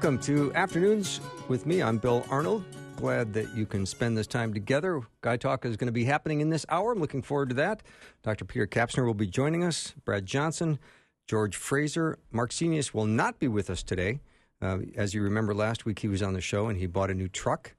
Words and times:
Welcome 0.00 0.16
to 0.16 0.54
Afternoons 0.54 1.20
with 1.48 1.66
me. 1.66 1.82
I'm 1.82 1.98
Bill 1.98 2.24
Arnold. 2.30 2.62
Glad 2.94 3.32
that 3.32 3.52
you 3.56 3.66
can 3.66 3.84
spend 3.84 4.16
this 4.16 4.28
time 4.28 4.54
together. 4.54 5.00
Guy 5.22 5.36
Talk 5.36 5.64
is 5.64 5.76
going 5.76 5.88
to 5.88 5.92
be 5.92 6.04
happening 6.04 6.40
in 6.40 6.50
this 6.50 6.64
hour. 6.68 6.92
I'm 6.92 7.00
looking 7.00 7.20
forward 7.20 7.48
to 7.48 7.56
that. 7.56 7.82
Dr. 8.22 8.44
Peter 8.44 8.68
Kapsner 8.68 9.04
will 9.04 9.12
be 9.12 9.26
joining 9.26 9.64
us. 9.64 9.94
Brad 10.04 10.24
Johnson, 10.24 10.78
George 11.26 11.56
Fraser, 11.56 12.16
Mark 12.30 12.52
Senius 12.52 12.94
will 12.94 13.06
not 13.06 13.40
be 13.40 13.48
with 13.48 13.68
us 13.70 13.82
today. 13.82 14.20
Uh, 14.62 14.78
as 14.94 15.14
you 15.14 15.22
remember, 15.22 15.52
last 15.52 15.84
week 15.84 15.98
he 15.98 16.06
was 16.06 16.22
on 16.22 16.32
the 16.32 16.40
show 16.40 16.68
and 16.68 16.78
he 16.78 16.86
bought 16.86 17.10
a 17.10 17.14
new 17.14 17.26
truck, 17.26 17.74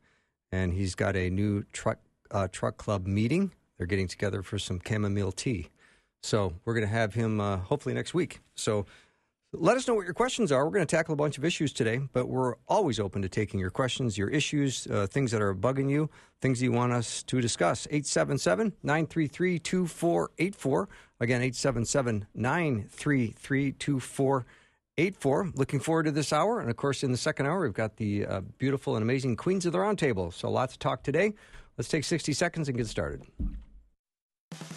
and 0.52 0.74
he's 0.74 0.96
got 0.96 1.16
a 1.16 1.30
new 1.30 1.64
truck 1.72 2.00
uh, 2.32 2.50
truck 2.52 2.76
club 2.76 3.08
meeting. 3.08 3.54
They're 3.78 3.88
getting 3.88 4.10
together 4.10 4.44
for 4.44 4.60
some 4.60 4.82
chamomile 4.86 5.32
tea. 5.32 5.70
So 6.22 6.52
we're 6.66 6.74
going 6.74 6.86
to 6.86 6.94
have 6.94 7.14
him 7.14 7.40
uh, 7.40 7.58
hopefully 7.60 7.96
next 7.96 8.14
week. 8.14 8.42
So 8.56 8.86
let 9.54 9.78
us 9.78 9.88
know 9.88 9.96
what 9.96 10.06
your 10.06 10.14
questions 10.14 10.52
are. 10.52 10.64
We're 10.64 10.72
going 10.72 10.86
to 10.86 10.96
tackle 10.96 11.14
a 11.14 11.18
bunch 11.18 11.38
of 11.38 11.46
issues 11.46 11.74
today, 11.74 12.00
but 12.14 12.28
we're 12.28 12.56
always 12.68 13.00
open 13.00 13.24
to 13.24 13.30
taking 13.30 13.60
your 13.60 13.72
questions, 13.72 14.18
your 14.18 14.30
issues, 14.30 14.86
uh, 14.88 15.08
things 15.08 15.32
that 15.32 15.42
are 15.42 15.56
bugging 15.56 15.90
you, 15.90 16.10
things 16.40 16.62
you 16.62 16.72
want 16.72 16.94
us 16.94 17.24
to 17.24 17.42
discuss. 17.42 17.88
877 17.90 18.74
933 18.84 19.60
2484. 19.60 20.90
Again, 21.20 21.42
877 21.42 22.28
933 22.36 23.72
2484. 23.74 25.52
Looking 25.56 25.80
forward 25.80 26.04
to 26.04 26.12
this 26.12 26.32
hour. 26.32 26.60
And 26.60 26.70
of 26.70 26.78
course, 26.78 27.04
in 27.04 27.12
the 27.12 27.18
second 27.18 27.48
hour, 27.48 27.62
we've 27.62 27.74
got 27.74 27.98
the 27.98 28.26
uh, 28.26 28.42
beautiful 28.60 28.96
and 28.96 29.04
amazing 29.04 29.36
Queens 29.36 29.66
of 29.66 29.72
the 29.72 29.80
Roundtable. 29.80 30.32
So 30.32 30.52
lots 30.52 30.74
to 30.74 30.80
talk 30.80 31.02
today. 31.02 31.34
Let's 31.76 31.90
take 31.90 32.04
60 32.04 32.34
seconds 32.34 32.68
and 32.68 32.78
get 32.78 32.88
started. 32.88 33.24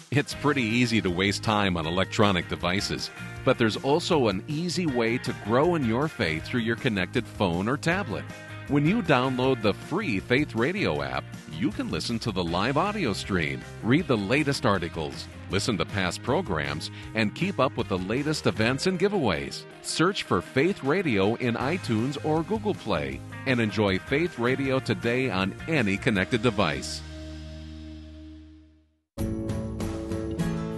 It's 0.09 0.33
pretty 0.33 0.63
easy 0.63 1.01
to 1.01 1.09
waste 1.09 1.43
time 1.43 1.75
on 1.75 1.85
electronic 1.85 2.47
devices, 2.47 3.09
but 3.43 3.57
there's 3.57 3.77
also 3.77 4.27
an 4.27 4.43
easy 4.47 4.85
way 4.85 5.17
to 5.19 5.35
grow 5.45 5.75
in 5.75 5.85
your 5.85 6.07
faith 6.07 6.45
through 6.45 6.61
your 6.61 6.75
connected 6.75 7.25
phone 7.25 7.67
or 7.67 7.77
tablet. 7.77 8.23
When 8.69 8.85
you 8.85 9.01
download 9.01 9.61
the 9.61 9.73
free 9.73 10.19
Faith 10.19 10.55
Radio 10.55 11.01
app, 11.01 11.25
you 11.51 11.69
can 11.69 11.91
listen 11.91 12.17
to 12.19 12.31
the 12.31 12.43
live 12.43 12.77
audio 12.77 13.11
stream, 13.11 13.61
read 13.83 14.07
the 14.07 14.17
latest 14.17 14.65
articles, 14.65 15.27
listen 15.49 15.77
to 15.77 15.85
past 15.85 16.23
programs, 16.23 16.89
and 17.13 17.35
keep 17.35 17.59
up 17.59 17.75
with 17.75 17.89
the 17.89 17.97
latest 17.97 18.47
events 18.47 18.87
and 18.87 18.97
giveaways. 18.99 19.63
Search 19.81 20.23
for 20.23 20.41
Faith 20.41 20.81
Radio 20.81 21.35
in 21.35 21.55
iTunes 21.55 22.17
or 22.25 22.41
Google 22.43 22.73
Play 22.73 23.19
and 23.45 23.59
enjoy 23.59 23.99
Faith 23.99 24.39
Radio 24.39 24.79
today 24.79 25.29
on 25.29 25.53
any 25.67 25.97
connected 25.97 26.41
device. 26.41 27.01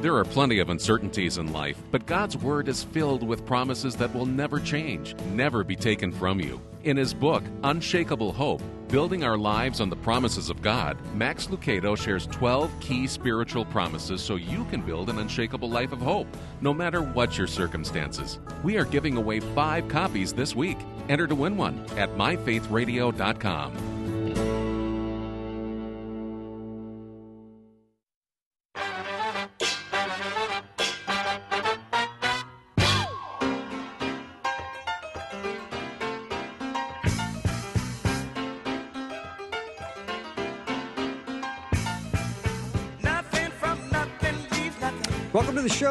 There 0.05 0.17
are 0.17 0.23
plenty 0.23 0.59
of 0.59 0.69
uncertainties 0.69 1.39
in 1.39 1.51
life, 1.51 1.81
but 1.89 2.05
God's 2.05 2.37
Word 2.37 2.67
is 2.67 2.83
filled 2.83 3.23
with 3.23 3.43
promises 3.43 3.95
that 3.95 4.13
will 4.13 4.27
never 4.27 4.59
change, 4.59 5.15
never 5.33 5.63
be 5.63 5.75
taken 5.75 6.11
from 6.11 6.39
you. 6.39 6.61
In 6.83 6.95
his 6.95 7.11
book, 7.11 7.43
Unshakable 7.63 8.31
Hope 8.31 8.61
Building 8.87 9.23
Our 9.23 9.35
Lives 9.35 9.81
on 9.81 9.89
the 9.89 9.95
Promises 9.95 10.51
of 10.51 10.61
God, 10.61 10.95
Max 11.15 11.47
Lucado 11.47 11.97
shares 11.97 12.27
12 12.27 12.71
key 12.79 13.07
spiritual 13.07 13.65
promises 13.65 14.21
so 14.21 14.35
you 14.35 14.65
can 14.65 14.81
build 14.81 15.09
an 15.09 15.17
unshakable 15.17 15.71
life 15.71 15.91
of 15.91 16.01
hope, 16.01 16.27
no 16.61 16.71
matter 16.71 17.01
what 17.01 17.35
your 17.35 17.47
circumstances. 17.47 18.37
We 18.61 18.77
are 18.77 18.85
giving 18.85 19.17
away 19.17 19.39
five 19.39 19.87
copies 19.87 20.33
this 20.33 20.55
week. 20.55 20.77
Enter 21.09 21.25
to 21.25 21.33
win 21.33 21.57
one 21.57 21.83
at 21.97 22.15
myfaithradio.com. 22.15 24.04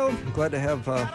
Welcome 0.05 0.19
to 0.21 0.25
the. 0.27 0.31
Glad 0.33 0.51
to 0.51 0.61
have 0.61 0.87
uh, 0.87 1.07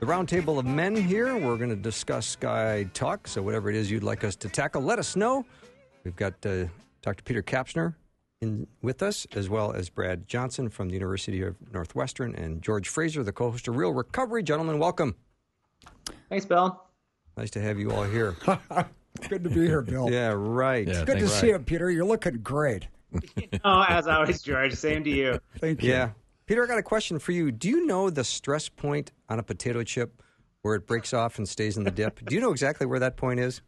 the 0.00 0.06
roundtable 0.06 0.58
of 0.58 0.64
men 0.64 0.96
here. 0.96 1.36
We're 1.36 1.58
going 1.58 1.68
to 1.68 1.76
discuss 1.76 2.34
Guy 2.34 2.84
Talk. 2.94 3.28
So, 3.28 3.42
whatever 3.42 3.68
it 3.68 3.76
is 3.76 3.90
you'd 3.90 4.02
like 4.02 4.24
us 4.24 4.36
to 4.36 4.48
tackle, 4.48 4.80
let 4.80 4.98
us 4.98 5.16
know. 5.16 5.44
We've 6.02 6.16
got 6.16 6.32
uh, 6.46 6.64
Dr. 7.02 7.22
Peter 7.24 7.42
Kapsner 7.42 7.94
in 8.40 8.66
with 8.80 9.02
us, 9.02 9.26
as 9.34 9.50
well 9.50 9.72
as 9.72 9.90
Brad 9.90 10.26
Johnson 10.26 10.70
from 10.70 10.88
the 10.88 10.94
University 10.94 11.42
of 11.42 11.56
Northwestern 11.70 12.34
and 12.36 12.62
George 12.62 12.88
Fraser, 12.88 13.22
the 13.22 13.32
co 13.32 13.50
host 13.50 13.68
of 13.68 13.76
Real 13.76 13.92
Recovery. 13.92 14.42
Gentlemen, 14.42 14.78
welcome. 14.78 15.14
Thanks, 16.30 16.46
Bill. 16.46 16.82
Nice 17.36 17.50
to 17.50 17.60
have 17.60 17.78
you 17.78 17.90
all 17.90 18.04
here. 18.04 18.34
Good 19.28 19.44
to 19.44 19.50
be 19.50 19.66
here, 19.66 19.82
Bill. 19.82 20.10
yeah, 20.10 20.28
right. 20.34 20.86
Good 20.86 21.04
to 21.06 21.12
Right. 21.12 21.28
see 21.28 21.48
you, 21.48 21.58
Peter. 21.58 21.90
You're 21.90 22.06
looking 22.06 22.38
great. 22.38 22.88
Oh, 23.62 23.84
as 23.86 24.06
always, 24.06 24.40
George. 24.40 24.72
Same 24.74 25.04
to 25.04 25.10
you. 25.10 25.38
Thank 25.58 25.82
you. 25.82 25.90
Yeah. 25.90 26.10
Peter, 26.48 26.64
I 26.64 26.66
got 26.66 26.78
a 26.78 26.82
question 26.82 27.18
for 27.18 27.32
you. 27.32 27.52
Do 27.52 27.68
you 27.68 27.84
know 27.86 28.08
the 28.08 28.24
stress 28.24 28.68
point 28.70 29.12
on 29.28 29.38
a 29.38 29.42
potato 29.42 29.84
chip 29.84 30.22
where 30.62 30.74
it 30.74 30.86
breaks 30.86 31.12
off 31.12 31.36
and 31.38 31.46
stays 31.46 31.76
in 31.76 31.84
the 31.84 31.90
dip? 31.90 32.24
Do 32.24 32.34
you 32.34 32.40
know 32.40 32.50
exactly 32.52 32.86
where 32.86 32.98
that 33.00 33.18
point 33.18 33.38
is? 33.38 33.60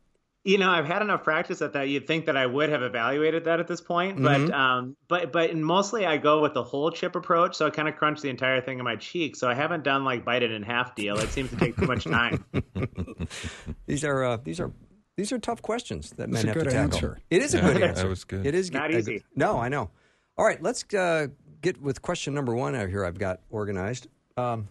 You 0.44 0.56
know, 0.56 0.70
I've 0.70 0.86
had 0.86 1.02
enough 1.02 1.22
practice 1.22 1.60
at 1.60 1.74
that. 1.74 1.90
You'd 1.90 2.06
think 2.06 2.24
that 2.24 2.38
I 2.38 2.46
would 2.46 2.70
have 2.70 2.82
evaluated 2.82 3.44
that 3.44 3.60
at 3.60 3.68
this 3.68 3.82
point, 3.82 4.22
but 4.22 4.40
Mhm. 4.40 4.52
um, 4.54 4.96
but 5.06 5.30
but 5.30 5.54
mostly 5.54 6.06
I 6.06 6.16
go 6.16 6.40
with 6.40 6.54
the 6.54 6.62
whole 6.62 6.90
chip 6.90 7.14
approach. 7.14 7.54
So 7.54 7.66
I 7.66 7.70
kind 7.70 7.86
of 7.86 7.96
crunch 7.96 8.22
the 8.22 8.30
entire 8.30 8.62
thing 8.62 8.78
in 8.78 8.84
my 8.86 8.96
cheek. 8.96 9.36
So 9.36 9.50
I 9.50 9.52
haven't 9.54 9.84
done 9.84 10.02
like 10.02 10.24
bite 10.24 10.42
it 10.42 10.50
in 10.50 10.62
half 10.62 10.94
deal. 10.94 11.18
It 11.18 11.28
seems 11.28 11.50
to 11.50 11.56
take 11.56 11.76
too 11.76 11.84
much 11.86 12.04
time. 12.04 12.42
These 13.86 14.02
are 14.04 14.24
uh, 14.24 14.36
these 14.42 14.60
are 14.60 14.72
these 15.18 15.30
are 15.30 15.38
tough 15.38 15.60
questions 15.60 16.12
that 16.16 16.30
men 16.30 16.44
a 16.44 16.48
have 16.48 16.54
good 16.56 16.64
to 16.64 16.70
tackle. 16.70 16.94
answer. 16.94 17.18
It 17.28 17.42
is 17.42 17.52
a 17.52 17.58
Yeah, 17.58 17.66
good 17.74 17.82
that 17.82 17.88
answer. 17.90 18.08
was 18.08 18.24
good. 18.24 18.46
It 18.46 18.54
is 18.54 18.72
Not 18.72 18.94
uh, 18.94 18.96
easy. 18.96 19.22
No, 19.36 19.58
I 19.58 19.68
know. 19.68 19.90
All 20.38 20.46
right, 20.46 20.62
let's 20.62 20.82
uh, 20.94 21.26
get 21.60 21.80
with 21.80 22.02
question 22.02 22.34
number 22.34 22.54
one 22.54 22.74
out 22.74 22.88
here. 22.88 23.04
I've 23.04 23.18
got 23.18 23.40
organized. 23.50 24.06
Um, 24.36 24.68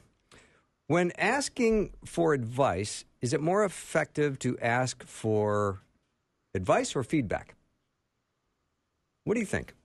when 0.87 1.11
asking 1.17 1.91
for 2.05 2.33
advice, 2.33 3.05
is 3.21 3.33
it 3.33 3.41
more 3.41 3.63
effective 3.63 4.39
to 4.39 4.57
ask 4.59 5.03
for 5.05 5.81
advice 6.53 6.95
or 6.95 7.03
feedback? 7.03 7.55
What 9.23 9.35
do 9.35 9.39
you 9.39 9.45
think? 9.45 9.75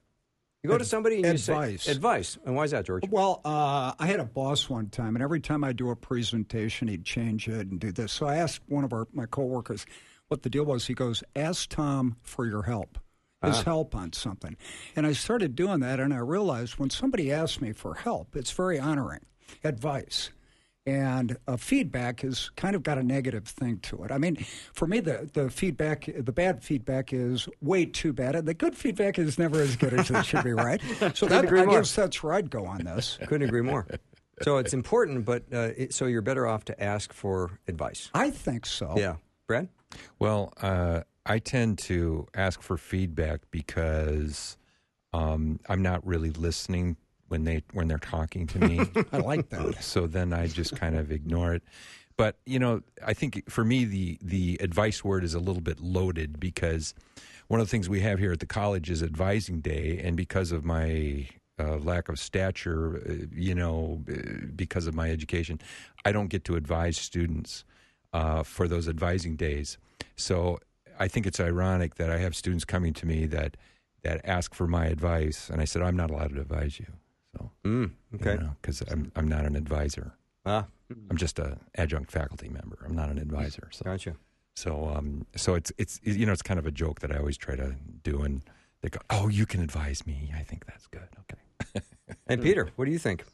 You 0.63 0.71
go 0.71 0.79
to 0.79 0.85
somebody 0.85 1.17
and 1.17 1.27
advice. 1.27 1.73
you 1.73 1.79
say 1.79 1.93
advice, 1.93 2.39
and 2.47 2.57
why 2.57 2.65
is 2.65 2.71
that, 2.71 2.87
George? 2.87 3.05
Well, 3.11 3.43
uh, 3.45 3.93
I 3.99 4.07
had 4.07 4.19
a 4.19 4.25
boss 4.25 4.71
one 4.71 4.89
time, 4.89 5.15
and 5.15 5.23
every 5.23 5.41
time 5.41 5.63
I 5.63 5.75
do 5.75 5.91
a 5.91 5.97
presentation, 5.97 6.89
he'd 6.89 7.05
change 7.05 7.49
it 7.49 7.69
and 7.71 7.79
do 7.79 7.93
this. 7.93 8.13
So 8.13 8.25
I 8.25 8.37
asked 8.37 8.63
one 8.67 8.83
of 8.83 8.95
our 8.95 9.07
my 9.13 9.27
coworkers 9.27 9.85
what 10.29 10.41
the 10.41 10.49
deal 10.49 10.65
was. 10.65 10.87
He 10.87 10.95
goes, 10.95 11.23
"Ask 11.37 11.69
Tom 11.69 12.17
for 12.23 12.47
your 12.47 12.63
help." 12.63 12.99
His 13.49 13.62
help 13.62 13.94
on 13.94 14.12
something. 14.12 14.56
And 14.97 15.06
I 15.06 15.12
started 15.12 15.55
doing 15.55 15.81
that, 15.81 16.00
and 16.00 16.12
I 16.12 16.19
realized 16.19 16.78
when 16.78 16.91
somebody 16.91 17.32
asks 17.32 17.60
me 17.60 17.72
for 17.72 17.94
help, 17.94 18.37
it's 18.37 18.50
very 18.50 18.78
honoring. 18.78 19.21
Advice. 19.62 20.31
And 20.87 21.38
uh, 21.49 21.56
feedback 21.56 22.21
has 22.21 22.50
kind 22.56 22.77
of 22.77 22.82
got 22.82 22.99
a 22.99 23.03
negative 23.03 23.47
thing 23.47 23.78
to 23.84 24.05
it. 24.05 24.12
I 24.12 24.19
mean, 24.19 24.37
for 24.75 24.87
me, 24.87 25.00
the, 25.00 25.31
the 25.32 25.49
feedback, 25.49 26.11
the 26.14 26.32
bad 26.32 26.62
feedback 26.62 27.12
is 27.14 27.49
way 27.62 27.87
too 27.87 28.12
bad. 28.12 28.37
And 28.37 28.46
the 28.46 28.52
good 28.52 28.76
feedback 28.76 29.19
is 29.19 29.38
never 29.38 29.62
as 29.62 29.76
good 29.76 29.94
as 29.94 30.11
it 30.11 30.26
should 30.26 30.44
be, 30.44 30.52
right? 30.52 30.82
So 31.14 31.26
that, 31.26 31.44
agree 31.44 31.62
I 31.62 31.64
more. 31.64 31.79
guess 31.79 31.94
that's 31.94 32.23
where 32.23 32.35
I'd 32.35 32.50
go 32.50 32.67
on 32.67 32.85
this. 32.85 33.19
Couldn't 33.26 33.49
agree 33.49 33.62
more. 33.62 33.87
So 34.43 34.58
it's 34.58 34.75
important, 34.75 35.25
but 35.25 35.44
uh, 35.52 35.70
it, 35.76 35.94
so 35.94 36.06
you're 36.06 36.20
better 36.20 36.47
off 36.47 36.64
to 36.67 36.82
ask 36.82 37.12
for 37.12 37.58
advice. 37.69 38.11
I 38.12 38.31
think 38.31 38.67
so. 38.67 38.94
Yeah, 38.97 39.17
Brad. 39.47 39.69
Well, 40.19 40.52
uh, 40.61 41.02
I 41.26 41.38
tend 41.38 41.79
to 41.81 42.26
ask 42.35 42.62
for 42.62 42.76
feedback 42.76 43.43
because 43.50 44.56
um, 45.12 45.61
I'm 45.69 45.82
not 45.82 46.06
really 46.06 46.31
listening 46.31 46.97
when 47.29 47.44
they 47.44 47.62
when 47.73 47.88
they're 47.88 47.99
talking 47.99 48.47
to 48.49 48.59
me. 48.59 48.81
I 49.12 49.19
like 49.19 49.49
that. 49.50 49.82
so 49.82 50.06
then 50.06 50.32
I 50.32 50.47
just 50.49 50.76
kind 50.76 50.97
of 50.97 51.11
ignore 51.12 51.55
it. 51.55 51.62
But 52.17 52.37
you 52.47 52.59
know, 52.59 52.82
I 53.05 53.15
think 53.15 53.49
for 53.50 53.65
me 53.65 53.85
the 53.85 54.19
the 54.23 54.59
advice 54.61 55.03
word 55.05 55.25
is 55.25 55.35
a 55.35 55.41
little 55.41 55.62
bit 55.62 55.81
loaded 55.81 56.38
because 56.41 56.94
one 57.49 57.61
of 57.61 57.67
the 57.67 57.71
things 57.71 57.88
we 57.88 58.00
have 58.00 58.19
here 58.19 58.32
at 58.32 58.41
the 58.41 58.47
college 58.47 58.91
is 58.91 59.03
advising 59.03 59.61
day, 59.61 60.00
and 60.03 60.17
because 60.17 60.53
of 60.53 60.65
my 60.65 61.29
uh, 61.59 61.76
lack 61.79 62.09
of 62.09 62.19
stature, 62.19 63.03
uh, 63.09 63.26
you 63.32 63.55
know, 63.55 64.03
uh, 64.11 64.47
because 64.56 64.87
of 64.87 64.94
my 64.94 65.11
education, 65.11 65.61
I 66.05 66.12
don't 66.12 66.29
get 66.29 66.44
to 66.47 66.56
advise 66.56 66.97
students. 66.97 67.65
uh, 68.15 68.43
for 68.44 68.69
those 68.69 68.88
advising 68.88 69.37
days. 69.37 69.76
So 70.17 70.61
I 70.99 71.08
think 71.08 71.26
it's 71.26 71.41
ironic 71.41 71.94
that 71.96 72.11
I 72.11 72.19
have 72.19 72.35
students 72.35 72.64
coming 72.64 72.93
to 72.94 73.06
me 73.06 73.26
that 73.26 73.56
that 74.02 74.20
ask 74.25 74.55
for 74.55 74.67
my 74.67 74.87
advice, 74.87 75.49
and 75.50 75.61
I 75.61 75.64
said 75.64 75.82
I'm 75.82 75.96
not 75.96 76.11
allowed 76.11 76.35
to 76.35 76.41
advise 76.41 76.79
you. 76.79 76.87
So 77.37 77.50
Mm, 77.64 77.91
okay. 78.14 78.38
because 78.61 78.82
I'm 78.82 79.11
I'm 79.17 79.29
not 79.29 79.44
an 79.44 79.56
advisor. 79.56 80.12
Ah, 80.46 80.67
I'm 81.11 81.17
just 81.17 81.38
a 81.38 81.58
adjunct 81.76 82.11
faculty 82.11 82.49
member. 82.49 82.79
I'm 82.85 82.94
not 82.94 83.08
an 83.08 83.19
advisor. 83.19 83.69
So 83.73 83.85
gotcha. 83.85 84.14
so 84.55 84.93
um 84.94 85.26
so 85.37 85.55
it's 85.55 85.73
it's 85.79 86.00
you 86.05 86.26
know 86.26 86.32
it's 86.32 86.43
kind 86.43 86.58
of 86.61 86.67
a 86.67 86.70
joke 86.70 87.00
that 87.00 87.11
I 87.11 87.17
always 87.19 87.37
try 87.37 87.56
to 87.56 87.75
do, 88.02 88.23
and 88.23 88.43
they 88.82 88.90
go, 88.90 89.00
"Oh, 89.11 89.29
you 89.29 89.47
can 89.47 89.61
advise 89.62 90.06
me." 90.06 90.32
I 90.37 90.43
think 90.43 90.67
that's 90.67 90.87
good. 90.87 91.08
Okay. 91.23 91.40
And 92.26 92.43
Peter, 92.43 92.70
what 92.76 92.85
do 92.85 92.90
you 92.90 92.99
think? 92.99 93.25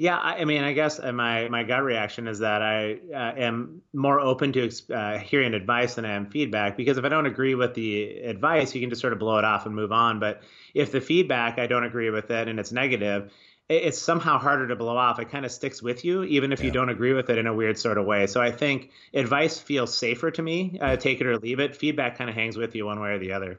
Yeah, 0.00 0.16
I, 0.16 0.36
I 0.36 0.44
mean, 0.44 0.62
I 0.62 0.74
guess 0.74 1.00
uh, 1.00 1.10
my 1.10 1.48
my 1.48 1.64
gut 1.64 1.82
reaction 1.82 2.28
is 2.28 2.38
that 2.38 2.62
I 2.62 2.98
uh, 3.12 3.34
am 3.36 3.82
more 3.92 4.20
open 4.20 4.52
to 4.52 4.70
uh, 4.94 5.18
hearing 5.18 5.54
advice 5.54 5.96
than 5.96 6.04
I 6.04 6.12
am 6.12 6.30
feedback 6.30 6.76
because 6.76 6.98
if 6.98 7.04
I 7.04 7.08
don't 7.08 7.26
agree 7.26 7.56
with 7.56 7.74
the 7.74 8.20
advice, 8.20 8.72
you 8.76 8.80
can 8.80 8.90
just 8.90 9.00
sort 9.00 9.12
of 9.12 9.18
blow 9.18 9.38
it 9.38 9.44
off 9.44 9.66
and 9.66 9.74
move 9.74 9.90
on. 9.90 10.20
But 10.20 10.42
if 10.72 10.92
the 10.92 11.00
feedback 11.00 11.58
I 11.58 11.66
don't 11.66 11.82
agree 11.82 12.10
with 12.10 12.30
it 12.30 12.46
and 12.46 12.60
it's 12.60 12.70
negative, 12.70 13.32
it, 13.68 13.82
it's 13.82 13.98
somehow 13.98 14.38
harder 14.38 14.68
to 14.68 14.76
blow 14.76 14.96
off. 14.96 15.18
It 15.18 15.30
kind 15.30 15.44
of 15.44 15.50
sticks 15.50 15.82
with 15.82 16.04
you 16.04 16.22
even 16.22 16.52
if 16.52 16.62
you 16.62 16.70
don't 16.70 16.90
agree 16.90 17.12
with 17.12 17.28
it 17.28 17.36
in 17.36 17.48
a 17.48 17.54
weird 17.54 17.76
sort 17.76 17.98
of 17.98 18.06
way. 18.06 18.28
So 18.28 18.40
I 18.40 18.52
think 18.52 18.92
advice 19.12 19.58
feels 19.58 19.98
safer 19.98 20.30
to 20.30 20.40
me. 20.40 20.78
Uh, 20.80 20.94
take 20.94 21.20
it 21.20 21.26
or 21.26 21.38
leave 21.38 21.58
it. 21.58 21.74
Feedback 21.74 22.16
kind 22.16 22.30
of 22.30 22.36
hangs 22.36 22.56
with 22.56 22.76
you 22.76 22.86
one 22.86 23.00
way 23.00 23.10
or 23.10 23.18
the 23.18 23.32
other. 23.32 23.58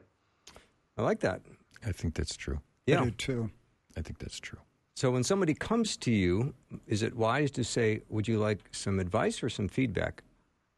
I 0.96 1.02
like 1.02 1.20
that. 1.20 1.42
I 1.86 1.92
think 1.92 2.14
that's 2.14 2.34
true. 2.34 2.60
I 2.88 2.92
Yeah. 2.92 3.04
do 3.04 3.10
too. 3.10 3.50
I 3.94 4.00
think 4.00 4.20
that's 4.20 4.40
true. 4.40 4.60
So 5.00 5.10
when 5.10 5.24
somebody 5.24 5.54
comes 5.54 5.96
to 5.96 6.10
you, 6.10 6.52
is 6.86 7.02
it 7.02 7.16
wise 7.16 7.50
to 7.52 7.64
say, 7.64 8.02
"Would 8.10 8.28
you 8.28 8.38
like 8.38 8.58
some 8.70 9.00
advice 9.00 9.42
or 9.42 9.48
some 9.48 9.66
feedback"? 9.66 10.22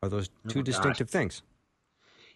Are 0.01 0.09
those 0.09 0.31
oh 0.47 0.49
two 0.49 0.61
Oh, 0.61 0.63
gosh. 0.63 0.67
distinctive 0.67 1.11
things? 1.11 1.43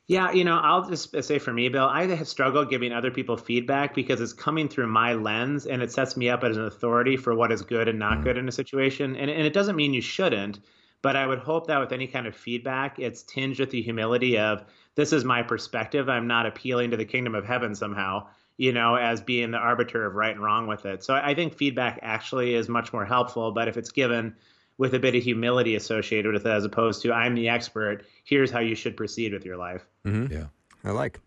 Yeah, 0.08 0.32
you 0.32 0.42
know, 0.42 0.58
I'll 0.58 0.88
just 0.90 1.14
say 1.22 1.38
for 1.38 1.52
me, 1.52 1.68
Bill, 1.68 1.84
I 1.84 2.06
have 2.06 2.26
struggled 2.26 2.70
giving 2.70 2.92
other 2.92 3.12
people 3.12 3.36
feedback 3.36 3.94
because 3.94 4.20
it's 4.20 4.32
coming 4.32 4.68
through 4.68 4.88
my 4.88 5.12
lens 5.12 5.64
and 5.64 5.80
it 5.80 5.92
sets 5.92 6.16
me 6.16 6.28
up 6.28 6.42
as 6.42 6.56
an 6.56 6.64
authority 6.64 7.16
for 7.16 7.36
what 7.36 7.52
is 7.52 7.62
good 7.62 7.86
and 7.86 8.00
not 8.00 8.14
mm-hmm. 8.14 8.24
good 8.24 8.38
in 8.38 8.48
a 8.48 8.52
situation. 8.52 9.14
And, 9.14 9.30
and 9.30 9.46
it 9.46 9.52
doesn't 9.52 9.76
mean 9.76 9.94
you 9.94 10.02
shouldn't, 10.02 10.58
but 11.02 11.14
I 11.14 11.24
would 11.24 11.38
hope 11.38 11.68
that 11.68 11.78
with 11.78 11.92
any 11.92 12.08
kind 12.08 12.26
of 12.26 12.34
feedback, 12.34 12.98
it's 12.98 13.22
tinged 13.22 13.60
with 13.60 13.70
the 13.70 13.80
humility 13.80 14.38
of 14.38 14.64
this 14.96 15.12
is 15.12 15.24
my 15.24 15.44
perspective. 15.44 16.08
I'm 16.08 16.26
not 16.26 16.46
appealing 16.46 16.90
to 16.90 16.96
the 16.96 17.04
kingdom 17.04 17.36
of 17.36 17.44
heaven 17.44 17.76
somehow, 17.76 18.26
you 18.56 18.72
know, 18.72 18.94
as 18.96 19.20
being 19.20 19.50
the 19.50 19.58
arbiter 19.58 20.06
of 20.06 20.14
right 20.14 20.32
and 20.32 20.42
wrong 20.42 20.66
with 20.66 20.86
it. 20.86 21.04
So 21.04 21.14
I 21.14 21.34
think 21.34 21.54
feedback 21.54 21.98
actually 22.02 22.54
is 22.54 22.68
much 22.68 22.92
more 22.92 23.04
helpful, 23.04 23.52
but 23.52 23.68
if 23.68 23.76
it's 23.76 23.90
given 23.90 24.34
with 24.78 24.94
a 24.94 24.98
bit 24.98 25.14
of 25.14 25.22
humility 25.22 25.74
associated 25.74 26.32
with 26.32 26.46
it 26.46 26.50
as 26.50 26.64
opposed 26.64 27.02
to 27.02 27.12
I'm 27.12 27.34
the 27.34 27.48
expert, 27.48 28.04
here's 28.24 28.50
how 28.50 28.60
you 28.60 28.74
should 28.74 28.96
proceed 28.96 29.32
with 29.32 29.44
your 29.44 29.56
life. 29.56 29.86
Yeah. 30.04 30.46
I 30.84 30.90
like. 30.90 31.20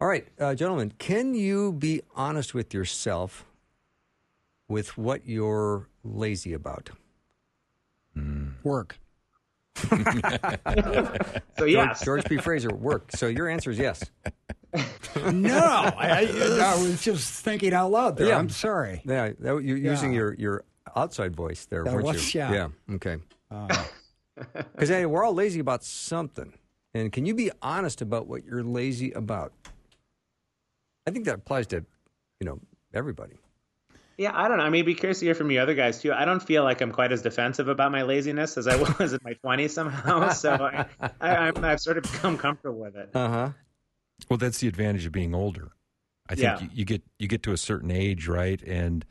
All 0.00 0.08
right, 0.08 0.26
uh, 0.38 0.54
gentlemen, 0.54 0.92
can 0.98 1.34
you 1.34 1.72
be 1.72 2.00
honest 2.14 2.54
with 2.54 2.72
yourself 2.72 3.44
with 4.66 4.96
what 4.96 5.26
you're 5.26 5.88
lazy 6.02 6.52
about? 6.52 6.90
Work. 8.62 8.98
So 11.58 11.66
yes, 11.66 12.02
George 12.02 12.24
P. 12.24 12.38
Fraser, 12.38 12.74
work. 12.74 13.10
So 13.12 13.26
your 13.26 13.46
answer 13.46 13.70
is 13.70 13.78
yes. 13.78 14.02
No, 15.32 15.58
I, 15.58 15.92
I, 15.98 16.22
I 16.74 16.82
was 16.82 17.02
just 17.02 17.42
thinking 17.44 17.72
out 17.72 17.90
loud 17.90 18.16
there. 18.16 18.28
Yeah. 18.28 18.38
I'm 18.38 18.48
sorry. 18.50 19.02
Yeah, 19.04 19.30
that, 19.40 19.62
you're 19.64 19.76
using 19.76 20.12
your, 20.12 20.34
your 20.34 20.64
outside 20.96 21.34
voice 21.36 21.66
there, 21.66 21.84
That 21.84 21.92
weren't 21.94 22.06
was- 22.06 22.34
you? 22.34 22.40
yeah. 22.40 22.52
Yeah. 22.88 22.94
Okay. 22.96 23.16
Uh, 23.50 23.84
Because 24.72 24.88
hey, 24.88 25.04
we're 25.06 25.24
all 25.24 25.34
lazy 25.34 25.60
about 25.60 25.84
something, 25.84 26.52
and 26.94 27.12
can 27.12 27.26
you 27.26 27.34
be 27.34 27.50
honest 27.60 28.00
about 28.00 28.26
what 28.26 28.44
you're 28.44 28.62
lazy 28.64 29.12
about? 29.12 29.52
I 31.06 31.10
think 31.10 31.24
that 31.26 31.34
applies 31.34 31.66
to, 31.68 31.84
you 32.40 32.46
know, 32.46 32.58
everybody. 32.94 33.34
yeah, 34.16 34.32
I 34.34 34.48
don't 34.48 34.58
know. 34.58 34.64
I 34.64 34.70
mean, 34.70 34.84
be 34.84 34.94
curious 34.94 35.18
to 35.20 35.26
hear 35.26 35.34
from 35.34 35.50
you 35.50 35.60
other 35.60 35.74
guys 35.74 36.00
too. 36.00 36.12
I 36.12 36.24
don't 36.24 36.40
feel 36.42 36.62
like 36.64 36.80
I'm 36.80 36.92
quite 36.92 37.10
as 37.12 37.22
defensive 37.22 37.68
about 37.68 37.90
my 37.92 38.02
laziness 38.02 38.56
as 38.56 38.66
I 38.68 38.76
was 38.98 39.12
in 39.12 39.18
my 39.24 39.34
20s 39.44 39.70
somehow. 39.70 40.30
So 40.30 40.52
I, 40.52 40.86
I, 41.20 41.52
I've 41.56 41.80
sort 41.80 41.98
of 41.98 42.04
become 42.04 42.38
comfortable 42.38 42.78
with 42.78 42.96
it. 42.96 43.10
Uh 43.14 43.28
huh. 43.28 43.48
Well, 44.28 44.36
that's 44.38 44.58
the 44.58 44.68
advantage 44.68 45.06
of 45.06 45.12
being 45.12 45.34
older. 45.34 45.72
I 46.28 46.34
think 46.34 46.60
Yeah. 46.60 46.60
you, 46.60 46.68
you 46.72 46.84
get 46.84 47.02
you 47.18 47.26
get 47.28 47.42
to 47.44 47.52
a 47.52 47.56
certain 47.56 47.90
age, 47.90 48.28
right? 48.28 48.62
And 48.62 49.04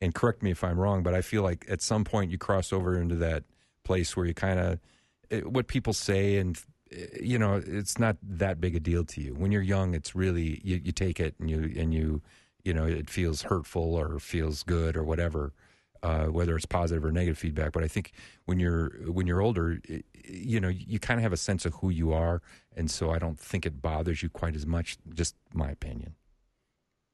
and 0.00 0.14
correct 0.14 0.42
me 0.42 0.50
if 0.50 0.64
I'm 0.64 0.78
wrong, 0.78 1.02
but 1.02 1.14
I 1.14 1.22
feel 1.22 1.42
like 1.42 1.64
at 1.68 1.80
some 1.82 2.04
point 2.04 2.30
you 2.30 2.38
cross 2.38 2.72
over 2.72 2.98
into 3.00 3.14
that 3.16 3.44
place 3.84 4.16
where 4.16 4.26
you 4.26 4.34
kind 4.34 4.58
of 4.58 4.78
what 5.44 5.66
people 5.68 5.92
say 5.92 6.36
and 6.36 6.58
eh, 6.92 7.06
you 7.20 7.38
know 7.38 7.62
it's 7.64 7.98
not 7.98 8.16
that 8.22 8.60
big 8.60 8.74
a 8.74 8.80
deal 8.80 9.04
to 9.04 9.20
you. 9.20 9.34
When 9.34 9.52
you're 9.52 9.62
young, 9.62 9.94
it's 9.94 10.14
really 10.14 10.60
you, 10.64 10.80
you 10.82 10.92
take 10.92 11.20
it 11.20 11.34
and 11.38 11.48
you 11.50 11.72
and 11.76 11.94
you 11.94 12.22
you 12.64 12.74
know 12.74 12.84
it 12.86 13.08
feels 13.08 13.42
hurtful 13.42 13.94
or 13.94 14.18
feels 14.18 14.62
good 14.62 14.96
or 14.96 15.04
whatever. 15.04 15.52
Uh, 16.04 16.26
whether 16.26 16.54
it's 16.54 16.66
positive 16.66 17.02
or 17.02 17.10
negative 17.10 17.38
feedback, 17.38 17.72
but 17.72 17.82
I 17.82 17.88
think 17.88 18.12
when 18.44 18.60
you're 18.60 18.90
when 19.10 19.26
you're 19.26 19.40
older, 19.40 19.80
eh, 19.88 20.00
you 20.28 20.60
know, 20.60 20.68
you 20.68 20.98
kind 20.98 21.18
of 21.18 21.22
have 21.22 21.32
a 21.32 21.38
sense 21.38 21.64
of 21.64 21.72
who 21.76 21.88
you 21.88 22.12
are, 22.12 22.42
and 22.76 22.90
so 22.90 23.10
I 23.10 23.18
don't 23.18 23.38
think 23.38 23.64
it 23.64 23.80
bothers 23.80 24.22
you 24.22 24.28
quite 24.28 24.54
as 24.54 24.66
much. 24.66 24.98
Just 25.14 25.34
my 25.54 25.70
opinion. 25.70 26.14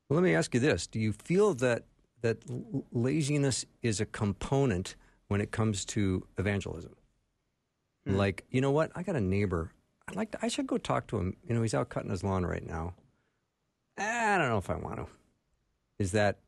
Well, 0.09 0.17
let 0.17 0.25
me 0.25 0.35
ask 0.35 0.53
you 0.55 0.59
this: 0.59 0.89
Do 0.89 0.99
you 0.99 1.13
feel 1.13 1.55
that 1.55 1.85
that 2.23 2.39
l- 2.51 2.85
laziness 2.91 3.65
is 3.81 4.01
a 4.01 4.07
component 4.07 4.97
when 5.29 5.41
it 5.41 5.53
comes 5.53 5.85
to 5.85 6.27
evangelism? 6.37 6.97
Like, 8.07 8.45
you 8.51 8.61
know 8.61 8.73
what? 8.73 8.91
I 8.97 9.05
got 9.05 9.15
a 9.15 9.21
neighbor. 9.21 9.71
I'd 10.09 10.17
like 10.17 10.33
to. 10.33 10.39
I 10.43 10.49
should 10.49 10.67
go 10.67 10.79
talk 10.79 11.07
to 11.09 11.17
him. 11.17 11.37
You 11.47 11.55
know, 11.55 11.63
he's 11.63 11.75
out 11.75 11.91
cutting 11.91 12.11
his 12.11 12.25
lawn 12.25 12.45
right 12.45 12.67
now. 12.67 12.95
I 13.97 14.37
don't 14.37 14.49
know 14.49 14.59
if 14.59 14.69
I 14.69 14.75
want 14.75 14.97
to. 14.97 15.07
Is 16.01 16.11
that 16.11 16.39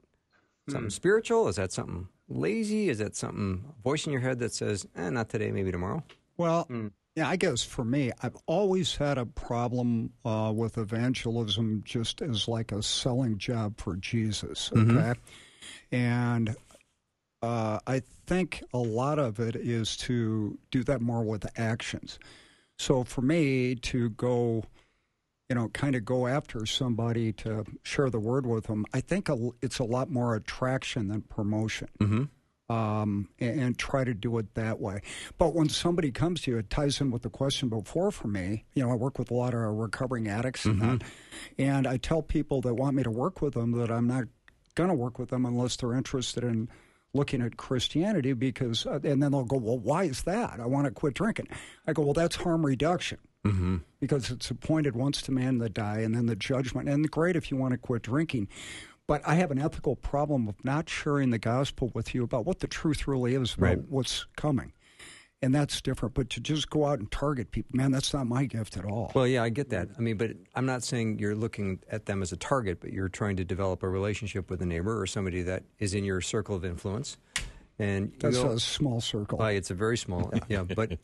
something 0.69 0.91
spiritual? 0.91 1.47
Is 1.47 1.55
that 1.55 1.71
something 1.71 2.09
lazy? 2.29 2.89
Is 2.89 2.99
that 2.99 3.17
something 3.17 3.65
voice 3.83 4.07
in 4.07 4.13
your 4.13 4.23
head 4.23 4.39
that 4.41 4.53
says, 4.53 4.87
"Eh, 4.97 5.11
not 5.11 5.29
today, 5.29 5.51
maybe 5.51 5.73
tomorrow"? 5.73 6.03
Well, 6.37 6.67
yeah, 7.15 7.29
I 7.29 7.37
guess 7.37 7.63
for 7.63 7.85
me, 7.85 8.11
I've 8.23 8.37
always 8.47 8.97
had 8.97 9.19
a 9.19 9.27
problem 9.27 10.13
uh, 10.25 10.53
with 10.55 10.79
evangelism 10.79 11.83
just 11.85 12.23
as 12.23 12.49
like 12.49 12.73
a 12.73 12.83
selling 12.83 13.37
job 13.37 13.79
for 13.79 13.97
Jesus. 13.97 14.73
Okay. 14.75 15.15
And 15.91 16.57
uh, 17.43 17.81
I 17.87 18.03
think 18.27 18.63
a 18.73 18.79
lot 18.79 19.19
of 19.19 19.41
it 19.41 19.57
is 19.57 19.97
to 19.99 20.59
do 20.71 20.85
that 20.85 21.03
more 21.03 21.23
with 21.23 21.47
actions. 21.59 22.19
So 22.79 23.05
for 23.05 23.21
me 23.21 23.75
to 23.77 24.11
go, 24.11 24.65
you 25.52 25.56
know, 25.56 25.68
kind 25.68 25.94
of 25.94 26.02
go 26.02 26.26
after 26.26 26.64
somebody 26.64 27.30
to 27.30 27.66
share 27.82 28.09
the 28.09 28.18
word 28.18 28.47
with 28.47 28.68
them, 28.68 28.87
I 28.94 29.02
think 29.02 29.28
a, 29.28 29.50
it's 29.61 29.80
a 29.80 29.85
lot 29.85 30.11
more 30.11 30.35
attraction 30.35 31.09
than 31.09 31.21
promotion 31.21 31.88
Mm-hmm. 32.00 32.75
um, 32.75 33.28
and, 33.38 33.61
and 33.61 33.78
try 33.78 34.02
to 34.02 34.14
do 34.14 34.38
it 34.38 34.54
that 34.54 34.80
way. 34.80 35.02
But 35.37 35.54
when 35.54 35.68
somebody 35.68 36.11
comes 36.11 36.40
to 36.42 36.52
you, 36.52 36.56
it 36.56 36.71
ties 36.71 37.02
in 37.02 37.11
with 37.11 37.21
the 37.21 37.28
question 37.28 37.68
before 37.68 38.11
for 38.11 38.28
me. 38.28 38.64
You 38.73 38.82
know, 38.82 38.90
I 38.90 38.94
work 38.94 39.18
with 39.18 39.30
a 39.30 39.35
lot 39.35 39.52
of 39.52 39.61
recovering 39.61 40.26
addicts 40.26 40.64
and 40.64 40.80
that, 40.80 41.02
and 41.59 41.87
I 41.87 41.99
tell 41.99 42.23
people 42.23 42.62
that 42.62 42.73
want 42.73 42.97
me 42.97 43.02
to 43.02 43.11
work 43.11 43.42
with 43.42 43.52
them 43.52 43.73
that 43.73 43.90
I'm 43.90 44.06
not 44.06 44.25
going 44.75 44.88
to 44.88 44.94
work 44.94 45.18
with 45.18 45.28
them 45.28 45.44
unless 45.44 45.76
they're 45.76 45.92
interested 45.92 46.44
in 46.44 46.71
looking 47.12 47.42
at 47.42 47.59
Christianity 47.59 48.32
because, 48.32 48.87
uh, 48.87 49.00
and 49.04 49.23
then 49.23 49.32
they'll 49.32 49.44
go, 49.44 49.59
well, 49.59 49.78
why 49.78 50.04
is 50.04 50.23
that? 50.23 50.61
I 50.61 50.64
want 50.64 50.87
to 50.87 50.92
quit 50.92 51.12
drinking. 51.12 51.49
I 51.87 51.92
go, 51.92 52.00
well, 52.00 52.14
that's 52.14 52.37
harm 52.37 52.64
reduction 52.64 53.18
Mm-hmm. 53.44 53.78
because 53.99 54.30
it's 54.30 54.50
appointed 54.50 54.94
once 54.94 55.20
to 55.22 55.32
man 55.32 55.58
that 55.58 55.75
die 55.75 55.99
and 55.99 56.14
then 56.14 56.26
the 56.26 56.37
judgment. 56.37 56.88
And 56.88 57.11
great 57.11 57.34
if 57.34 57.50
you 57.50 57.56
want 57.56 57.72
to 57.72 57.78
quit 57.78 58.02
drinking. 58.02 58.46
But 59.08 59.20
I 59.26 59.34
have 59.34 59.50
an 59.50 59.58
ethical 59.58 59.96
problem 59.96 60.46
of 60.46 60.64
not 60.64 60.88
sharing 60.88 61.30
the 61.30 61.38
gospel 61.38 61.90
with 61.92 62.14
you 62.14 62.22
about 62.22 62.46
what 62.46 62.61
the 62.61 62.68
truth 62.68 63.08
really 63.08 63.34
is 63.34 63.54
about 63.54 63.66
Right. 63.66 63.78
what's 63.88 64.26
coming. 64.37 64.72
And 65.44 65.52
that's 65.52 65.82
different. 65.82 66.14
But 66.14 66.30
to 66.30 66.40
just 66.40 66.70
go 66.70 66.87
out 66.87 67.00
and 67.00 67.11
target 67.11 67.50
people, 67.50 67.76
man, 67.76 67.90
that's 67.90 68.14
not 68.14 68.28
my 68.28 68.44
gift 68.44 68.76
at 68.76 68.84
all. 68.84 69.11
Well, 69.12 69.26
yeah, 69.26 69.42
I 69.42 69.49
get 69.49 69.70
that. 69.70 69.88
I 69.99 70.00
mean, 70.00 70.16
but 70.16 70.30
I'm 70.54 70.66
not 70.66 70.84
saying 70.84 71.18
you're 71.18 71.34
looking 71.34 71.80
at 71.90 72.06
them 72.06 72.22
as 72.22 72.30
a 72.30 72.37
target, 72.37 72.78
but 72.80 72.92
you're 72.92 73.08
trying 73.08 73.34
to 73.38 73.44
develop 73.44 73.82
a 73.82 73.88
relationship 73.88 74.50
with 74.50 74.62
a 74.62 74.66
neighbor 74.66 75.00
or 75.00 75.04
somebody 75.08 75.42
that 75.42 75.64
is 75.80 75.94
in 75.94 76.04
your 76.04 76.20
circle 76.20 76.54
of 76.54 76.64
influence. 76.64 77.16
And 77.83 78.12
you 78.12 78.31
that's 78.31 78.37
a 78.39 78.61
small 78.61 79.01
circle. 79.01 79.39
Why, 79.39 79.53
it's 79.53 79.71
a 79.71 79.75
very 79.75 79.97
small, 79.99 80.33
yeah. 80.49 80.62
But 80.62 80.99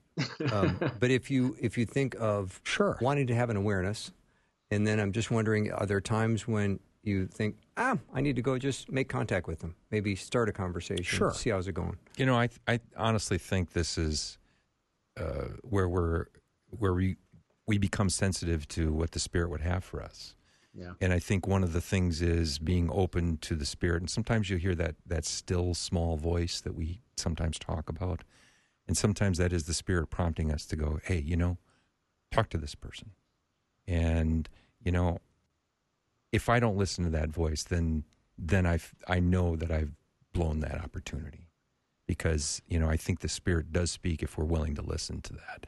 um, 0.53 0.79
but 1.01 1.11
if 1.11 1.31
you 1.31 1.57
if 1.61 1.77
you 1.77 1.85
think 1.87 2.15
of 2.21 2.61
Sure. 2.63 2.97
wanting 3.01 3.27
to 3.27 3.35
have 3.35 3.51
an 3.51 3.57
awareness, 3.57 4.13
and 4.71 4.87
then 4.87 5.01
I'm 5.01 5.11
just 5.13 5.31
wondering, 5.31 5.73
are 5.73 5.87
there 5.87 6.01
times 6.01 6.47
when 6.47 6.79
you 7.03 7.27
think, 7.27 7.57
ah, 7.77 7.99
I 8.15 8.21
need 8.21 8.37
to 8.37 8.43
go 8.43 8.59
just 8.59 8.93
make 8.93 9.09
contact 9.09 9.49
with 9.49 9.59
them, 9.61 9.75
maybe 9.91 10.15
start 10.15 10.49
a 10.49 10.53
conversation, 10.53 11.05
Sure. 11.05 11.33
see 11.35 11.51
how's 11.51 11.67
it 11.67 11.73
going. 11.73 11.97
You 12.17 12.27
know, 12.27 12.37
I 12.39 12.49
I 12.69 12.79
honestly 12.97 13.39
think 13.39 13.73
this 13.73 13.99
is 13.99 14.39
uh, 15.19 15.49
where 15.63 15.89
we're 15.89 16.27
where 16.71 16.95
we 16.95 17.17
we 17.67 17.79
become 17.79 18.09
sensitive 18.09 18.69
to 18.69 18.93
what 18.93 19.11
the 19.11 19.19
Spirit 19.19 19.51
would 19.51 19.63
have 19.63 19.83
for 19.83 20.01
us. 20.03 20.35
Yeah. 20.79 20.93
And 21.01 21.13
I 21.13 21.19
think 21.19 21.47
one 21.47 21.65
of 21.65 21.73
the 21.73 21.81
things 21.81 22.23
is 22.23 22.59
being 22.59 22.89
open 22.93 23.39
to 23.39 23.57
the 23.57 23.67
Spirit. 23.67 24.01
And 24.01 24.11
sometimes 24.11 24.49
you 24.49 24.59
hear 24.59 24.77
that 24.77 24.95
that 25.07 25.25
still 25.25 25.75
small 25.75 26.17
voice 26.17 26.61
that 26.61 26.75
we 26.75 27.01
sometimes 27.17 27.59
talk 27.59 27.89
about. 27.89 28.23
And 28.87 28.97
sometimes 28.97 29.39
that 29.39 29.53
is 29.53 29.65
the 29.65 29.75
Spirit 29.75 30.09
prompting 30.09 30.53
us 30.53 30.65
to 30.67 30.77
go, 30.77 31.01
hey, 31.05 31.19
you 31.19 31.37
know, 31.37 31.59
talk 32.31 32.49
to 32.51 32.59
this 32.59 32.75
person. 32.77 33.11
And, 33.87 34.49
you 34.81 34.93
know, 34.93 35.19
if 36.31 36.49
I 36.49 36.61
don't 36.61 36.77
listen 36.77 37.05
to 37.05 37.11
that 37.11 37.31
voice, 37.31 37.65
then 37.65 38.05
then 38.39 38.65
I 38.67 38.79
I 39.09 39.19
know 39.19 39.57
that 39.57 39.71
I've 39.73 39.93
blown 40.33 40.61
that 40.61 40.81
opportunity 40.81 41.49
because 42.07 42.63
you 42.69 42.79
know 42.79 42.89
I 42.89 42.97
think 42.97 43.21
the 43.21 43.29
Spirit 43.29 43.73
does 43.73 43.91
speak 43.91 44.23
if 44.23 44.39
we're 44.39 44.45
willing 44.45 44.75
to 44.77 44.83
listen 44.83 45.21
to 45.23 45.33
that, 45.33 45.67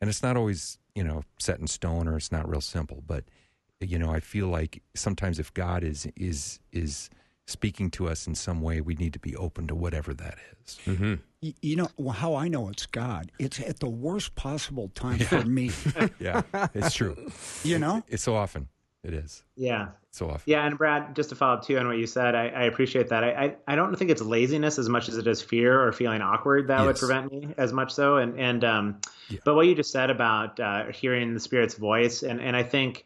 and 0.00 0.10
it's 0.10 0.22
not 0.22 0.36
always 0.36 0.78
you 0.94 1.04
know 1.04 1.22
set 1.38 1.58
in 1.58 1.66
stone 1.66 2.06
or 2.08 2.16
it's 2.16 2.32
not 2.32 2.48
real 2.48 2.60
simple, 2.60 3.02
but 3.06 3.24
you 3.80 3.98
know 3.98 4.10
I 4.10 4.20
feel 4.20 4.48
like 4.48 4.82
sometimes 4.94 5.38
if 5.38 5.52
God 5.54 5.84
is 5.84 6.06
is 6.16 6.60
is 6.72 7.10
speaking 7.46 7.90
to 7.92 8.08
us 8.08 8.26
in 8.26 8.34
some 8.34 8.60
way, 8.60 8.80
we 8.80 8.94
need 8.94 9.12
to 9.12 9.20
be 9.20 9.36
open 9.36 9.68
to 9.68 9.74
whatever 9.74 10.12
that 10.14 10.36
is. 10.64 10.78
Mm-hmm. 10.86 11.14
You, 11.42 11.52
you 11.62 11.76
know 11.76 11.88
well, 11.96 12.14
how 12.14 12.34
I 12.34 12.48
know 12.48 12.68
it's 12.68 12.86
God. 12.86 13.30
It's 13.38 13.60
at 13.60 13.80
the 13.80 13.88
worst 13.88 14.34
possible 14.34 14.88
time 14.94 15.18
for 15.18 15.44
me. 15.44 15.70
yeah, 16.18 16.42
it's 16.74 16.94
true. 16.94 17.16
You 17.62 17.78
know, 17.78 18.02
it's 18.08 18.22
so 18.22 18.34
often 18.34 18.68
it 19.04 19.14
is. 19.14 19.44
Yeah. 19.56 19.88
So 20.10 20.30
often. 20.30 20.42
Yeah, 20.50 20.66
and 20.66 20.78
Brad, 20.78 21.14
just 21.14 21.28
to 21.28 21.34
follow 21.36 21.54
up 21.58 21.64
too 21.64 21.78
on 21.78 21.86
what 21.86 21.98
you 21.98 22.06
said, 22.06 22.34
I, 22.34 22.48
I 22.48 22.62
appreciate 22.64 23.08
that. 23.10 23.22
I, 23.22 23.28
I, 23.30 23.56
I 23.68 23.76
don't 23.76 23.94
think 23.96 24.10
it's 24.10 24.22
laziness 24.22 24.78
as 24.78 24.88
much 24.88 25.08
as 25.10 25.18
it 25.18 25.26
is 25.26 25.42
fear 25.42 25.80
or 25.80 25.92
feeling 25.92 26.22
awkward 26.22 26.68
that 26.68 26.78
Yes. 26.78 26.86
would 26.86 26.96
prevent 26.96 27.30
me 27.30 27.54
as 27.58 27.72
much 27.72 27.92
so. 27.92 28.16
And 28.16 28.40
and 28.40 28.64
um, 28.64 29.00
Yeah. 29.28 29.40
but 29.44 29.54
what 29.54 29.66
you 29.66 29.74
just 29.74 29.92
said 29.92 30.08
about 30.10 30.58
uh, 30.58 30.86
hearing 30.86 31.34
the 31.34 31.40
Spirit's 31.40 31.74
voice, 31.74 32.22
and 32.22 32.40
and 32.40 32.56
I 32.56 32.62
think, 32.62 33.04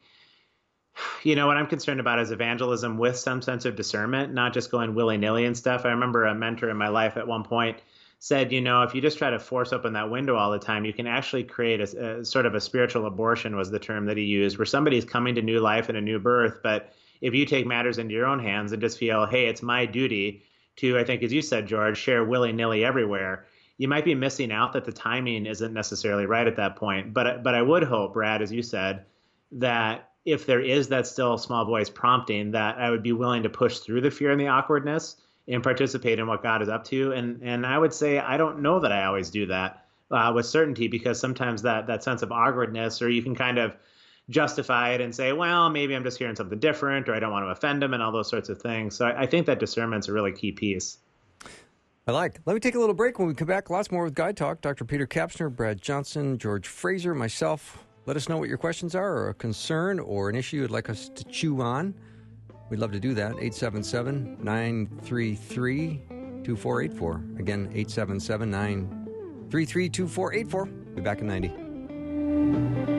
you 1.22 1.36
know, 1.36 1.46
what 1.46 1.56
I'm 1.56 1.66
concerned 1.66 2.00
about 2.00 2.18
is 2.18 2.30
evangelism 2.30 2.98
with 2.98 3.16
some 3.16 3.42
sense 3.42 3.64
of 3.64 3.76
discernment, 3.76 4.32
not 4.32 4.52
just 4.52 4.70
going 4.70 4.94
willy 4.94 5.16
nilly 5.16 5.44
and 5.44 5.56
stuff. 5.56 5.84
I 5.84 5.90
remember 5.90 6.26
a 6.26 6.34
mentor 6.34 6.70
in 6.70 6.76
my 6.76 6.88
life 6.88 7.16
at 7.16 7.26
one 7.26 7.44
point 7.44 7.78
said, 8.18 8.52
you 8.52 8.60
know, 8.60 8.82
if 8.82 8.94
you 8.94 9.00
just 9.00 9.16
try 9.16 9.30
to 9.30 9.38
force 9.38 9.72
open 9.72 9.94
that 9.94 10.10
window 10.10 10.36
all 10.36 10.50
the 10.50 10.58
time, 10.58 10.84
you 10.84 10.92
can 10.92 11.06
actually 11.06 11.42
create 11.42 11.80
a, 11.80 12.18
a 12.18 12.24
sort 12.24 12.44
of 12.44 12.54
a 12.54 12.60
spiritual 12.60 13.06
abortion 13.06 13.56
was 13.56 13.70
the 13.70 13.78
term 13.78 14.04
that 14.06 14.18
he 14.18 14.24
used, 14.24 14.58
where 14.58 14.66
somebody's 14.66 15.06
coming 15.06 15.34
to 15.34 15.42
new 15.42 15.58
life 15.58 15.88
and 15.88 15.96
a 15.96 16.02
new 16.02 16.18
birth, 16.18 16.58
but 16.62 16.92
if 17.20 17.34
you 17.34 17.46
take 17.46 17.66
matters 17.66 17.98
into 17.98 18.14
your 18.14 18.26
own 18.26 18.38
hands 18.38 18.72
and 18.72 18.82
just 18.82 18.98
feel, 18.98 19.26
hey, 19.26 19.46
it's 19.46 19.62
my 19.62 19.86
duty 19.86 20.42
to, 20.76 20.98
I 20.98 21.04
think, 21.04 21.22
as 21.22 21.32
you 21.32 21.42
said, 21.42 21.66
George, 21.66 21.98
share 21.98 22.24
willy 22.24 22.52
nilly 22.52 22.84
everywhere, 22.84 23.46
you 23.78 23.88
might 23.88 24.04
be 24.04 24.14
missing 24.14 24.52
out 24.52 24.74
that 24.74 24.84
the 24.84 24.92
timing 24.92 25.46
isn't 25.46 25.72
necessarily 25.72 26.26
right 26.26 26.46
at 26.46 26.56
that 26.56 26.76
point. 26.76 27.14
But 27.14 27.42
but 27.42 27.54
I 27.54 27.62
would 27.62 27.82
hope, 27.82 28.12
Brad, 28.12 28.42
as 28.42 28.52
you 28.52 28.62
said, 28.62 29.06
that 29.52 30.09
if 30.24 30.46
there 30.46 30.60
is 30.60 30.88
that 30.88 31.06
still 31.06 31.38
small 31.38 31.64
voice 31.64 31.88
prompting, 31.88 32.50
that 32.52 32.78
I 32.78 32.90
would 32.90 33.02
be 33.02 33.12
willing 33.12 33.42
to 33.44 33.48
push 33.48 33.78
through 33.78 34.02
the 34.02 34.10
fear 34.10 34.30
and 34.30 34.40
the 34.40 34.48
awkwardness 34.48 35.16
and 35.48 35.62
participate 35.62 36.18
in 36.18 36.26
what 36.26 36.42
God 36.42 36.62
is 36.62 36.68
up 36.68 36.84
to. 36.84 37.12
And 37.12 37.42
and 37.42 37.66
I 37.66 37.78
would 37.78 37.92
say 37.92 38.18
I 38.18 38.36
don't 38.36 38.60
know 38.60 38.80
that 38.80 38.92
I 38.92 39.04
always 39.04 39.30
do 39.30 39.46
that 39.46 39.86
uh, 40.10 40.32
with 40.34 40.46
certainty 40.46 40.88
because 40.88 41.18
sometimes 41.18 41.62
that 41.62 41.86
that 41.86 42.04
sense 42.04 42.22
of 42.22 42.32
awkwardness, 42.32 43.02
or 43.02 43.08
you 43.08 43.22
can 43.22 43.34
kind 43.34 43.58
of 43.58 43.76
justify 44.28 44.90
it 44.90 45.00
and 45.00 45.14
say, 45.14 45.32
well, 45.32 45.70
maybe 45.70 45.94
I'm 45.94 46.04
just 46.04 46.18
hearing 46.18 46.36
something 46.36 46.58
different, 46.58 47.08
or 47.08 47.14
I 47.14 47.20
don't 47.20 47.32
want 47.32 47.46
to 47.46 47.50
offend 47.50 47.82
them, 47.82 47.94
and 47.94 48.02
all 48.02 48.12
those 48.12 48.28
sorts 48.28 48.48
of 48.48 48.60
things. 48.60 48.96
So 48.96 49.06
I, 49.06 49.22
I 49.22 49.26
think 49.26 49.46
that 49.46 49.58
discernment's 49.58 50.08
a 50.08 50.12
really 50.12 50.32
key 50.32 50.52
piece. 50.52 50.98
I 52.06 52.12
like. 52.12 52.40
Let 52.46 52.54
me 52.54 52.60
take 52.60 52.74
a 52.74 52.78
little 52.78 52.94
break. 52.94 53.18
When 53.18 53.28
we 53.28 53.34
come 53.34 53.48
back, 53.48 53.70
lots 53.70 53.90
more 53.90 54.04
with 54.04 54.14
Guy 54.14 54.32
Talk. 54.32 54.60
Dr. 54.60 54.84
Peter 54.84 55.06
Kapsner, 55.06 55.54
Brad 55.54 55.80
Johnson, 55.80 56.38
George 56.38 56.66
Fraser, 56.66 57.14
myself. 57.14 57.84
Let 58.10 58.16
us 58.16 58.28
know 58.28 58.38
what 58.38 58.48
your 58.48 58.58
questions 58.58 58.96
are, 58.96 59.18
or 59.18 59.28
a 59.28 59.34
concern, 59.34 60.00
or 60.00 60.28
an 60.28 60.34
issue 60.34 60.56
you'd 60.56 60.72
like 60.72 60.90
us 60.90 61.08
to 61.10 61.22
chew 61.26 61.62
on. 61.62 61.94
We'd 62.68 62.80
love 62.80 62.90
to 62.90 62.98
do 62.98 63.14
that. 63.14 63.36
877 63.38 64.38
933 64.42 66.02
2484. 66.42 67.24
Again, 67.38 67.70
877 67.72 68.50
933 68.50 69.88
2484. 69.90 70.66
Be 70.66 71.00
back 71.00 71.20
in 71.20 71.28
90. 71.28 72.89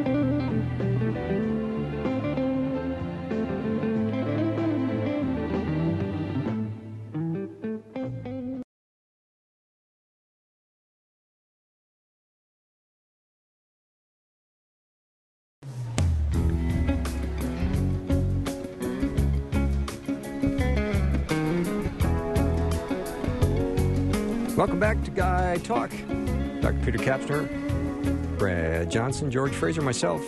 Dr. 26.62 26.78
Peter 26.86 27.00
Kapsner, 27.00 28.38
Brad 28.38 28.92
Johnson, 28.92 29.32
George 29.32 29.52
Fraser, 29.52 29.82
myself. 29.82 30.24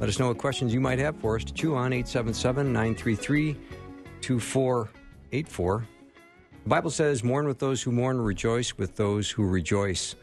Let 0.00 0.08
us 0.08 0.18
know 0.18 0.26
what 0.26 0.38
questions 0.38 0.74
you 0.74 0.80
might 0.80 0.98
have 0.98 1.14
for 1.16 1.36
us 1.36 1.44
to 1.44 1.54
chew 1.54 1.76
on 1.76 1.92
877 1.92 2.72
933 2.72 3.56
2484. 4.20 5.86
The 6.64 6.68
Bible 6.68 6.90
says, 6.90 7.22
Mourn 7.22 7.46
with 7.46 7.60
those 7.60 7.80
who 7.82 7.92
mourn, 7.92 8.20
rejoice 8.20 8.76
with 8.76 8.96
those 8.96 9.30
who 9.30 9.46
rejoice. 9.46 10.16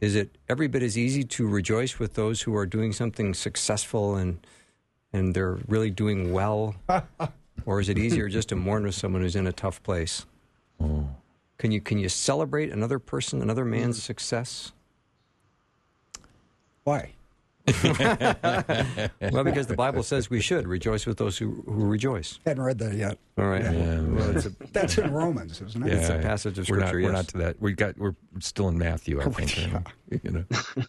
Is 0.00 0.14
it 0.14 0.38
every 0.48 0.68
bit 0.68 0.82
as 0.82 0.96
easy 0.96 1.22
to 1.24 1.46
rejoice 1.46 1.98
with 1.98 2.14
those 2.14 2.40
who 2.40 2.56
are 2.56 2.64
doing 2.64 2.94
something 2.94 3.34
successful 3.34 4.16
and 4.16 4.46
and 5.12 5.34
they're 5.34 5.58
really 5.68 5.90
doing 5.90 6.32
well? 6.32 6.74
or 7.66 7.80
is 7.80 7.90
it 7.90 7.98
easier 7.98 8.30
just 8.30 8.48
to 8.48 8.56
mourn 8.56 8.84
with 8.84 8.94
someone 8.94 9.20
who's 9.20 9.36
in 9.36 9.46
a 9.46 9.52
tough 9.52 9.82
place? 9.82 10.24
Oh. 10.80 11.08
Can 11.58 11.70
you 11.72 11.80
can 11.80 11.98
you 11.98 12.08
celebrate 12.08 12.70
another 12.70 12.98
person, 12.98 13.42
another 13.42 13.64
man's 13.64 14.02
success? 14.02 14.72
why? 16.86 17.12
Well, 19.32 19.42
because 19.42 19.66
the 19.66 19.74
Bible 19.76 20.04
says 20.04 20.30
we 20.30 20.40
should 20.40 20.68
rejoice 20.68 21.04
with 21.04 21.16
those 21.18 21.36
who, 21.36 21.64
who 21.66 21.86
rejoice. 21.86 22.38
Hadn't 22.46 22.62
read 22.62 22.78
that 22.78 22.94
yet. 22.94 23.18
All 23.36 23.46
right. 23.46 23.64
Yeah, 23.64 24.00
well, 24.02 24.36
it's 24.36 24.46
a, 24.46 24.52
That's 24.72 24.96
in 24.98 25.12
Romans, 25.12 25.60
isn't 25.60 25.82
it? 25.84 25.88
Yeah, 25.88 25.98
It's 25.98 26.08
a 26.08 26.18
passage 26.18 26.58
of 26.60 26.68
we're 26.68 26.78
not, 26.78 26.88
scripture, 26.88 27.08
We're 27.08 27.12
not 27.12 27.28
to 27.28 27.38
that. 27.38 27.60
We 27.60 27.72
got. 27.72 27.98
We're 27.98 28.14
still 28.38 28.68
in 28.68 28.78
Matthew, 28.78 29.20
I 29.20 29.24
think. 29.24 29.56
yeah. 29.56 29.82
you 30.22 30.30
know. 30.30 30.44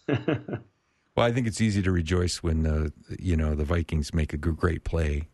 well, 1.16 1.26
I 1.26 1.32
think 1.32 1.48
it's 1.48 1.60
easy 1.60 1.82
to 1.82 1.90
rejoice 1.90 2.44
when 2.44 2.64
uh, 2.64 2.90
you 3.18 3.36
know 3.36 3.56
the 3.56 3.64
Vikings 3.64 4.14
make 4.14 4.32
a 4.32 4.36
great 4.36 4.84
play 4.84 5.28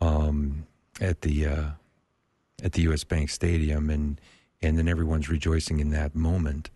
um, 0.00 0.66
at 1.00 1.22
the 1.22 1.46
uh, 1.46 1.70
at 2.62 2.72
the 2.72 2.82
U.S. 2.82 3.02
Bank 3.02 3.30
Stadium, 3.30 3.90
and 3.90 4.20
and 4.62 4.78
then 4.78 4.88
everyone's 4.88 5.28
rejoicing 5.28 5.80
in 5.80 5.90
that 5.90 6.14
moment. 6.14 6.70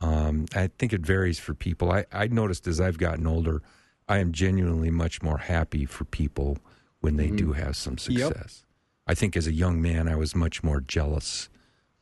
Um, 0.00 0.46
I 0.54 0.68
think 0.78 0.92
it 0.92 1.00
varies 1.00 1.38
for 1.38 1.54
people. 1.54 1.90
I, 1.90 2.04
I 2.12 2.26
noticed 2.28 2.66
as 2.66 2.80
I've 2.80 2.98
gotten 2.98 3.26
older, 3.26 3.62
I 4.08 4.18
am 4.18 4.32
genuinely 4.32 4.90
much 4.90 5.22
more 5.22 5.38
happy 5.38 5.86
for 5.86 6.04
people 6.04 6.58
when 7.00 7.16
they 7.16 7.28
do 7.30 7.52
have 7.52 7.76
some 7.76 7.98
success. 7.98 8.64
I 9.06 9.14
think 9.14 9.36
as 9.36 9.46
a 9.46 9.52
young 9.52 9.80
man, 9.80 10.08
I 10.08 10.16
was 10.16 10.34
much 10.34 10.62
more 10.62 10.80
jealous 10.80 11.48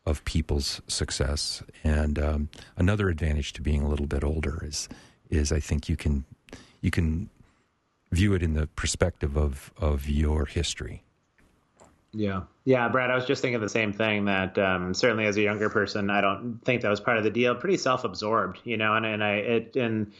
of 0.04 0.24
people's 0.24 0.80
success. 0.88 1.62
And 1.84 2.18
um, 2.18 2.48
another 2.76 3.08
advantage 3.08 3.52
to 3.54 3.62
being 3.62 3.82
a 3.82 3.88
little 3.88 4.06
bit 4.06 4.24
older 4.24 4.60
is 4.64 4.88
is 5.30 5.50
I 5.50 5.60
think 5.60 5.88
you 5.88 5.96
can 5.96 6.24
you 6.80 6.90
can 6.90 7.30
view 8.10 8.34
it 8.34 8.42
in 8.42 8.54
the 8.54 8.66
perspective 8.68 9.36
of 9.36 9.72
of 9.78 10.08
your 10.08 10.46
history. 10.46 11.02
Yeah. 12.12 12.42
Yeah, 12.64 12.88
Brad, 12.88 13.10
I 13.10 13.14
was 13.14 13.24
just 13.24 13.42
thinking 13.42 13.60
the 13.60 13.68
same 13.68 13.92
thing 13.92 14.26
that 14.26 14.58
um, 14.58 14.94
certainly 14.94 15.26
as 15.26 15.36
a 15.36 15.42
younger 15.42 15.70
person, 15.70 16.10
I 16.10 16.20
don't 16.20 16.60
think 16.64 16.82
that 16.82 16.90
was 16.90 17.00
part 17.00 17.18
of 17.18 17.24
the 17.24 17.30
deal. 17.30 17.54
Pretty 17.54 17.76
self 17.76 18.04
absorbed, 18.04 18.60
you 18.64 18.76
know, 18.76 18.94
and, 18.94 19.06
and 19.06 19.24
I, 19.24 19.32
it, 19.36 19.76
and, 19.76 20.12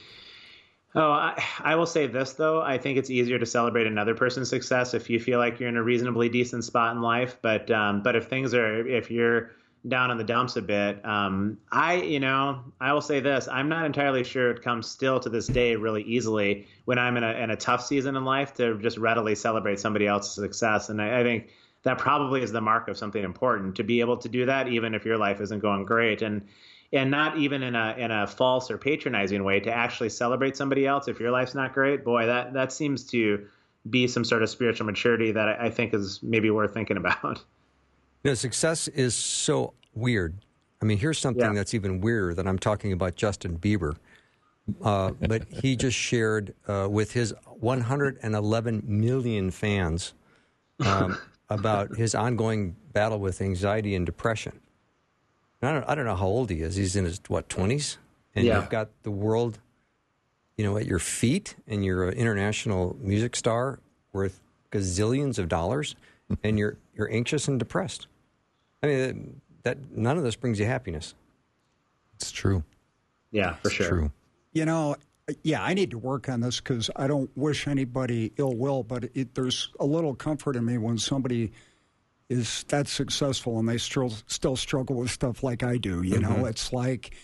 oh, 0.95 1.11
I, 1.11 1.43
I 1.61 1.77
will 1.77 1.87
say 1.87 2.07
this 2.07 2.33
though. 2.33 2.63
I 2.63 2.79
think 2.79 2.99
it's 2.99 3.11
easier 3.11 3.39
to 3.39 3.47
celebrate 3.47 3.87
another 3.87 4.15
person's 4.15 4.49
success 4.49 4.95
if 4.95 5.11
you 5.11 5.21
feel 5.21 5.39
like 5.39 5.61
you're 5.61 5.69
in 5.69 5.77
a 5.77 5.83
reasonably 5.83 6.29
decent 6.29 6.65
spot 6.65 6.97
in 6.97 7.03
life. 7.03 7.37
But, 7.43 7.71
um, 7.71 8.03
but 8.03 8.17
if 8.17 8.27
things 8.27 8.55
are, 8.55 8.87
if 8.87 9.11
you're 9.11 9.51
down 9.87 10.11
in 10.11 10.17
the 10.17 10.25
dumps 10.25 10.57
a 10.57 10.63
bit, 10.63 11.05
um, 11.05 11.59
I, 11.71 11.97
you 11.97 12.21
know, 12.21 12.63
I 12.81 12.93
will 12.93 13.01
say 13.03 13.21
this. 13.21 13.49
I'm 13.49 13.69
not 13.69 13.85
entirely 13.85 14.25
sure 14.25 14.51
it 14.51 14.63
comes 14.63 14.89
still 14.89 15.21
to 15.21 15.29
this 15.29 15.47
day 15.47 15.77
really 15.77 16.03
easily 16.03 16.67
when 16.87 16.99
I'm 16.99 17.17
in 17.17 17.23
a, 17.23 17.33
in 17.33 17.51
a 17.51 17.57
tough 17.57 17.85
season 17.85 18.17
in 18.17 18.25
life 18.25 18.55
to 18.55 18.79
just 18.79 18.97
readily 18.97 19.35
celebrate 19.35 19.79
somebody 19.79 20.07
else's 20.07 20.35
success. 20.35 20.89
And 20.89 21.01
I, 21.01 21.21
I 21.21 21.23
think, 21.23 21.51
that 21.85 21.99
probably 21.99 22.43
is 22.43 22.53
the 22.53 22.61
mark 22.61 22.89
of 22.89 22.97
something 22.97 23.25
important 23.25 23.75
to 23.77 23.83
be 23.83 24.01
able 24.01 24.17
to 24.17 24.29
do 24.29 24.47
that 24.47 24.69
even 24.69 24.95
if 24.95 25.05
your 25.05 25.19
life 25.19 25.41
isn't 25.41 25.61
going 25.61 25.85
great 25.85 26.23
and 26.23 26.47
and 26.93 27.11
not 27.11 27.39
even 27.39 27.63
in 27.63 27.75
a 27.75 27.95
in 27.99 28.11
a 28.11 28.27
false 28.27 28.71
or 28.71 28.79
patronizing 28.79 29.45
way 29.45 29.61
to 29.61 29.73
actually 29.73 30.09
celebrate 30.09 30.57
somebody 30.57 30.87
else 30.87 31.09
if 31.09 31.19
your 31.19 31.31
life's 31.31 31.55
not 31.55 31.73
great 31.73 32.05
boy 32.05 32.27
that 32.27 32.53
that 32.53 32.73
seems 32.73 33.05
to 33.05 33.47
be 33.91 34.07
some 34.07 34.25
sort 34.25 34.43
of 34.43 34.51
spiritual 34.51 34.87
maturity 34.87 35.33
that 35.33 35.61
I, 35.61 35.69
think 35.69 35.93
is 35.93 36.23
maybe 36.23 36.51
worth 36.51 36.73
thinking 36.73 36.97
about 36.97 37.43
know, 38.25 38.35
success 38.35 38.89
is 38.89 39.15
so 39.15 39.75
weird. 39.95 40.35
I 40.81 40.85
mean, 40.85 40.99
here's 40.99 41.19
something 41.19 41.43
Yeah. 41.43 41.53
that's 41.53 41.75
even 41.75 42.01
weirder 42.01 42.35
than 42.35 42.47
I'm 42.47 42.59
talking 42.59 42.93
about 42.93 43.17
Justin 43.17 43.59
Bieber. 43.59 43.97
Uh, 44.83 45.11
but 45.11 45.45
he 45.49 45.75
just 45.75 45.97
shared 45.97 46.55
uh, 46.69 46.87
with 46.89 47.13
his 47.13 47.35
111 47.59 48.83
million 48.87 49.51
fans 49.51 50.15
um, 50.87 51.19
about 51.55 51.97
his 51.97 52.15
ongoing 52.15 52.77
battle 52.93 53.19
with 53.19 53.41
anxiety 53.41 53.95
and 53.95 54.05
depression. 54.07 54.61
I 55.65 55.73
don't, 55.73 55.85
I 55.89 55.95
don't 55.95 56.05
know 56.07 56.17
how 56.17 56.27
old 56.27 56.51
he 56.51 56.61
is. 56.61 56.75
He's 56.77 56.97
in 56.97 57.05
his 57.05 57.21
what 57.29 57.49
twenties, 57.49 57.99
and 58.35 58.45
Yeah. 58.45 58.61
you've 58.61 58.69
got 58.69 58.89
the 59.05 59.13
world, 59.13 59.61
you 60.57 60.65
know, 60.65 60.77
at 60.77 60.87
your 60.87 60.99
feet, 60.99 61.55
and 61.69 61.85
you're 61.85 62.09
an 62.09 62.15
international 62.15 62.97
music 63.01 63.37
star 63.37 63.79
worth 64.13 64.41
gazillions 64.73 65.39
of 65.39 65.49
dollars, 65.49 65.95
and 66.43 66.59
you're 66.59 66.77
you're 66.95 67.11
anxious 67.13 67.47
and 67.47 67.59
depressed. 67.61 68.09
I 68.83 68.87
mean, 68.89 69.41
that 69.63 69.79
none 69.97 70.19
of 70.19 70.25
this 70.25 70.35
brings 70.35 70.59
you 70.59 70.67
happiness. 70.67 71.15
It's 72.17 72.33
true. 72.33 72.65
Yeah, 73.31 73.55
for 73.55 73.69
It's 73.69 73.77
sure. 73.77 73.89
true. 73.89 74.13
You 74.53 74.65
know, 74.67 74.97
yeah, 75.43 75.63
I 75.63 75.75
need 75.75 75.91
to 75.93 75.99
work 75.99 76.29
on 76.29 76.41
this 76.41 76.61
because 76.61 76.91
I 76.97 77.07
don't 77.07 77.31
wish 77.37 77.69
anybody 77.69 78.33
ill 78.37 78.57
will, 78.57 78.83
but 78.83 79.05
it, 79.15 79.35
there's 79.35 79.71
a 79.79 79.87
little 79.87 80.15
comfort 80.15 80.57
in 80.57 80.65
me 80.65 80.79
when 80.79 80.99
somebody 80.99 81.53
is 82.29 82.65
that 82.69 82.89
successful 82.89 83.59
and 83.59 83.69
they 83.69 83.79
still 83.79 84.11
still 84.27 84.57
struggle 84.57 84.97
with 84.97 85.11
stuff 85.11 85.43
like 85.43 85.63
I 85.63 85.77
do. 85.77 86.03
You 86.03 86.19
know, 86.19 86.47
it's 86.47 86.73
like 86.73 87.15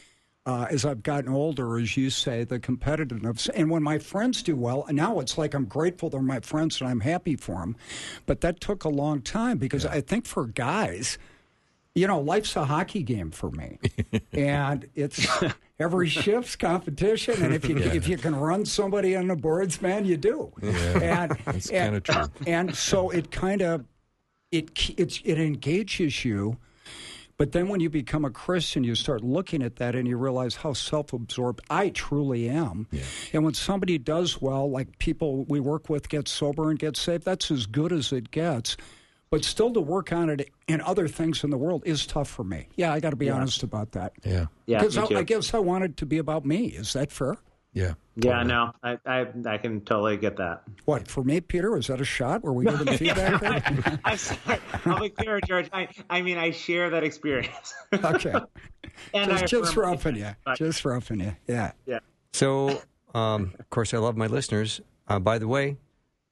uh, 0.46 0.66
as 0.70 0.84
I've 0.84 1.02
gotten 1.02 1.30
older, 1.30 1.78
as 1.78 1.96
you 1.96 2.08
say, 2.10 2.44
the 2.44 2.58
competitiveness. 2.58 3.50
And 3.54 3.70
when 3.70 3.82
my 3.82 3.98
friends 3.98 4.42
do 4.42 4.56
well, 4.56 4.84
and 4.86 4.96
now 4.96 5.18
it's 5.20 5.36
like 5.36 5.54
I'm 5.54 5.64
grateful 5.66 6.08
they're 6.08 6.22
my 6.22 6.40
friends 6.40 6.80
and 6.80 6.88
I'm 6.88 7.00
happy 7.00 7.36
for 7.36 7.56
them. 7.56 7.76
But 8.26 8.40
that 8.42 8.60
took 8.60 8.84
a 8.84 8.88
long 8.88 9.22
time 9.22 9.58
because 9.58 9.84
I 9.84 10.00
think 10.00 10.24
for 10.24 10.46
guys, 10.46 11.18
you 11.98 12.06
know, 12.06 12.20
life's 12.20 12.54
a 12.56 12.64
hockey 12.64 13.02
game 13.02 13.30
for 13.30 13.50
me, 13.50 13.78
and 14.32 14.88
it's 14.94 15.26
every 15.78 16.08
shift's 16.08 16.56
competition. 16.56 17.42
And 17.42 17.54
if 17.54 17.68
you 17.68 17.76
if 17.78 18.08
you 18.08 18.16
can 18.16 18.34
run 18.34 18.64
somebody 18.64 19.16
on 19.16 19.26
the 19.28 19.36
boards, 19.36 19.82
man, 19.82 20.04
you 20.04 20.16
do. 20.16 20.52
And 20.62 21.32
That's 21.44 21.70
and- 21.70 21.94
kinda 21.94 22.00
true. 22.00 22.44
And 22.46 22.74
so 22.74 23.10
it 23.10 23.30
kind 23.30 23.62
of 23.62 23.84
it 24.50 24.70
it's, 24.98 25.20
it 25.24 25.38
engages 25.38 26.24
you. 26.24 26.56
But 27.36 27.52
then 27.52 27.68
when 27.68 27.78
you 27.78 27.88
become 27.88 28.24
a 28.24 28.30
Christian, 28.30 28.82
you 28.82 28.96
start 28.96 29.22
looking 29.22 29.62
at 29.62 29.76
that 29.76 29.94
and 29.94 30.08
you 30.08 30.16
realize 30.16 30.56
how 30.56 30.72
self 30.72 31.12
absorbed 31.12 31.60
I 31.70 31.90
truly 31.90 32.48
am. 32.48 32.88
Yeah. 32.90 33.02
And 33.32 33.44
when 33.44 33.54
somebody 33.54 33.96
does 33.96 34.40
well, 34.42 34.68
like 34.68 34.98
people 34.98 35.44
we 35.44 35.60
work 35.60 35.88
with 35.88 36.08
get 36.08 36.26
sober 36.26 36.68
and 36.70 36.78
get 36.78 36.96
saved, 36.96 37.24
that's 37.24 37.50
as 37.52 37.66
good 37.66 37.92
as 37.92 38.12
it 38.12 38.32
gets. 38.32 38.76
But 39.30 39.44
still 39.44 39.72
to 39.74 39.80
work 39.80 40.12
on 40.12 40.30
it 40.30 40.48
and 40.68 40.80
other 40.82 41.06
things 41.06 41.44
in 41.44 41.50
the 41.50 41.58
world 41.58 41.82
is 41.84 42.06
tough 42.06 42.28
for 42.28 42.44
me. 42.44 42.68
Yeah, 42.76 42.92
I 42.94 43.00
got 43.00 43.10
to 43.10 43.16
be 43.16 43.28
honest 43.28 43.62
about 43.62 43.92
that. 43.92 44.12
Yeah. 44.24 44.46
Yeah, 44.66 44.78
Because 44.80 44.96
I. 44.96 45.04
I 45.18 45.22
guess 45.22 45.52
I 45.52 45.58
want 45.58 45.84
it 45.84 45.96
to 45.98 46.06
be 46.06 46.18
about 46.18 46.46
me. 46.46 46.66
Is 46.68 46.94
that 46.94 47.12
fair? 47.12 47.36
Yeah. 47.74 47.94
Yeah, 48.16 48.42
no, 48.42 48.72
I, 48.82 48.98
I 49.06 49.26
I 49.46 49.58
can 49.58 49.82
totally 49.82 50.16
get 50.16 50.38
that. 50.38 50.62
What, 50.86 51.06
for 51.06 51.22
me, 51.22 51.40
Peter? 51.40 51.70
Was 51.70 51.86
that 51.86 52.00
a 52.00 52.04
shot? 52.04 52.42
Were 52.42 52.52
we 52.52 52.64
giving 52.64 52.88
feedback 52.96 53.40
there? 53.40 54.00
I'm 54.04 54.16
sorry. 54.16 54.58
I'll 54.86 54.98
be 55.00 55.10
clear, 55.10 55.40
George. 55.42 55.68
I, 55.72 55.88
I 56.10 56.22
mean, 56.22 56.38
I 56.38 56.50
share 56.50 56.90
that 56.90 57.04
experience. 57.04 57.74
Okay. 57.92 58.32
and 59.14 59.30
I 59.32 59.38
Just, 59.40 59.50
just 59.52 59.72
affirm- 59.72 59.90
roughing 59.90 60.16
you. 60.16 60.30
Just 60.56 60.84
roughing 60.84 61.20
you. 61.20 61.36
Yeah. 61.46 61.72
Yeah. 61.86 61.98
So, 62.32 62.82
um, 63.14 63.54
of 63.60 63.70
course, 63.70 63.94
I 63.94 63.98
love 63.98 64.16
my 64.16 64.26
listeners. 64.26 64.80
Uh, 65.06 65.20
by 65.20 65.38
the 65.38 65.46
way, 65.46 65.76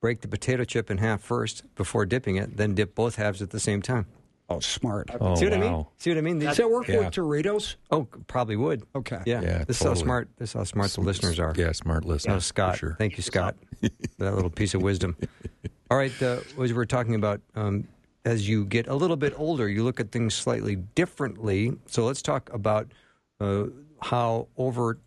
break 0.01 0.21
the 0.21 0.29
potato 0.29 0.65
chip 0.65 0.91
in 0.91 0.99
half 0.99 1.21
first 1.21 1.63
before 1.75 2.07
dipping 2.07 2.37
it, 2.37 2.57
then 2.57 2.75
dip 2.75 2.95
both 2.95 3.17
halves 3.17 3.43
at 3.43 3.51
the 3.51 3.61
same 3.61 3.83
time. 3.83 4.07
Oh, 4.49 4.61
smart. 4.61 5.11
Oh, 5.21 5.35
See 5.35 5.45
what 5.47 5.55
I 5.55 5.59
mean? 5.59 5.73
wow. 5.73 5.89
See 5.99 6.11
what 6.11 6.19
I 6.19 6.21
mean? 6.21 6.39
These- 6.39 6.51
Does 6.51 6.57
that 6.59 6.71
work 6.71 6.87
Yeah. 6.87 6.99
with 7.01 7.15
Doritos? 7.15 7.75
oh, 7.91 8.05
probably 8.29 8.55
would. 8.55 8.85
Okay. 8.95 9.21
Yeah. 9.27 9.41
Yeah, 9.43 9.65
this 9.65 9.79
is 9.79 9.83
how 9.83 9.89
totally. 9.91 10.05
smart. 10.05 10.29
This 10.37 10.51
is 10.51 10.55
how 10.55 10.65
smart 10.65 10.91
the 10.93 11.01
listeners 11.01 11.41
are. 11.41 11.53
Yeah, 11.57 11.73
smart 11.73 12.05
listener. 12.05 12.35
Oh, 12.35 12.39
Scott. 12.39 12.75
For 12.75 12.79
sure. 12.79 12.97
Thank 12.99 13.17
you, 13.17 13.25
Scott, 13.25 13.57
for 13.81 13.89
that 14.19 14.35
little 14.37 14.51
piece 14.51 14.75
of 14.75 14.83
wisdom. 14.83 15.17
All 15.91 15.97
right, 15.99 16.13
uh, 16.23 16.41
as 16.63 16.73
we're 16.73 16.85
talking 16.85 17.17
about, 17.17 17.41
um, 17.57 17.89
as 18.25 18.49
you 18.49 18.65
get 18.65 18.87
a 18.87 18.95
little 18.95 19.17
bit 19.17 19.33
older, 19.37 19.69
you 19.69 19.83
look 19.83 19.99
at 19.99 20.13
things 20.13 20.35
slightly 20.35 20.77
differently. 20.77 21.73
So 21.87 22.05
let's 22.05 22.23
talk 22.23 22.49
about 22.53 22.93
uh, 23.41 23.65
how 24.03 24.47
over 24.57 24.99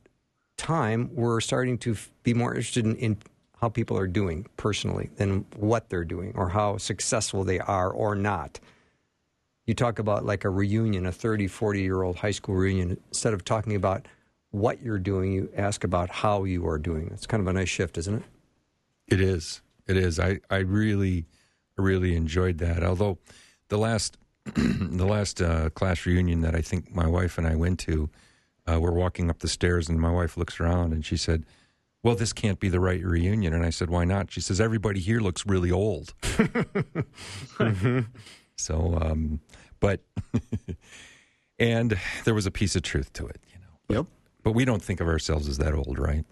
time 0.57 1.11
we're 1.13 1.39
starting 1.41 1.77
to 1.79 1.91
f- 1.93 2.11
be 2.23 2.33
more 2.33 2.51
interested 2.55 2.85
in, 2.85 2.95
in 2.97 3.17
how 3.59 3.69
people 3.69 3.97
are 3.97 4.07
doing 4.07 4.45
personally 4.57 5.09
than 5.17 5.45
what 5.57 5.89
they're 5.89 6.05
doing 6.05 6.31
or 6.35 6.49
how 6.49 6.77
successful 6.77 7.43
they 7.43 7.59
are 7.59 7.89
or 7.89 8.15
not. 8.15 8.59
You 9.65 9.73
talk 9.73 9.99
about 9.99 10.25
like 10.25 10.45
a 10.45 10.49
reunion, 10.49 11.05
a 11.05 11.11
30, 11.11 11.47
40 11.47 11.81
year 11.81 12.01
old 12.01 12.17
high 12.17 12.31
school 12.31 12.55
reunion. 12.55 12.97
Instead 13.09 13.33
of 13.33 13.43
talking 13.43 13.75
about 13.75 14.07
what 14.51 14.81
you're 14.81 14.97
doing, 14.97 15.33
you 15.33 15.49
ask 15.55 15.83
about 15.83 16.09
how 16.09 16.43
you 16.43 16.67
are 16.67 16.79
doing. 16.79 17.09
It's 17.13 17.27
kind 17.27 17.41
of 17.41 17.47
a 17.47 17.53
nice 17.53 17.69
shift, 17.69 17.97
isn't 17.97 18.15
it? 18.15 18.23
It 19.07 19.21
is. 19.21 19.61
It 19.87 19.97
is. 19.97 20.19
I, 20.19 20.39
I 20.49 20.57
really, 20.57 21.25
really 21.77 22.15
enjoyed 22.15 22.59
that. 22.59 22.83
Although 22.83 23.17
the 23.67 23.77
last, 23.77 24.17
the 24.55 25.05
last 25.05 25.41
uh, 25.41 25.69
class 25.71 26.05
reunion 26.05 26.41
that 26.41 26.55
I 26.55 26.61
think 26.61 26.95
my 26.95 27.07
wife 27.07 27.37
and 27.37 27.45
I 27.45 27.55
went 27.55 27.79
to, 27.81 28.09
uh, 28.67 28.79
we're 28.79 28.91
walking 28.91 29.29
up 29.29 29.39
the 29.39 29.47
stairs 29.47 29.89
and 29.89 29.99
my 29.99 30.11
wife 30.11 30.37
looks 30.37 30.59
around 30.59 30.93
and 30.93 31.05
she 31.05 31.17
said, 31.17 31.45
"Well, 32.03 32.15
this 32.15 32.33
can't 32.33 32.59
be 32.59 32.69
the 32.69 32.79
right 32.79 33.03
reunion." 33.03 33.53
And 33.53 33.65
I 33.65 33.69
said, 33.69 33.89
"Why 33.89 34.05
not?" 34.05 34.31
She 34.31 34.41
says, 34.41 34.59
"Everybody 34.61 34.99
here 34.99 35.19
looks 35.19 35.45
really 35.45 35.71
old." 35.71 36.13
So, 38.59 38.97
um, 39.01 39.39
but, 39.79 40.01
and 41.59 41.97
there 42.25 42.33
was 42.33 42.45
a 42.45 42.51
piece 42.51 42.75
of 42.75 42.81
truth 42.81 43.13
to 43.13 43.25
it, 43.25 43.39
you 43.49 43.55
know. 43.59 43.99
Yep. 43.99 44.05
But 44.43 44.51
we 44.51 44.65
don't 44.65 44.83
think 44.83 44.99
of 44.99 45.07
ourselves 45.07 45.47
as 45.47 45.57
that 45.59 45.73
old, 45.73 45.97
right? 45.97 46.25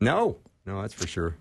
No, 0.00 0.38
no, 0.64 0.80
that's 0.80 0.94
for 0.94 1.08
sure. 1.08 1.34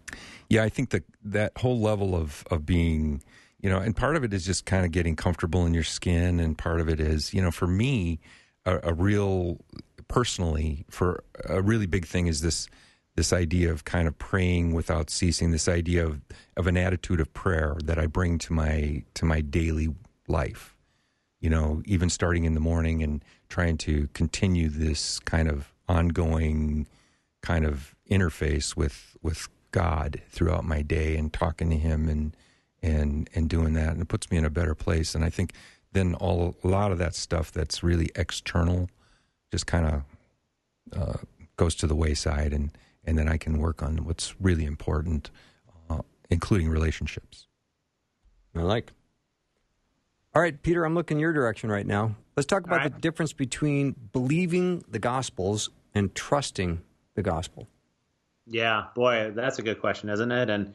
Yeah, 0.49 0.63
I 0.63 0.69
think 0.69 0.89
that 0.89 1.03
that 1.23 1.51
whole 1.59 1.79
level 1.79 2.15
of 2.15 2.43
of 2.49 2.65
being, 2.65 3.21
you 3.61 3.69
know, 3.69 3.77
and 3.77 3.95
part 3.95 4.15
of 4.15 4.23
it 4.23 4.33
is 4.33 4.45
just 4.45 4.65
kind 4.65 4.83
of 4.83 4.91
getting 4.91 5.15
comfortable 5.15 5.65
in 5.65 5.75
your 5.75 5.83
skin, 5.83 6.39
and 6.39 6.57
part 6.57 6.81
of 6.81 6.89
it 6.89 6.99
is, 6.99 7.33
you 7.33 7.41
know, 7.41 7.51
for 7.51 7.67
me, 7.67 8.19
a, 8.65 8.79
a 8.81 8.93
real 8.93 9.59
personally, 10.07 10.85
for 10.89 11.23
a 11.45 11.61
really 11.61 11.85
big 11.85 12.05
thing 12.07 12.25
is 12.25 12.41
this 12.41 12.67
this 13.17 13.33
idea 13.33 13.71
of 13.71 13.83
kind 13.83 14.07
of 14.07 14.17
praying 14.19 14.73
without 14.73 15.09
ceasing. 15.09 15.51
This 15.51 15.67
idea 15.67 16.05
of 16.05 16.21
of 16.55 16.67
an 16.67 16.77
attitude 16.77 17.19
of 17.19 17.33
prayer 17.33 17.75
that 17.83 17.99
I 17.99 18.05
bring 18.05 18.37
to 18.39 18.53
my 18.53 19.03
to 19.15 19.25
my 19.25 19.41
daily 19.41 19.89
life. 20.27 20.75
You 21.41 21.49
know, 21.49 21.81
even 21.85 22.09
starting 22.09 22.45
in 22.45 22.53
the 22.53 22.59
morning 22.59 23.03
and 23.03 23.25
trying 23.49 23.77
to 23.79 24.07
continue 24.13 24.69
this 24.69 25.19
kind 25.19 25.49
of 25.49 25.73
ongoing 25.89 26.87
kind 27.41 27.65
of 27.65 27.95
interface 28.09 28.77
with 28.77 29.17
with 29.21 29.49
God 29.71 30.21
throughout 30.29 30.63
my 30.63 30.81
day 30.83 31.17
and 31.17 31.33
talking 31.33 31.69
to 31.71 31.77
Him 31.77 32.07
and 32.07 32.37
and 32.83 33.29
and 33.33 33.49
doing 33.49 33.73
that, 33.73 33.93
and 33.93 34.01
it 34.01 34.07
puts 34.07 34.29
me 34.29 34.37
in 34.37 34.45
a 34.45 34.51
better 34.51 34.75
place. 34.75 35.15
And 35.15 35.25
I 35.25 35.31
think 35.31 35.53
then 35.91 36.13
all 36.13 36.55
a 36.63 36.67
lot 36.67 36.91
of 36.91 36.99
that 36.99 37.15
stuff 37.15 37.51
that's 37.51 37.81
really 37.81 38.11
external 38.15 38.89
just 39.51 39.65
kind 39.65 39.87
of 39.87 40.03
uh, 40.95 41.17
goes 41.55 41.73
to 41.75 41.87
the 41.87 41.95
wayside, 41.95 42.53
and 42.53 42.69
and 43.07 43.17
then 43.17 43.27
I 43.27 43.37
can 43.37 43.57
work 43.57 43.81
on 43.81 44.05
what's 44.05 44.35
really 44.39 44.65
important, 44.65 45.31
uh, 45.89 46.01
including 46.29 46.69
relationships. 46.69 47.47
I 48.53 48.61
like. 48.61 48.91
All 50.35 50.41
right, 50.41 50.61
Peter, 50.61 50.83
I'm 50.83 50.93
looking 50.93 51.17
your 51.17 51.33
direction 51.33 51.71
right 51.71 51.87
now. 51.87 52.15
Let's 52.35 52.45
talk 52.45 52.65
about 52.65 52.79
All 52.79 52.85
right. 52.85 52.93
the 52.93 53.01
difference 53.01 53.33
between 53.33 53.95
believing 54.11 54.83
the 54.89 54.99
Gospels 54.99 55.69
and 55.95 56.13
trusting 56.13 56.81
the 57.15 57.23
gospel. 57.23 57.67
Yeah, 58.45 58.85
boy, 58.93 59.31
that's 59.33 59.57
a 59.57 59.61
good 59.61 59.81
question, 59.81 60.09
isn't 60.09 60.31
it? 60.31 60.49
And 60.49 60.73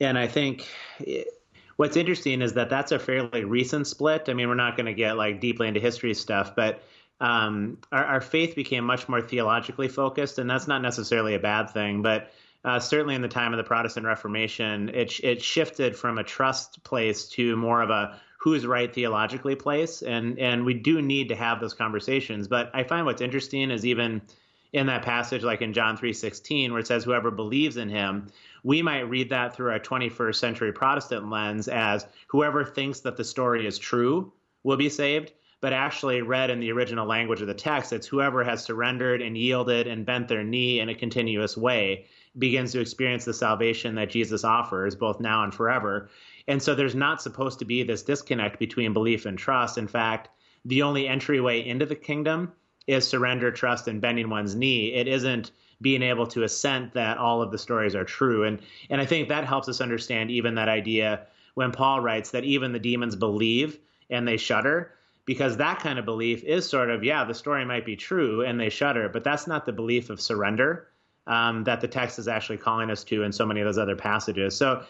and 0.00 0.18
I 0.18 0.26
think 0.26 0.66
it, 0.98 1.28
what's 1.76 1.96
interesting 1.96 2.40
is 2.40 2.54
that 2.54 2.70
that's 2.70 2.90
a 2.90 2.98
fairly 2.98 3.44
recent 3.44 3.86
split. 3.86 4.28
I 4.28 4.32
mean, 4.32 4.48
we're 4.48 4.54
not 4.54 4.76
going 4.76 4.86
to 4.86 4.94
get 4.94 5.16
like 5.16 5.40
deeply 5.40 5.68
into 5.68 5.78
history 5.78 6.14
stuff, 6.14 6.56
but 6.56 6.82
um, 7.22 7.78
our, 7.92 8.04
our 8.04 8.20
faith 8.20 8.56
became 8.56 8.84
much 8.84 9.08
more 9.08 9.22
theologically 9.22 9.86
focused, 9.86 10.40
and 10.40 10.50
that's 10.50 10.66
not 10.66 10.82
necessarily 10.82 11.34
a 11.34 11.38
bad 11.38 11.70
thing. 11.70 12.02
But 12.02 12.32
uh, 12.64 12.80
certainly 12.80 13.14
in 13.14 13.22
the 13.22 13.28
time 13.28 13.52
of 13.52 13.58
the 13.58 13.64
Protestant 13.64 14.04
Reformation, 14.04 14.88
it 14.88 15.20
it 15.22 15.40
shifted 15.40 15.96
from 15.96 16.18
a 16.18 16.24
trust 16.24 16.82
place 16.82 17.28
to 17.30 17.56
more 17.56 17.80
of 17.80 17.90
a 17.90 18.20
who's 18.38 18.66
right 18.66 18.92
theologically 18.92 19.54
place, 19.54 20.02
and 20.02 20.36
and 20.40 20.64
we 20.64 20.74
do 20.74 21.00
need 21.00 21.28
to 21.28 21.36
have 21.36 21.60
those 21.60 21.74
conversations. 21.74 22.48
But 22.48 22.72
I 22.74 22.82
find 22.82 23.06
what's 23.06 23.22
interesting 23.22 23.70
is 23.70 23.86
even 23.86 24.20
in 24.72 24.86
that 24.86 25.02
passage, 25.02 25.44
like 25.44 25.62
in 25.62 25.72
John 25.72 25.96
3:16, 25.96 26.72
where 26.72 26.80
it 26.80 26.88
says, 26.88 27.04
"Whoever 27.04 27.30
believes 27.30 27.76
in 27.76 27.88
Him," 27.88 28.26
we 28.64 28.82
might 28.82 29.08
read 29.08 29.30
that 29.30 29.54
through 29.54 29.70
our 29.70 29.78
21st 29.78 30.40
century 30.40 30.72
Protestant 30.72 31.30
lens 31.30 31.68
as 31.68 32.04
whoever 32.26 32.64
thinks 32.64 32.98
that 33.00 33.16
the 33.16 33.22
story 33.22 33.64
is 33.64 33.78
true 33.78 34.32
will 34.64 34.76
be 34.76 34.88
saved. 34.88 35.30
But 35.62 35.72
actually, 35.72 36.22
read 36.22 36.50
in 36.50 36.58
the 36.58 36.72
original 36.72 37.06
language 37.06 37.40
of 37.40 37.46
the 37.46 37.54
text, 37.54 37.92
it's 37.92 38.08
whoever 38.08 38.42
has 38.42 38.64
surrendered 38.64 39.22
and 39.22 39.38
yielded 39.38 39.86
and 39.86 40.04
bent 40.04 40.26
their 40.26 40.42
knee 40.42 40.80
in 40.80 40.88
a 40.88 40.94
continuous 40.94 41.56
way 41.56 42.06
begins 42.36 42.72
to 42.72 42.80
experience 42.80 43.24
the 43.24 43.32
salvation 43.32 43.94
that 43.94 44.10
Jesus 44.10 44.42
offers, 44.42 44.96
both 44.96 45.20
now 45.20 45.44
and 45.44 45.54
forever. 45.54 46.10
And 46.48 46.60
so 46.60 46.74
there's 46.74 46.96
not 46.96 47.22
supposed 47.22 47.60
to 47.60 47.64
be 47.64 47.84
this 47.84 48.02
disconnect 48.02 48.58
between 48.58 48.92
belief 48.92 49.24
and 49.24 49.38
trust. 49.38 49.78
In 49.78 49.86
fact, 49.86 50.30
the 50.64 50.82
only 50.82 51.06
entryway 51.06 51.64
into 51.64 51.86
the 51.86 51.94
kingdom 51.94 52.52
is 52.88 53.06
surrender, 53.06 53.52
trust, 53.52 53.86
and 53.86 54.00
bending 54.00 54.30
one's 54.30 54.56
knee. 54.56 54.92
It 54.92 55.06
isn't 55.06 55.52
being 55.80 56.02
able 56.02 56.26
to 56.26 56.42
assent 56.42 56.92
that 56.94 57.18
all 57.18 57.40
of 57.40 57.52
the 57.52 57.58
stories 57.58 57.94
are 57.94 58.04
true. 58.04 58.42
And 58.42 58.58
and 58.90 59.00
I 59.00 59.06
think 59.06 59.28
that 59.28 59.44
helps 59.44 59.68
us 59.68 59.80
understand 59.80 60.32
even 60.32 60.56
that 60.56 60.68
idea 60.68 61.28
when 61.54 61.70
Paul 61.70 62.00
writes 62.00 62.32
that 62.32 62.42
even 62.42 62.72
the 62.72 62.80
demons 62.80 63.14
believe 63.14 63.78
and 64.10 64.26
they 64.26 64.36
shudder. 64.36 64.92
Because 65.24 65.56
that 65.56 65.78
kind 65.78 65.98
of 65.98 66.04
belief 66.04 66.42
is 66.44 66.68
sort 66.68 66.90
of 66.90 67.04
yeah 67.04 67.24
the 67.24 67.34
story 67.34 67.64
might 67.64 67.84
be 67.84 67.96
true 67.96 68.42
and 68.42 68.58
they 68.58 68.68
shudder 68.68 69.08
but 69.08 69.22
that's 69.22 69.46
not 69.46 69.64
the 69.64 69.72
belief 69.72 70.10
of 70.10 70.20
surrender 70.20 70.88
um, 71.26 71.64
that 71.64 71.80
the 71.80 71.88
text 71.88 72.18
is 72.18 72.28
actually 72.28 72.58
calling 72.58 72.90
us 72.90 73.04
to 73.04 73.22
in 73.22 73.32
so 73.32 73.46
many 73.46 73.60
of 73.60 73.66
those 73.66 73.78
other 73.78 73.96
passages. 73.96 74.56
So 74.56 74.84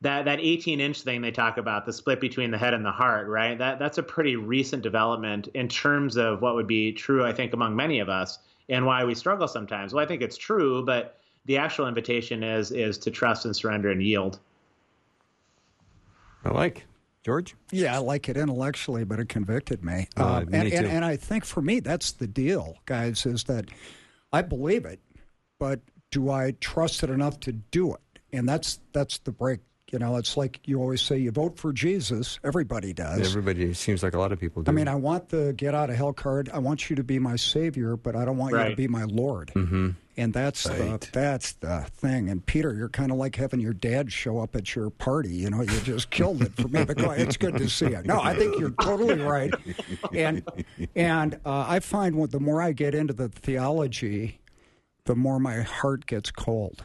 that 0.00 0.24
that 0.24 0.40
18 0.40 0.80
inch 0.80 1.02
thing 1.02 1.22
they 1.22 1.30
talk 1.30 1.56
about 1.56 1.86
the 1.86 1.92
split 1.92 2.20
between 2.20 2.50
the 2.50 2.58
head 2.58 2.74
and 2.74 2.84
the 2.84 2.90
heart 2.90 3.28
right? 3.28 3.56
That 3.56 3.78
that's 3.78 3.98
a 3.98 4.02
pretty 4.02 4.36
recent 4.36 4.82
development 4.82 5.48
in 5.54 5.68
terms 5.68 6.16
of 6.16 6.42
what 6.42 6.54
would 6.56 6.66
be 6.66 6.92
true 6.92 7.24
i 7.24 7.32
think 7.32 7.52
among 7.52 7.76
many 7.76 8.00
of 8.00 8.08
us 8.08 8.38
and 8.68 8.84
why 8.84 9.04
we 9.04 9.14
struggle 9.14 9.48
sometimes. 9.48 9.94
Well 9.94 10.04
i 10.04 10.06
think 10.06 10.20
it's 10.20 10.36
true 10.36 10.84
but 10.84 11.20
the 11.46 11.58
actual 11.58 11.86
invitation 11.86 12.42
is 12.42 12.72
is 12.72 12.98
to 12.98 13.10
trust 13.10 13.44
and 13.44 13.54
surrender 13.54 13.90
and 13.90 14.02
yield. 14.02 14.40
I 16.44 16.50
like 16.50 16.84
George? 17.24 17.56
Yeah, 17.72 17.94
I 17.94 17.98
like 17.98 18.28
it 18.28 18.36
intellectually, 18.36 19.04
but 19.04 19.18
it 19.18 19.28
convicted 19.28 19.82
me. 19.82 20.08
Uh, 20.16 20.26
um, 20.26 20.50
me 20.50 20.58
and, 20.58 20.72
and, 20.72 20.86
and 20.86 21.04
I 21.04 21.16
think 21.16 21.44
for 21.44 21.62
me, 21.62 21.80
that's 21.80 22.12
the 22.12 22.26
deal, 22.26 22.76
guys, 22.84 23.24
is 23.24 23.44
that 23.44 23.70
I 24.32 24.42
believe 24.42 24.84
it, 24.84 25.00
but 25.58 25.80
do 26.10 26.30
I 26.30 26.54
trust 26.60 27.02
it 27.02 27.10
enough 27.10 27.40
to 27.40 27.52
do 27.52 27.94
it? 27.94 28.00
And 28.32 28.48
that's 28.48 28.80
that's 28.92 29.18
the 29.18 29.32
break 29.32 29.60
you 29.94 30.00
know, 30.00 30.16
it's 30.16 30.36
like 30.36 30.58
you 30.64 30.80
always 30.80 31.00
say 31.00 31.16
you 31.18 31.30
vote 31.30 31.56
for 31.56 31.72
Jesus. 31.72 32.40
Everybody 32.42 32.92
does. 32.92 33.28
Everybody 33.28 33.72
seems 33.74 34.02
like 34.02 34.12
a 34.12 34.18
lot 34.18 34.32
of 34.32 34.40
people 34.40 34.60
do. 34.64 34.68
I 34.68 34.74
mean, 34.74 34.88
I 34.88 34.96
want 34.96 35.28
the 35.28 35.52
get 35.52 35.72
out 35.72 35.88
of 35.88 35.94
hell 35.94 36.12
card. 36.12 36.50
I 36.52 36.58
want 36.58 36.90
you 36.90 36.96
to 36.96 37.04
be 37.04 37.20
my 37.20 37.36
savior, 37.36 37.96
but 37.96 38.16
I 38.16 38.24
don't 38.24 38.36
want 38.36 38.54
right. 38.54 38.64
you 38.64 38.70
to 38.70 38.76
be 38.76 38.88
my 38.88 39.04
Lord. 39.04 39.52
Mm-hmm. 39.54 39.90
And 40.16 40.34
that's 40.34 40.66
right. 40.66 41.00
the 41.00 41.08
that's 41.12 41.52
the 41.52 41.86
thing. 41.92 42.28
And 42.28 42.44
Peter, 42.44 42.74
you're 42.74 42.88
kind 42.88 43.12
of 43.12 43.18
like 43.18 43.36
having 43.36 43.60
your 43.60 43.72
dad 43.72 44.10
show 44.10 44.40
up 44.40 44.56
at 44.56 44.74
your 44.74 44.90
party. 44.90 45.32
You 45.32 45.50
know, 45.50 45.60
you 45.60 45.80
just 45.82 46.10
killed 46.10 46.42
it 46.42 46.56
for 46.56 46.66
me. 46.66 46.84
But 46.84 46.98
it's 47.16 47.36
good 47.36 47.56
to 47.58 47.68
see 47.68 47.90
you. 47.90 48.02
No, 48.04 48.20
I 48.20 48.34
think 48.34 48.58
you're 48.58 48.74
totally 48.82 49.20
right. 49.20 49.54
And 50.12 50.42
and 50.96 51.34
uh, 51.46 51.66
I 51.68 51.78
find 51.78 52.16
what 52.16 52.32
the 52.32 52.40
more 52.40 52.60
I 52.60 52.72
get 52.72 52.96
into 52.96 53.12
the 53.12 53.28
theology, 53.28 54.40
the 55.04 55.14
more 55.14 55.38
my 55.38 55.60
heart 55.60 56.06
gets 56.06 56.32
cold. 56.32 56.82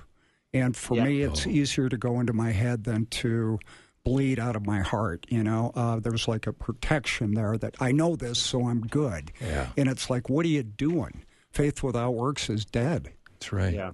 And 0.53 0.75
for 0.75 0.97
yeah. 0.97 1.03
me, 1.05 1.21
it's 1.21 1.45
oh. 1.45 1.49
easier 1.49 1.89
to 1.89 1.97
go 1.97 2.19
into 2.19 2.33
my 2.33 2.51
head 2.51 2.83
than 2.83 3.05
to 3.07 3.59
bleed 4.03 4.39
out 4.39 4.55
of 4.55 4.65
my 4.65 4.81
heart. 4.81 5.25
You 5.29 5.43
know, 5.43 5.71
uh, 5.75 5.99
there's 5.99 6.27
like 6.27 6.47
a 6.47 6.53
protection 6.53 7.33
there 7.33 7.57
that 7.57 7.75
I 7.79 7.91
know 7.91 8.15
this, 8.15 8.39
so 8.39 8.67
I'm 8.67 8.81
good. 8.81 9.31
Yeah. 9.41 9.67
And 9.77 9.89
it's 9.89 10.09
like, 10.09 10.29
what 10.29 10.45
are 10.45 10.49
you 10.49 10.63
doing? 10.63 11.23
Faith 11.51 11.83
without 11.83 12.11
works 12.11 12.49
is 12.49 12.65
dead. 12.65 13.11
That's 13.33 13.51
right. 13.51 13.73
Yeah. 13.73 13.91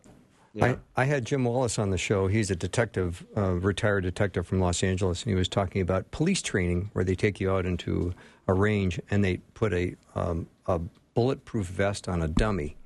Yeah. 0.54 0.78
I, 0.96 1.02
I 1.02 1.06
had 1.06 1.26
Jim 1.26 1.44
Wallace 1.44 1.78
on 1.78 1.89
the 1.89 1.98
show. 1.98 2.28
He's 2.28 2.50
a 2.50 2.56
detective, 2.56 3.26
uh, 3.36 3.52
retired 3.52 4.02
detective 4.02 4.48
from 4.48 4.62
Los 4.62 4.84
Angeles, 4.84 5.24
and 5.24 5.30
he 5.30 5.36
was 5.36 5.50
talking 5.50 5.82
about 5.82 6.12
police 6.12 6.41
training, 6.41 6.91
where 6.94 7.04
they 7.04 7.15
take 7.15 7.41
you 7.41 7.52
out 7.52 7.65
into 7.65 8.13
a 8.48 8.54
range 8.54 8.98
and 9.10 9.22
they 9.22 9.38
put 9.54 9.74
a, 9.74 9.96
um, 10.15 10.48
a 10.65 10.80
bulletproof 11.13 11.68
vest 11.68 12.08
on 12.08 12.22
a 12.22 12.30
dummy 12.30 12.78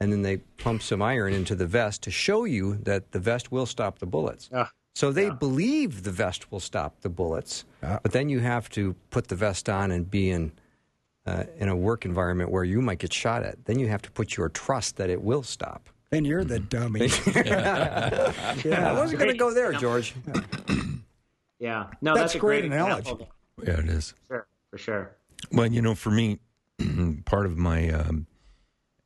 and 0.00 0.12
then 0.12 0.22
they 0.22 0.38
pump 0.58 0.82
some 0.82 1.02
iron 1.02 1.32
into 1.32 1.54
the 1.54 1.66
vest 1.66 2.02
to 2.02 2.10
show 2.10 2.44
you 2.44 2.76
that 2.82 3.12
the 3.12 3.18
vest 3.18 3.50
will 3.50 3.66
stop 3.66 3.98
the 3.98 4.06
bullets. 4.06 4.48
Uh, 4.52 4.66
so 4.94 5.12
they 5.12 5.26
yeah. 5.26 5.34
believe 5.34 6.02
the 6.02 6.10
vest 6.10 6.50
will 6.50 6.60
stop 6.60 7.00
the 7.00 7.08
bullets, 7.08 7.64
uh, 7.82 7.98
but 8.02 8.12
then 8.12 8.28
you 8.28 8.40
have 8.40 8.68
to 8.70 8.94
put 9.10 9.28
the 9.28 9.36
vest 9.36 9.68
on 9.68 9.90
and 9.90 10.10
be 10.10 10.30
in 10.30 10.52
uh, 11.26 11.44
in 11.58 11.68
a 11.68 11.76
work 11.76 12.04
environment 12.04 12.50
where 12.50 12.64
you 12.64 12.80
might 12.80 12.98
get 12.98 13.12
shot 13.12 13.42
at. 13.42 13.64
Then 13.66 13.78
you 13.78 13.86
have 13.88 14.02
to 14.02 14.10
put 14.10 14.36
your 14.36 14.48
trust 14.48 14.96
that 14.96 15.10
it 15.10 15.22
will 15.22 15.42
stop. 15.42 15.88
Then 16.10 16.24
you're 16.24 16.42
the 16.42 16.58
dummy. 16.58 17.10
yeah. 17.26 18.32
I 18.64 18.92
wasn't 18.94 19.20
going 19.20 19.30
to 19.30 19.36
go 19.36 19.52
there, 19.52 19.72
George. 19.72 20.14
Yeah, 21.58 21.88
no, 22.00 22.14
that's, 22.14 22.32
that's 22.32 22.34
a 22.36 22.38
great, 22.38 22.60
great 22.60 22.72
analogy. 22.72 23.10
Example. 23.10 23.28
Yeah, 23.62 23.80
it 23.80 23.88
is. 23.88 24.14
For 24.26 24.34
Sure, 24.34 24.46
for 24.70 24.78
sure. 24.78 25.10
Well, 25.52 25.66
you 25.66 25.82
know, 25.82 25.94
for 25.94 26.10
me, 26.10 26.38
part 27.24 27.46
of 27.46 27.56
my 27.56 27.90
um, 27.90 28.26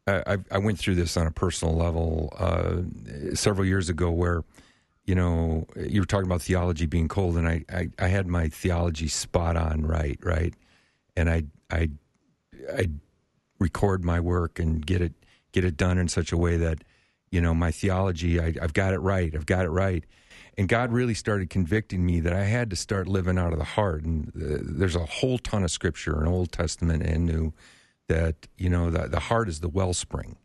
I, 0.06 0.38
I 0.50 0.58
went 0.58 0.78
through 0.78 0.96
this 0.96 1.16
on 1.16 1.26
a 1.26 1.30
personal 1.30 1.76
level 1.76 2.32
uh, 2.36 3.34
several 3.34 3.66
years 3.66 3.88
ago 3.88 4.10
where, 4.10 4.42
you 5.04 5.14
know, 5.14 5.66
you 5.76 6.00
were 6.00 6.06
talking 6.06 6.26
about 6.26 6.42
theology 6.42 6.86
being 6.86 7.08
cold, 7.08 7.36
and 7.36 7.48
I, 7.48 7.64
I, 7.72 7.88
I 7.98 8.08
had 8.08 8.26
my 8.26 8.48
theology 8.48 9.08
spot 9.08 9.56
on 9.56 9.86
right, 9.86 10.18
right, 10.22 10.54
and 11.16 11.30
I 11.30 11.44
I 11.70 11.90
I 12.72 12.88
record 13.58 14.04
my 14.04 14.18
work 14.18 14.58
and 14.58 14.84
get 14.84 15.00
it 15.00 15.12
get 15.52 15.64
it 15.64 15.76
done 15.76 15.98
in 15.98 16.08
such 16.08 16.32
a 16.32 16.36
way 16.36 16.56
that, 16.56 16.82
you 17.30 17.40
know, 17.40 17.54
my 17.54 17.70
theology 17.70 18.40
I, 18.40 18.54
I've 18.60 18.72
got 18.72 18.94
it 18.94 18.98
right, 18.98 19.34
I've 19.34 19.46
got 19.46 19.64
it 19.64 19.70
right, 19.70 20.04
and 20.58 20.68
God 20.68 20.92
really 20.92 21.14
started 21.14 21.48
convicting 21.48 22.04
me 22.04 22.20
that 22.20 22.32
I 22.32 22.44
had 22.44 22.70
to 22.70 22.76
start 22.76 23.06
living 23.06 23.38
out 23.38 23.52
of 23.52 23.58
the 23.58 23.64
heart, 23.64 24.02
and 24.02 24.28
uh, 24.28 24.58
there's 24.62 24.96
a 24.96 25.06
whole 25.06 25.38
ton 25.38 25.62
of 25.62 25.70
scripture 25.70 26.20
in 26.20 26.26
Old 26.26 26.50
Testament 26.50 27.04
and 27.04 27.26
New 27.26 27.52
that 28.12 28.46
you 28.58 28.68
know 28.68 28.90
the, 28.90 29.08
the 29.08 29.20
heart 29.20 29.48
is 29.48 29.60
the 29.60 29.68
wellspring. 29.68 30.36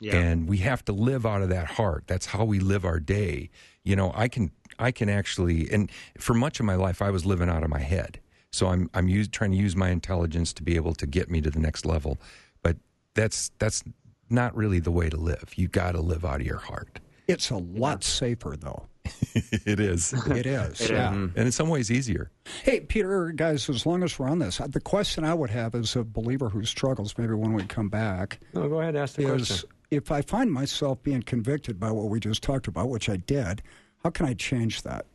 Yeah. 0.00 0.14
and 0.14 0.48
we 0.48 0.58
have 0.58 0.84
to 0.84 0.92
live 0.92 1.26
out 1.26 1.42
of 1.42 1.48
that 1.48 1.66
heart. 1.66 2.04
That's 2.06 2.26
how 2.26 2.44
we 2.44 2.60
live 2.60 2.84
our 2.84 3.00
day. 3.00 3.50
You 3.82 3.96
know 3.96 4.12
i 4.14 4.28
can 4.28 4.50
i 4.78 4.90
can 4.92 5.08
actually 5.08 5.68
and 5.72 5.90
for 6.18 6.34
much 6.34 6.60
of 6.60 6.66
my 6.66 6.74
life 6.74 7.00
i 7.00 7.10
was 7.10 7.24
living 7.24 7.48
out 7.48 7.62
of 7.62 7.70
my 7.70 7.80
head. 7.80 8.20
So 8.52 8.68
i'm 8.68 8.90
i'm 8.94 9.08
use, 9.08 9.28
trying 9.28 9.52
to 9.52 9.56
use 9.56 9.74
my 9.74 9.90
intelligence 9.90 10.52
to 10.54 10.62
be 10.62 10.76
able 10.76 10.94
to 10.94 11.06
get 11.06 11.30
me 11.30 11.40
to 11.40 11.50
the 11.50 11.58
next 11.58 11.86
level. 11.86 12.18
But 12.62 12.76
that's 13.14 13.50
that's 13.58 13.82
not 14.30 14.54
really 14.54 14.78
the 14.78 14.92
way 14.92 15.08
to 15.08 15.16
live. 15.16 15.54
You 15.56 15.68
got 15.68 15.92
to 15.92 16.02
live 16.02 16.24
out 16.24 16.40
of 16.42 16.46
your 16.46 16.58
heart. 16.58 17.00
It's 17.26 17.50
a 17.50 17.56
lot 17.56 18.04
safer 18.04 18.54
though 18.56 18.86
it 19.34 19.80
is. 19.80 20.12
It 20.12 20.46
is. 20.46 20.80
it 20.80 20.90
yeah. 20.90 21.12
Is. 21.12 21.16
And 21.20 21.36
in 21.36 21.52
some 21.52 21.68
ways 21.68 21.90
easier. 21.90 22.30
Hey, 22.62 22.80
Peter, 22.80 23.30
guys, 23.30 23.68
as 23.68 23.86
long 23.86 24.02
as 24.02 24.18
we're 24.18 24.28
on 24.28 24.38
this, 24.38 24.58
the 24.68 24.80
question 24.80 25.24
I 25.24 25.34
would 25.34 25.50
have 25.50 25.74
as 25.74 25.96
a 25.96 26.04
believer 26.04 26.48
who 26.48 26.64
struggles, 26.64 27.16
maybe 27.18 27.34
when 27.34 27.52
we 27.52 27.64
come 27.64 27.88
back. 27.88 28.40
No, 28.54 28.68
go 28.68 28.80
ahead, 28.80 28.94
and 28.94 29.02
ask 29.02 29.16
the 29.16 29.34
is, 29.34 29.48
question. 29.48 29.70
If 29.90 30.10
I 30.10 30.22
find 30.22 30.52
myself 30.52 31.02
being 31.02 31.22
convicted 31.22 31.80
by 31.80 31.90
what 31.90 32.06
we 32.06 32.20
just 32.20 32.42
talked 32.42 32.68
about, 32.68 32.88
which 32.90 33.08
I 33.08 33.16
did, 33.16 33.62
how 34.04 34.10
can 34.10 34.26
I 34.26 34.34
change 34.34 34.82
that? 34.82 35.06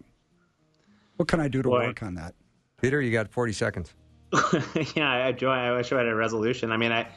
What 1.17 1.28
can 1.28 1.39
I 1.39 1.48
do 1.48 1.62
to 1.62 1.69
Boy. 1.69 1.88
work 1.88 2.04
on 2.04 2.15
that? 2.15 2.34
Peter, 2.82 3.02
you 3.02 3.12
got 3.12 3.32
40 3.32 3.54
seconds. 3.54 3.93
yeah, 4.96 5.10
I, 5.10 5.46
I 5.46 5.76
wish 5.76 5.91
I 5.91 5.98
had 5.98 6.08
a 6.08 6.15
resolution. 6.15 6.72
I 6.72 6.78
mean, 6.78 6.91
I, 6.91 7.08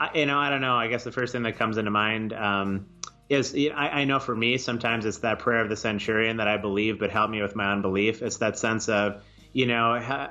I, 0.00 0.10
you 0.18 0.26
know, 0.26 0.38
I 0.38 0.50
don't 0.50 0.60
know. 0.60 0.74
I 0.74 0.88
guess 0.88 1.04
the 1.04 1.12
first 1.12 1.32
thing 1.32 1.44
that 1.44 1.56
comes 1.56 1.78
into 1.78 1.90
mind, 1.90 2.32
um, 2.32 2.86
is 3.28 3.54
I, 3.54 3.88
I 3.88 4.04
know 4.04 4.18
for 4.18 4.34
me 4.34 4.58
sometimes 4.58 5.04
it's 5.04 5.18
that 5.18 5.38
prayer 5.38 5.60
of 5.60 5.68
the 5.68 5.76
centurion 5.76 6.38
that 6.38 6.48
I 6.48 6.56
believe, 6.56 6.98
but 6.98 7.10
help 7.10 7.30
me 7.30 7.42
with 7.42 7.54
my 7.54 7.72
unbelief. 7.72 8.22
It's 8.22 8.38
that 8.38 8.58
sense 8.58 8.88
of 8.88 9.22
you 9.52 9.66
know 9.66 10.00
ha, 10.00 10.30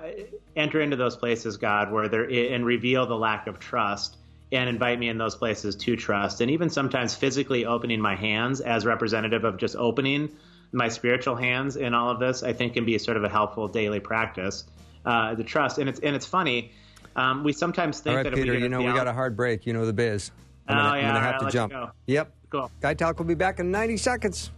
enter 0.55 0.81
into 0.81 0.95
those 0.95 1.15
places, 1.15 1.57
God, 1.57 1.91
where 1.91 2.07
there 2.07 2.23
and 2.29 2.65
reveal 2.65 3.05
the 3.05 3.17
lack 3.17 3.47
of 3.47 3.59
trust 3.59 4.17
and 4.51 4.69
invite 4.69 4.97
me 4.97 5.09
in 5.09 5.17
those 5.17 5.35
places 5.35 5.75
to 5.75 5.95
trust, 5.95 6.41
and 6.41 6.49
even 6.51 6.69
sometimes 6.69 7.13
physically 7.13 7.65
opening 7.65 8.01
my 8.01 8.15
hands 8.15 8.61
as 8.61 8.85
representative 8.85 9.43
of 9.43 9.57
just 9.57 9.75
opening 9.75 10.31
my 10.71 10.89
spiritual 10.89 11.35
hands 11.35 11.75
in 11.75 11.93
all 11.93 12.09
of 12.09 12.19
this, 12.19 12.43
I 12.43 12.53
think 12.53 12.73
can 12.73 12.85
be 12.85 12.97
sort 12.97 13.17
of 13.17 13.23
a 13.23 13.29
helpful 13.29 13.67
daily 13.67 13.99
practice. 13.99 14.65
Uh, 15.05 15.35
the 15.35 15.43
trust, 15.43 15.77
and 15.77 15.87
it's 15.87 15.99
and 15.99 16.15
it's 16.15 16.25
funny. 16.25 16.71
Um, 17.15 17.43
we 17.43 17.53
sometimes 17.53 17.99
think 17.99 18.11
all 18.11 18.15
right, 18.17 18.23
that 18.23 18.33
Peter, 18.33 18.57
you 18.57 18.69
know 18.69 18.79
we 18.79 18.85
got 18.85 19.07
a 19.07 19.13
hard 19.13 19.37
break. 19.37 19.65
You 19.65 19.73
know 19.73 19.85
the 19.85 19.93
biz. 19.93 20.31
I'm 20.67 20.77
gonna, 20.77 20.89
oh, 20.89 20.93
yeah, 20.95 21.07
I'm 21.07 21.13
gonna 21.13 21.25
have 21.25 21.41
right, 21.41 21.51
to 21.51 21.51
jump. 21.51 21.73
Yep. 22.07 22.33
Cool. 22.49 22.71
Guy 22.81 22.93
Talk 22.93 23.19
will 23.19 23.25
be 23.25 23.35
back 23.35 23.59
in 23.59 23.71
90 23.71 23.97
seconds. 23.97 24.51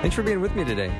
Thanks 0.00 0.16
for 0.16 0.22
being 0.22 0.40
with 0.42 0.54
me 0.54 0.64
today. 0.64 0.94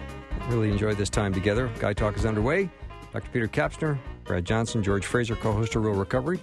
Really 0.49 0.71
enjoyed 0.71 0.97
this 0.97 1.11
time 1.11 1.35
together. 1.35 1.71
Guy 1.79 1.93
Talk 1.93 2.17
is 2.17 2.25
underway. 2.25 2.71
Dr. 3.12 3.29
Peter 3.33 3.47
Kapsner, 3.47 3.99
Brad 4.25 4.45
Johnson, 4.45 4.83
George 4.83 5.05
Fraser, 5.07 5.37
co 5.37 5.53
host 5.53 5.77
of 5.77 5.85
Real 5.85 5.95
Recovery, 5.95 6.40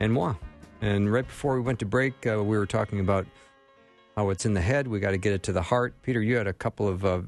and 0.00 0.12
moi. 0.12 0.34
And 0.80 1.12
right 1.12 1.26
before 1.26 1.54
we 1.54 1.60
went 1.60 1.78
to 1.80 1.86
break, 1.86 2.26
uh, 2.26 2.42
we 2.42 2.56
were 2.56 2.66
talking 2.66 3.00
about 3.00 3.26
how 4.18 4.30
it's 4.30 4.44
in 4.44 4.52
the 4.52 4.60
head. 4.60 4.88
We 4.88 4.98
got 4.98 5.12
to 5.12 5.16
get 5.16 5.32
it 5.32 5.44
to 5.44 5.52
the 5.52 5.62
heart. 5.62 5.94
Peter, 6.02 6.20
you 6.20 6.36
had 6.36 6.48
a 6.48 6.52
couple 6.52 6.88
of 6.88 7.04
uh, 7.04 7.20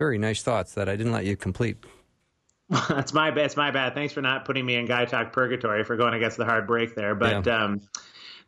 very 0.00 0.18
nice 0.18 0.42
thoughts 0.42 0.74
that 0.74 0.88
I 0.88 0.96
didn't 0.96 1.12
let 1.12 1.24
you 1.24 1.36
complete. 1.36 1.76
That's 2.88 3.12
my 3.12 3.30
bad. 3.30 3.44
It's 3.44 3.56
my 3.56 3.70
bad. 3.70 3.94
Thanks 3.94 4.12
for 4.12 4.20
not 4.20 4.44
putting 4.44 4.66
me 4.66 4.74
in 4.74 4.86
guy 4.86 5.04
talk 5.04 5.32
purgatory 5.32 5.84
for 5.84 5.96
going 5.96 6.12
against 6.12 6.36
the 6.36 6.44
hard 6.44 6.66
break 6.66 6.96
there. 6.96 7.14
But 7.14 7.46
yeah. 7.46 7.64
um, 7.64 7.80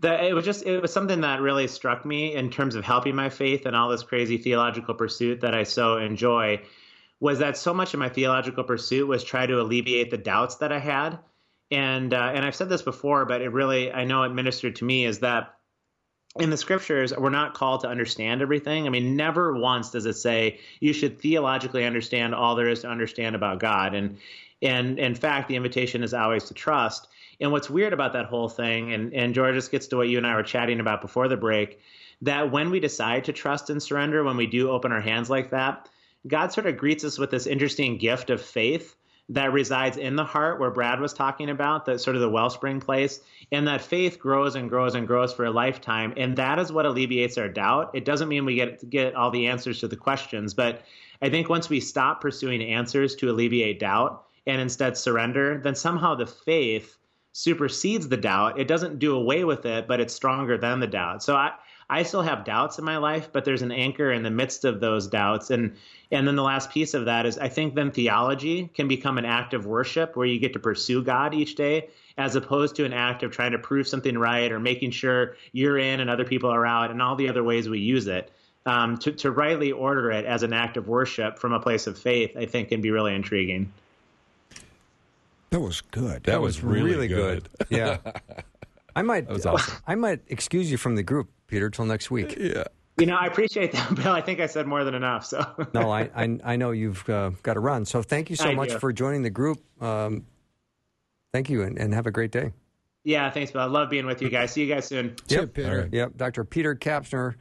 the, 0.01 0.25
it 0.25 0.33
was 0.33 0.45
just 0.45 0.67
it 0.67 0.83
was 0.83 0.93
something 0.93 1.21
that 1.21 1.41
really 1.41 1.69
struck 1.69 2.05
me 2.05 2.35
in 2.35 2.51
terms 2.51 2.75
of 2.75 2.85
helping 2.85 3.15
my 3.15 3.29
faith 3.29 3.67
and 3.67 3.77
all 3.77 3.89
this 3.89 4.03
crazy 4.03 4.37
theological 4.37 4.95
pursuit 4.95 5.43
that 5.43 5.55
I 5.55 5.63
so 5.63 5.99
enjoy. 5.99 6.63
Was 7.21 7.39
that 7.39 7.57
so 7.57 7.73
much 7.73 7.95
of 7.95 8.01
my 8.01 8.09
theological 8.09 8.65
pursuit 8.65 9.07
was 9.07 9.23
try 9.23 9.47
to 9.47 9.61
alleviate 9.61 10.11
the 10.11 10.19
doubts 10.19 10.57
that 10.57 10.73
I 10.73 10.81
had, 10.81 11.21
and 11.71 12.13
uh, 12.13 12.33
and 12.35 12.45
I've 12.45 12.57
said 12.57 12.69
this 12.69 12.83
before, 12.83 13.27
but 13.27 13.43
it 13.43 13.53
really 13.53 13.93
I 13.93 14.05
know 14.05 14.25
it 14.25 14.31
ministered 14.31 14.75
to 14.77 14.85
me 14.85 15.05
is 15.05 15.21
that 15.21 15.56
in 16.41 16.51
the 16.51 16.57
scriptures, 16.57 17.13
we're 17.17 17.31
not 17.31 17.55
called 17.55 17.81
to 17.81 17.89
understand 17.89 18.43
everything. 18.43 18.87
I 18.87 18.91
mean, 18.91 19.17
never 19.17 19.55
once 19.55 19.91
does 19.91 20.07
it 20.07 20.15
say 20.15 20.61
you 20.81 20.93
should 20.93 21.19
theologically 21.19 21.85
understand 21.85 22.35
all 22.35 22.55
there 22.55 22.69
is 22.69 22.83
to 22.83 22.89
understand 22.89 23.35
about 23.35 23.59
God. 23.59 23.95
And 23.95 24.19
and 24.63 24.99
in 24.99 25.15
fact, 25.15 25.49
the 25.49 25.57
invitation 25.57 26.03
is 26.03 26.15
always 26.15 26.45
to 26.45 26.55
trust. 26.55 27.09
And 27.41 27.53
what's 27.53 27.69
weird 27.69 27.93
about 27.93 28.15
that 28.15 28.27
whole 28.27 28.49
thing, 28.49 28.93
and, 28.93 29.13
and 29.13 29.35
George, 29.35 29.71
gets 29.71 29.87
to 29.89 29.97
what 29.97 30.09
you 30.09 30.17
and 30.17 30.27
I 30.27 30.35
were 30.35 30.43
chatting 30.43 30.81
about 30.81 31.03
before 31.03 31.29
the 31.29 31.37
break, 31.37 31.79
that 32.23 32.51
when 32.51 32.71
we 32.71 32.81
decide 32.81 33.25
to 33.25 33.35
trust 33.35 33.69
and 33.69 33.83
surrender, 33.83 34.25
when 34.25 34.39
we 34.39 34.47
do 34.47 34.71
open 34.71 34.93
our 34.93 35.01
hands 35.03 35.29
like 35.29 35.51
that, 35.51 35.91
God 36.27 36.53
sort 36.53 36.67
of 36.67 36.79
greets 36.79 37.05
us 37.05 37.19
with 37.19 37.31
this 37.31 37.47
interesting 37.47 37.99
gift 37.99 38.31
of 38.31 38.41
faith 38.41 38.97
that 39.29 39.53
resides 39.53 39.97
in 39.97 40.15
the 40.15 40.25
heart 40.25 40.61
where 40.61 40.71
Brad 40.71 41.01
was 41.01 41.13
talking 41.13 41.51
about, 41.51 41.85
that 41.87 42.01
sort 42.01 42.15
of 42.15 42.23
the 42.23 42.29
wellspring 42.29 42.81
place. 42.81 43.21
And 43.51 43.67
that 43.67 43.81
faith 43.81 44.19
grows 44.19 44.55
and 44.55 44.69
grows 44.69 44.95
and 44.95 45.07
grows 45.07 45.33
for 45.33 45.45
a 45.45 45.51
lifetime. 45.51 46.15
And 46.17 46.37
that 46.37 46.59
is 46.59 46.73
what 46.73 46.87
alleviates 46.87 47.39
our 47.39 47.49
doubt. 47.49 47.91
It 47.95 48.05
doesn't 48.05 48.29
mean 48.29 48.45
we 48.45 48.55
get 48.55 48.89
get 48.89 49.15
all 49.15 49.31
the 49.31 49.47
answers 49.47 49.81
to 49.81 49.89
the 49.89 49.97
questions, 49.97 50.55
but 50.55 50.83
I 51.23 51.31
think 51.31 51.49
once 51.49 51.69
we 51.69 51.81
stop 51.81 52.21
pursuing 52.21 52.63
answers 52.63 53.15
to 53.17 53.31
alleviate 53.31 53.81
doubt 53.81 54.25
and 54.47 54.61
instead 54.61 54.97
surrender, 54.97 55.61
then 55.63 55.75
somehow 55.75 56.15
the 56.15 56.27
faith 56.27 56.99
supersedes 57.33 58.09
the 58.09 58.17
doubt. 58.17 58.59
It 58.59 58.69
doesn't 58.69 58.99
do 58.99 59.15
away 59.15 59.45
with 59.45 59.67
it, 59.67 59.87
but 59.89 60.01
it's 60.01 60.15
stronger 60.15 60.57
than 60.57 60.81
the 60.81 60.87
doubt. 60.87 61.23
So 61.23 61.35
I 61.35 61.53
I 61.89 62.03
still 62.03 62.23
have 62.23 62.45
doubts 62.45 62.79
in 62.79 62.85
my 62.85 62.97
life, 62.97 63.29
but 63.33 63.45
there's 63.45 63.63
an 63.63 63.71
anchor 63.71 64.11
in 64.11 64.23
the 64.23 64.31
midst 64.31 64.65
of 64.65 64.81
those 64.81 65.07
doubts. 65.07 65.51
And 65.51 65.77
and 66.11 66.27
then 66.27 66.37
the 66.37 66.43
last 66.43 66.71
piece 66.71 66.95
of 66.95 67.05
that 67.05 67.27
is 67.27 67.39
I 67.39 67.49
think 67.49 67.75
then 67.75 67.91
theology 67.91 68.69
can 68.75 68.89
become 68.89 69.19
an 69.19 69.25
act 69.25 69.55
of 69.55 69.67
worship 69.67 70.17
where 70.17 70.27
you 70.27 70.39
get 70.39 70.53
to 70.55 70.59
pursue 70.59 71.03
God 71.03 71.35
each 71.35 71.55
day 71.55 71.89
as 72.19 72.35
opposed 72.35 72.77
to 72.77 72.85
an 72.85 72.93
act 72.93 73.23
of 73.23 73.31
trying 73.31 73.53
to 73.53 73.59
prove 73.59 73.87
something 73.87 74.17
right 74.17 74.51
or 74.51 74.59
making 74.59 74.91
sure 74.91 75.37
you're 75.53 75.79
in 75.79 76.01
and 76.01 76.09
other 76.09 76.25
people 76.25 76.51
are 76.51 76.67
out 76.67 76.91
and 76.91 77.03
all 77.03 77.15
the 77.15 77.29
other 77.29 77.45
ways 77.45 77.69
we 77.69 77.79
use 77.79 78.07
it. 78.07 78.33
Um, 78.65 78.97
to, 78.99 79.13
to 79.13 79.31
rightly 79.31 79.71
order 79.71 80.11
it 80.11 80.25
as 80.25 80.43
an 80.43 80.53
act 80.53 80.77
of 80.77 80.89
worship 80.89 81.39
from 81.39 81.53
a 81.53 81.61
place 81.61 81.87
of 81.87 81.97
faith, 81.97 82.37
I 82.37 82.47
think 82.47 82.71
can 82.71 82.81
be 82.81 82.91
really 82.91 83.15
intriguing. 83.15 83.73
That 85.51 85.61
was 85.61 85.83
good. 85.83 86.25
That, 86.25 86.41
was, 86.41 86.65
really, 86.65 86.91
really 86.91 87.07
good. 87.07 87.49
Yeah. 87.69 87.99
I 88.97 89.03
might 89.03 89.29
was 89.29 89.47
awesome. 89.47 89.77
I 89.87 89.95
might 89.95 90.21
excuse 90.27 90.71
you 90.71 90.77
from 90.77 90.97
the 90.97 91.03
group, 91.05 91.31
Peter, 91.47 91.71
till 91.71 91.85
next 91.85 92.11
week. 92.11 92.37
Yeah. 92.39 92.65
You 92.99 93.05
know, 93.07 93.15
I 93.17 93.27
appreciate 93.27 93.73
that, 93.73 93.95
Bill. 93.95 94.11
I 94.13 94.23
think 94.23 94.41
I 94.41 94.47
said 94.47 94.67
more 94.67 94.83
than 94.83 94.95
enough. 94.95 95.27
So 95.27 95.45
No, 95.75 95.91
I 95.91 96.11
I, 96.17 96.39
I 96.43 96.57
know 96.57 96.71
you've 96.73 97.09
uh, 97.09 97.31
got 97.43 97.55
to 97.55 97.61
run. 97.61 97.85
So 97.85 98.03
thank 98.03 98.31
you 98.31 98.37
so 98.37 98.49
I 98.49 98.55
much 98.55 98.71
do. 98.71 98.79
for 98.79 98.93
joining 98.93 99.23
the 99.23 99.31
group. 99.31 99.59
Um, 99.83 100.25
thank 101.33 101.51
you, 101.51 101.63
and, 101.63 101.79
and 101.79 101.93
have 101.95 102.07
a 102.07 102.11
great 102.11 102.33
day. 102.33 102.53
yeah, 103.05 103.31
thanks, 103.31 103.53
Bill. 103.53 103.61
I 103.61 103.67
love 103.67 103.91
being 103.91 104.07
with 104.07 104.23
you 104.23 104.31
guys. 104.31 104.51
See 104.53 104.65
you 104.65 104.75
guys 104.75 104.87
soon. 104.87 105.15
See 105.29 105.35
you, 105.37 105.41
Yep. 105.43 105.55
Peter. 105.55 105.71
All 105.71 105.77
right. 105.83 105.93
Yep, 105.93 106.17
Dr. 106.17 106.45
Peter 106.45 106.75
Kapsner 106.75 107.35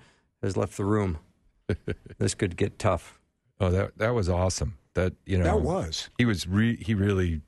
has 0.44 0.58
left 0.58 0.76
the 0.78 0.86
room. 0.86 1.20
this 2.20 2.36
could 2.36 2.58
get 2.58 2.78
tough. 2.78 3.20
Oh, 3.62 3.70
that 3.70 3.98
that 3.98 4.14
was 4.14 4.28
awesome. 4.30 4.78
That 4.96 5.14
you 5.26 5.38
know 5.38 5.46
That 5.46 5.62
was. 5.62 6.10
he 6.18 6.26
was 6.26 6.48
re- 6.48 6.76
he 6.84 6.94
really 6.94 7.42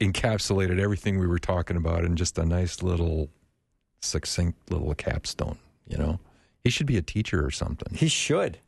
encapsulated 0.00 0.78
everything 0.80 1.18
we 1.18 1.26
were 1.26 1.38
talking 1.38 1.76
about 1.76 2.04
in 2.04 2.16
just 2.16 2.38
a 2.38 2.44
nice 2.44 2.82
little 2.82 3.30
succinct 4.00 4.70
little 4.70 4.94
capstone. 4.94 5.58
You 5.88 5.98
know, 5.98 6.20
he 6.64 6.70
should 6.70 6.86
be 6.86 6.96
a 6.96 7.02
teacher 7.02 7.44
or 7.44 7.50
something. 7.50 7.94
He 7.96 8.08
should. 8.08 8.58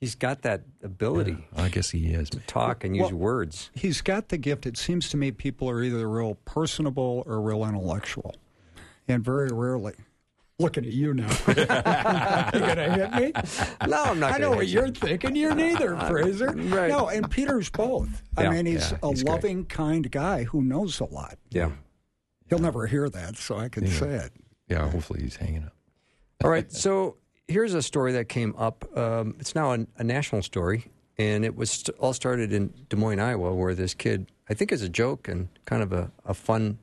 He's 0.00 0.14
got 0.14 0.42
that 0.42 0.62
ability 0.82 1.38
I 1.56 1.68
guess 1.68 1.90
he 1.90 2.12
is. 2.12 2.28
to 2.30 2.40
talk 2.40 2.84
and 2.84 2.94
use 2.94 3.10
Well- 3.10 3.18
words. 3.20 3.70
He's 3.74 4.02
got 4.02 4.28
the 4.28 4.36
gift. 4.36 4.66
It 4.66 4.76
seems 4.76 5.08
to 5.10 5.16
me 5.16 5.30
people 5.32 5.68
are 5.70 5.82
either 5.82 6.08
real 6.08 6.34
personable 6.44 7.22
or 7.26 7.40
real 7.40 7.64
intellectual. 7.64 8.34
And 9.08 9.24
very 9.24 9.48
rarely. 9.50 9.94
Looking 10.60 10.84
at 10.84 10.92
you 10.92 11.14
now. 11.14 11.28
you 11.48 11.54
gonna 11.54 13.08
hit 13.10 13.34
me? 13.34 13.88
No, 13.88 14.04
I'm 14.04 14.20
not. 14.20 14.34
I 14.34 14.38
know 14.38 14.50
what 14.50 14.68
you. 14.68 14.74
you're 14.80 14.88
thinking. 14.90 15.34
You're 15.34 15.54
neither, 15.54 15.96
Fraser. 16.08 16.52
right. 16.52 16.88
No, 16.88 17.08
and 17.08 17.28
Peter's 17.28 17.70
both. 17.70 18.22
Yeah, 18.38 18.48
I 18.48 18.50
mean, 18.50 18.66
he's 18.66 18.92
yeah, 18.92 18.98
a 19.02 19.08
he's 19.08 19.24
great. 19.24 19.32
loving, 19.32 19.64
kind 19.66 20.08
guy 20.10 20.44
who 20.44 20.62
knows 20.62 21.00
a 21.00 21.06
lot. 21.06 21.38
Yeah. 21.50 21.72
He'll 22.48 22.60
never 22.60 22.86
hear 22.86 23.08
that, 23.08 23.36
so 23.36 23.56
I 23.58 23.68
can 23.68 23.86
say 23.88 24.10
it. 24.10 24.32
Yeah, 24.68 24.88
hopefully 24.88 25.22
he's 25.22 25.36
hanging 25.36 25.64
up. 25.64 25.74
All 26.44 26.50
right. 26.50 26.70
So 26.70 27.16
here's 27.48 27.74
a 27.74 27.82
story 27.82 28.12
that 28.12 28.28
came 28.28 28.54
up. 28.56 28.84
Um, 28.96 29.34
it's 29.40 29.54
now 29.56 29.72
a, 29.72 29.86
a 29.98 30.04
national 30.04 30.42
story, 30.42 30.84
and 31.18 31.44
it 31.44 31.56
was 31.56 31.70
st- 31.70 31.98
all 31.98 32.12
started 32.12 32.52
in 32.52 32.72
Des 32.90 32.96
Moines, 32.96 33.18
Iowa, 33.18 33.52
where 33.54 33.74
this 33.74 33.92
kid, 33.94 34.30
I 34.48 34.54
think 34.54 34.70
as 34.70 34.82
a 34.82 34.88
joke 34.88 35.26
and 35.26 35.48
kind 35.64 35.82
of 35.82 35.92
a, 35.92 36.12
a 36.24 36.34
fun, 36.34 36.78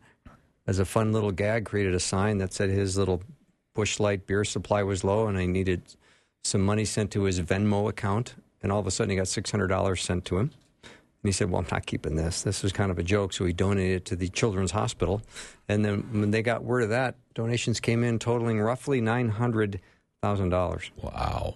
as 0.67 0.79
a 0.79 0.85
fun 0.85 1.13
little 1.13 1.31
gag, 1.31 1.65
created 1.65 1.93
a 1.93 1.99
sign 2.01 2.39
that 2.39 2.51
said 2.53 2.69
his 2.69 2.97
little 2.97 3.21
Busch 3.73 3.99
Light 3.99 4.27
beer 4.27 4.43
supply 4.43 4.83
was 4.83 5.03
low, 5.03 5.27
and 5.27 5.37
I 5.37 5.45
needed 5.45 5.81
some 6.43 6.61
money 6.61 6.85
sent 6.85 7.11
to 7.11 7.23
his 7.23 7.39
Venmo 7.39 7.89
account. 7.89 8.35
And 8.63 8.71
all 8.71 8.79
of 8.79 8.87
a 8.87 8.91
sudden, 8.91 9.11
he 9.11 9.15
got 9.15 9.27
six 9.27 9.51
hundred 9.51 9.67
dollars 9.67 10.01
sent 10.01 10.25
to 10.25 10.37
him. 10.37 10.51
And 10.83 11.29
he 11.29 11.31
said, 11.31 11.51
Well, 11.51 11.61
I'm 11.61 11.67
not 11.71 11.85
keeping 11.85 12.15
this. 12.15 12.41
This 12.41 12.63
was 12.63 12.71
kind 12.71 12.89
of 12.89 12.97
a 12.97 13.03
joke. 13.03 13.33
So 13.33 13.45
he 13.45 13.53
donated 13.53 13.97
it 13.97 14.05
to 14.05 14.15
the 14.15 14.27
Children's 14.29 14.71
Hospital. 14.71 15.21
And 15.69 15.85
then 15.85 16.01
when 16.11 16.31
they 16.31 16.41
got 16.41 16.63
word 16.63 16.83
of 16.83 16.89
that, 16.89 17.15
donations 17.35 17.79
came 17.79 18.03
in 18.03 18.17
totaling 18.17 18.59
roughly 18.59 19.01
$900,000. 19.01 20.91
Wow, 21.01 21.55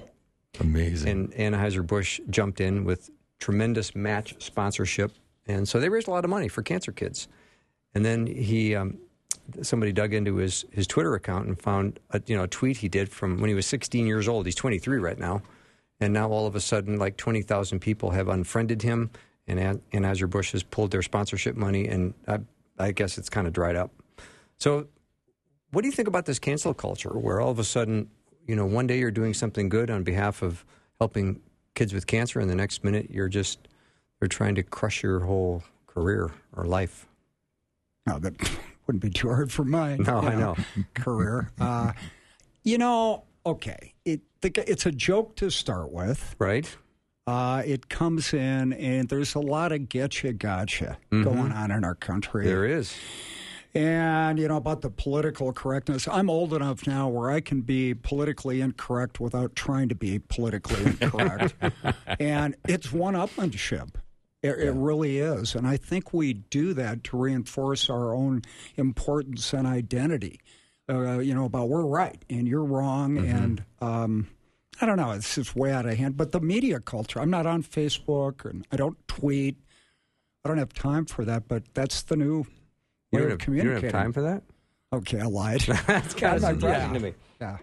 amazing. 0.59 1.31
And 1.35 1.53
Anheuser-Busch 1.55 2.21
jumped 2.29 2.61
in 2.61 2.85
with 2.85 3.09
tremendous 3.39 3.95
match 3.95 4.35
sponsorship. 4.39 5.11
And 5.47 5.67
so 5.67 5.79
they 5.79 5.89
raised 5.89 6.07
a 6.07 6.11
lot 6.11 6.23
of 6.23 6.29
money 6.29 6.47
for 6.47 6.61
cancer 6.61 6.91
kids. 6.91 7.27
And 7.95 8.05
then 8.05 8.27
he, 8.27 8.75
um, 8.75 8.99
somebody 9.61 9.91
dug 9.91 10.13
into 10.13 10.35
his, 10.35 10.65
his 10.71 10.87
Twitter 10.87 11.15
account 11.15 11.47
and 11.47 11.59
found 11.59 11.99
a, 12.11 12.21
you 12.25 12.35
know, 12.35 12.43
a 12.43 12.47
tweet 12.47 12.77
he 12.77 12.89
did 12.89 13.09
from 13.09 13.39
when 13.39 13.49
he 13.49 13.53
was 13.53 13.65
16 13.65 14.05
years 14.07 14.27
old. 14.27 14.45
He's 14.45 14.55
23 14.55 14.97
right 14.97 15.17
now. 15.17 15.41
And 15.99 16.13
now 16.13 16.29
all 16.29 16.45
of 16.45 16.55
a 16.55 16.61
sudden, 16.61 16.97
like 16.97 17.17
20,000 17.17 17.79
people 17.79 18.11
have 18.11 18.27
unfriended 18.27 18.81
him, 18.81 19.11
and 19.47 19.59
An- 19.59 19.81
Anheuser-Busch 19.93 20.51
has 20.51 20.63
pulled 20.63 20.91
their 20.91 21.01
sponsorship 21.01 21.55
money, 21.55 21.87
and 21.87 22.13
I, 22.27 22.39
I 22.77 22.91
guess 22.91 23.17
it's 23.17 23.29
kind 23.29 23.47
of 23.47 23.53
dried 23.53 23.75
up. 23.75 23.91
So, 24.57 24.87
what 25.71 25.81
do 25.81 25.87
you 25.87 25.93
think 25.93 26.07
about 26.07 26.25
this 26.25 26.39
cancel 26.39 26.73
culture, 26.73 27.11
where 27.11 27.39
all 27.39 27.51
of 27.51 27.59
a 27.59 27.63
sudden, 27.63 28.09
you 28.45 28.55
know, 28.55 28.65
one 28.65 28.87
day 28.87 28.99
you're 28.99 29.11
doing 29.11 29.33
something 29.33 29.69
good 29.69 29.89
on 29.89 30.03
behalf 30.03 30.41
of 30.41 30.65
helping 30.99 31.41
kids 31.75 31.93
with 31.93 32.07
cancer, 32.07 32.39
and 32.39 32.49
the 32.49 32.55
next 32.55 32.83
minute 32.83 33.09
you're 33.09 33.29
just 33.29 33.67
they're 34.19 34.27
trying 34.27 34.55
to 34.55 34.63
crush 34.63 35.03
your 35.03 35.21
whole 35.21 35.63
career 35.87 36.31
or 36.55 36.65
life? 36.65 37.07
No, 38.05 38.19
that 38.19 38.33
wouldn't 38.87 39.01
be 39.01 39.09
too 39.09 39.29
hard 39.29 39.51
for 39.51 39.63
mine. 39.63 40.03
No, 40.03 40.21
you 40.21 40.27
I 40.27 40.35
know. 40.35 40.55
career. 40.93 41.51
Uh, 41.59 41.93
you 42.63 42.77
know, 42.77 43.23
okay, 43.45 43.93
it 44.05 44.21
the, 44.41 44.51
it's 44.69 44.85
a 44.85 44.91
joke 44.91 45.35
to 45.37 45.49
start 45.49 45.91
with. 45.91 46.35
Right? 46.39 46.75
Uh, 47.27 47.63
it 47.65 47.89
comes 47.89 48.33
in, 48.33 48.73
and 48.73 49.09
there's 49.09 49.33
a 49.33 49.39
lot 49.39 49.71
of 49.71 49.81
getcha 49.81 50.37
gotcha 50.37 50.97
going 51.09 51.51
on 51.51 51.71
in 51.71 51.83
our 51.83 51.95
country. 51.95 52.43
Mm-hmm. 52.43 52.49
There 52.49 52.65
is. 52.65 52.93
And, 53.75 54.39
you 54.39 54.47
know, 54.47 54.55
about 54.55 54.81
the 54.81 54.89
political 54.89 55.51
correctness, 55.51 56.07
I'm 56.07 56.29
old 56.29 56.53
enough 56.53 56.87
now 56.87 57.09
where 57.09 57.29
I 57.29 57.41
can 57.41 57.59
be 57.59 57.93
politically 57.93 58.61
incorrect 58.61 59.19
without 59.19 59.53
trying 59.53 59.89
to 59.89 59.95
be 59.95 60.19
politically 60.19 60.85
incorrect. 60.85 61.55
and 62.19 62.55
it's 62.69 62.93
one 62.93 63.15
upmanship. 63.15 63.89
It, 64.45 64.59
it 64.59 64.71
really 64.73 65.19
is. 65.19 65.55
And 65.55 65.67
I 65.67 65.77
think 65.77 66.13
we 66.13 66.33
do 66.33 66.73
that 66.73 67.03
to 67.05 67.17
reinforce 67.17 67.89
our 67.89 68.13
own 68.13 68.43
importance 68.75 69.53
and 69.53 69.67
identity. 69.67 70.39
Uh, 70.87 71.17
you 71.17 71.33
know, 71.33 71.45
about 71.45 71.67
we're 71.69 71.85
right 71.85 72.23
and 72.29 72.47
you're 72.47 72.63
wrong. 72.63 73.17
And 73.17 73.63
um, 73.81 74.27
I 74.79 74.85
don't 74.85 74.97
know, 74.97 75.11
it's 75.11 75.33
just 75.35 75.55
way 75.55 75.71
out 75.71 75.85
of 75.87 75.95
hand. 75.97 76.15
But 76.15 76.31
the 76.31 76.39
media 76.39 76.79
culture, 76.79 77.19
I'm 77.19 77.31
not 77.31 77.45
on 77.47 77.63
Facebook 77.63 78.45
and 78.49 78.67
I 78.71 78.75
don't 78.75 78.97
tweet. 79.07 79.57
I 80.43 80.47
don't 80.47 80.59
have 80.59 80.73
time 80.73 81.05
for 81.05 81.25
that, 81.25 81.47
but 81.47 81.63
that's 81.73 82.03
the 82.03 82.15
new 82.15 82.45
way 83.11 83.23
of 83.23 83.23
have, 83.23 83.23
you 83.23 83.23
don't 83.23 83.29
have 83.31 83.39
communicating. 83.39 83.89
time 83.89 84.13
for 84.13 84.21
that? 84.21 84.43
Okay, 84.93 85.19
I 85.19 85.25
lied. 85.25 85.61
That's 85.87 86.13
kind 86.13 86.35
of 86.35 86.41
surprising 86.43 86.63
yeah. 86.89 86.93
to 86.93 86.99
me. 86.99 87.13
yeah. 87.41 87.57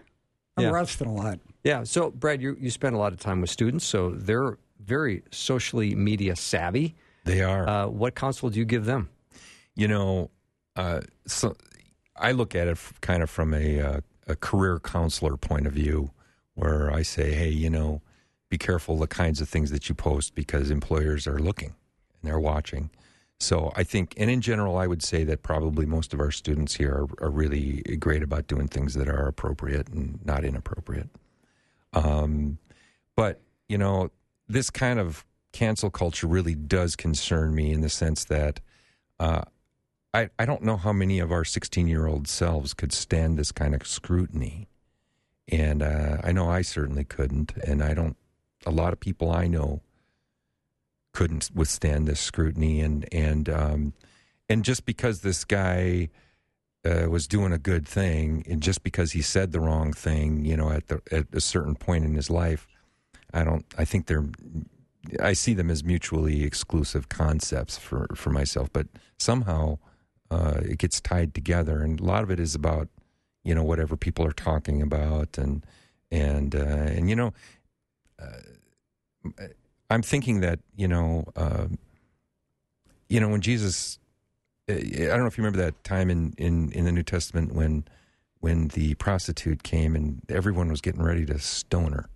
I'm 0.57 0.65
Yeah. 0.65 0.69
resting 0.71 1.07
a 1.07 1.13
lot. 1.13 1.39
Yeah. 1.63 1.83
So, 1.85 2.11
Brad, 2.11 2.41
you, 2.41 2.57
you 2.59 2.69
spend 2.69 2.93
a 2.93 2.97
lot 2.99 3.13
of 3.13 3.19
time 3.19 3.39
with 3.41 3.49
students, 3.49 3.85
so 3.85 4.09
they're 4.11 4.57
very 4.85 5.23
socially 5.31 5.95
media 5.95 6.35
savvy. 6.35 6.95
they 7.25 7.41
are. 7.41 7.67
Uh, 7.67 7.87
what 7.87 8.15
counsel 8.15 8.49
do 8.49 8.59
you 8.59 8.65
give 8.65 8.85
them? 8.85 9.09
you 9.75 9.87
know, 9.87 10.29
uh, 10.75 11.01
so 11.25 11.55
I 12.15 12.31
look 12.31 12.55
at 12.55 12.67
it 12.67 12.71
f- 12.71 12.93
kind 13.01 13.23
of 13.23 13.29
from 13.29 13.53
a, 13.53 13.79
uh, 13.79 14.01
a 14.27 14.35
career 14.35 14.79
counselor 14.79 15.37
point 15.37 15.67
of 15.67 15.73
view, 15.73 16.11
where 16.55 16.91
I 16.91 17.01
say, 17.01 17.33
hey, 17.33 17.49
you 17.49 17.69
know, 17.69 18.01
be 18.49 18.57
careful 18.57 18.97
the 18.97 19.07
kinds 19.07 19.41
of 19.41 19.49
things 19.49 19.71
that 19.71 19.89
you 19.89 19.95
post 19.95 20.35
because 20.35 20.69
employers 20.69 21.25
are 21.25 21.39
looking 21.39 21.69
and 22.21 22.29
they're 22.29 22.39
watching. 22.39 22.91
So 23.39 23.73
I 23.75 23.83
think, 23.83 24.13
and 24.17 24.29
in 24.29 24.41
general, 24.41 24.77
I 24.77 24.85
would 24.85 25.01
say 25.01 25.23
that 25.25 25.41
probably 25.41 25.85
most 25.85 26.13
of 26.13 26.19
our 26.19 26.31
students 26.31 26.75
here 26.75 26.93
are, 26.93 27.25
are 27.25 27.31
really 27.31 27.81
great 27.99 28.21
about 28.21 28.47
doing 28.47 28.67
things 28.67 28.93
that 28.93 29.09
are 29.09 29.27
appropriate 29.27 29.89
and 29.89 30.23
not 30.23 30.45
inappropriate. 30.45 31.09
Um, 31.93 32.59
but 33.15 33.41
you 33.67 33.77
know, 33.77 34.11
this 34.47 34.69
kind 34.69 34.99
of 34.99 35.25
cancel 35.51 35.89
culture 35.89 36.27
really 36.27 36.55
does 36.55 36.95
concern 36.95 37.53
me 37.55 37.71
in 37.71 37.81
the 37.81 37.89
sense 37.89 38.25
that 38.25 38.59
uh, 39.19 39.43
I 40.13 40.29
I 40.37 40.45
don't 40.45 40.63
know 40.63 40.77
how 40.77 40.93
many 40.93 41.19
of 41.19 41.31
our 41.31 41.45
16 41.45 41.87
year 41.87 42.07
old 42.07 42.27
selves 42.27 42.73
could 42.73 42.93
stand 42.93 43.37
this 43.37 43.51
kind 43.51 43.73
of 43.73 43.87
scrutiny, 43.87 44.67
and 45.47 45.81
uh, 45.81 46.17
I 46.23 46.31
know 46.31 46.49
I 46.49 46.61
certainly 46.61 47.03
couldn't, 47.03 47.55
and 47.57 47.83
I 47.83 47.93
don't. 47.93 48.17
A 48.65 48.71
lot 48.71 48.93
of 48.93 48.99
people 48.99 49.31
I 49.31 49.47
know 49.47 49.81
couldn't 51.13 51.49
withstand 51.53 52.07
this 52.07 52.19
scrutiny, 52.19 52.81
and 52.81 53.07
and 53.11 53.49
um, 53.49 53.93
and 54.49 54.63
just 54.63 54.85
because 54.85 55.21
this 55.21 55.43
guy 55.45 56.09
uh, 56.85 57.07
was 57.09 57.27
doing 57.27 57.53
a 57.53 57.57
good 57.57 57.87
thing, 57.87 58.43
and 58.47 58.61
just 58.61 58.83
because 58.83 59.13
he 59.13 59.21
said 59.21 59.51
the 59.51 59.59
wrong 59.59 59.93
thing, 59.93 60.45
you 60.45 60.57
know, 60.57 60.71
at 60.71 60.87
the 60.87 61.01
at 61.11 61.27
a 61.33 61.41
certain 61.41 61.75
point 61.75 62.05
in 62.05 62.13
his 62.13 62.29
life, 62.29 62.67
I 63.33 63.43
don't. 63.43 63.65
I 63.77 63.85
think 63.85 64.07
they're. 64.07 64.25
I 65.19 65.33
see 65.33 65.53
them 65.53 65.69
as 65.69 65.83
mutually 65.83 66.43
exclusive 66.43 67.09
concepts 67.09 67.77
for 67.77 68.07
for 68.15 68.29
myself, 68.29 68.69
but 68.71 68.87
somehow 69.17 69.79
uh, 70.31 70.61
it 70.63 70.77
gets 70.77 71.01
tied 71.01 71.33
together, 71.33 71.81
and 71.81 71.99
a 71.99 72.03
lot 72.03 72.23
of 72.23 72.31
it 72.31 72.39
is 72.39 72.55
about 72.55 72.87
you 73.43 73.53
know 73.53 73.63
whatever 73.63 73.97
people 73.97 74.25
are 74.25 74.33
talking 74.33 74.81
about, 74.81 75.37
and 75.37 75.65
and 76.11 76.55
uh, 76.55 76.59
and 76.59 77.09
you 77.09 77.15
know, 77.15 77.33
uh, 78.21 79.47
I'm 79.89 80.01
thinking 80.01 80.41
that 80.41 80.59
you 80.75 80.87
know, 80.87 81.25
uh, 81.35 81.67
you 83.09 83.19
know, 83.19 83.29
when 83.29 83.41
Jesus 83.41 83.99
I 84.69 84.73
don't 84.73 85.19
know 85.19 85.25
if 85.25 85.37
you 85.37 85.43
remember 85.43 85.63
that 85.63 85.83
time 85.83 86.09
in, 86.09 86.33
in, 86.37 86.71
in 86.71 86.85
the 86.85 86.91
New 86.91 87.03
Testament 87.03 87.53
when 87.53 87.85
when 88.39 88.69
the 88.69 88.93
prostitute 88.95 89.63
came 89.63 89.95
and 89.95 90.21
everyone 90.29 90.69
was 90.69 90.81
getting 90.81 91.01
ready 91.01 91.25
to 91.25 91.39
stone 91.39 91.93
her, 91.93 92.09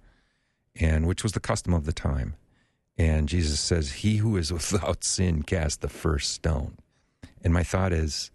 and 0.80 1.08
which 1.08 1.24
was 1.24 1.34
the 1.34 1.40
custom 1.40 1.74
of 1.74 1.86
the 1.86 1.94
time. 1.94 2.36
And 2.98 3.30
Jesus 3.30 3.60
says, 3.60 3.92
"He 3.92 4.18
who 4.18 4.38
is 4.38 4.52
without 4.52 5.04
sin 5.04 5.44
cast 5.44 5.82
the 5.82 5.90
first 5.90 6.34
stone." 6.34 6.78
And 7.44 7.54
my 7.54 7.64
thought 7.64 7.94
is, 7.94 8.32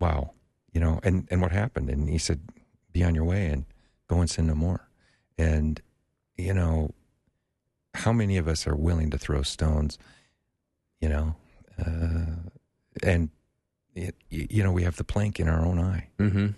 wow, 0.00 0.32
you 0.72 0.80
know, 0.80 1.00
and 1.02 1.28
and 1.30 1.40
what 1.40 1.52
happened? 1.52 1.88
And 1.90 2.08
he 2.08 2.18
said, 2.18 2.40
"Be 2.92 3.04
on 3.04 3.14
your 3.14 3.24
way 3.24 3.46
and 3.46 3.64
go 4.08 4.20
and 4.20 4.28
sin 4.28 4.46
no 4.46 4.54
more." 4.54 4.88
And 5.38 5.80
you 6.36 6.54
know, 6.54 6.90
how 7.94 8.12
many 8.12 8.36
of 8.38 8.48
us 8.48 8.66
are 8.66 8.74
willing 8.74 9.10
to 9.10 9.18
throw 9.18 9.42
stones? 9.42 9.98
You 11.00 11.08
know, 11.08 11.36
uh, 11.78 12.50
and 13.02 13.30
it, 13.94 14.16
you 14.30 14.62
know, 14.62 14.72
we 14.72 14.82
have 14.82 14.96
the 14.96 15.04
plank 15.04 15.38
in 15.38 15.48
our 15.48 15.64
own 15.64 15.78
eye. 15.78 16.08
Mm-hmm. 16.18 16.48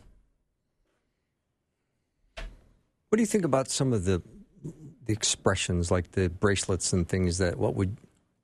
What 3.09 3.17
do 3.17 3.23
you 3.23 3.27
think 3.27 3.45
about 3.45 3.69
some 3.69 3.93
of 3.93 4.05
the 4.05 4.23
the 5.07 5.13
expressions 5.13 5.91
like 5.91 6.13
the 6.13 6.29
bracelets 6.29 6.93
and 6.93 7.09
things 7.09 7.39
that 7.39 7.59
what 7.59 7.75
would 7.75 7.97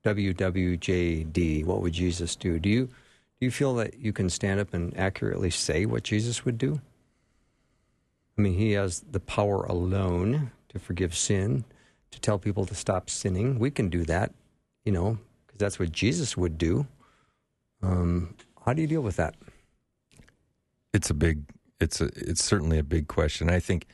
WWJD, 0.04 1.64
what 1.64 1.82
would 1.82 1.92
Jesus 1.92 2.36
do? 2.36 2.58
Do 2.58 2.68
you 2.68 2.86
do 2.86 3.46
you 3.46 3.50
feel 3.50 3.74
that 3.76 3.98
you 3.98 4.12
can 4.12 4.28
stand 4.28 4.60
up 4.60 4.74
and 4.74 4.94
accurately 4.98 5.50
say 5.50 5.86
what 5.86 6.02
Jesus 6.02 6.44
would 6.44 6.58
do? 6.58 6.80
I 8.36 8.42
mean, 8.42 8.54
he 8.54 8.72
has 8.72 9.00
the 9.00 9.20
power 9.20 9.64
alone 9.64 10.50
to 10.68 10.78
forgive 10.78 11.14
sin, 11.14 11.64
to 12.10 12.20
tell 12.20 12.38
people 12.38 12.66
to 12.66 12.74
stop 12.74 13.08
sinning. 13.08 13.58
We 13.58 13.70
can 13.70 13.88
do 13.88 14.04
that, 14.04 14.32
you 14.84 14.92
know, 14.92 15.18
because 15.46 15.58
that's 15.58 15.78
what 15.78 15.92
Jesus 15.92 16.36
would 16.36 16.58
do. 16.58 16.86
Um, 17.82 18.34
how 18.64 18.74
do 18.74 18.82
you 18.82 18.88
deal 18.88 19.00
with 19.00 19.16
that? 19.16 19.34
It's 20.92 21.08
a 21.08 21.14
big. 21.14 21.42
It's 21.80 22.00
a. 22.00 22.10
It's 22.16 22.44
certainly 22.44 22.78
a 22.78 22.82
big 22.82 23.08
question. 23.08 23.48
I 23.48 23.60
think 23.60 23.86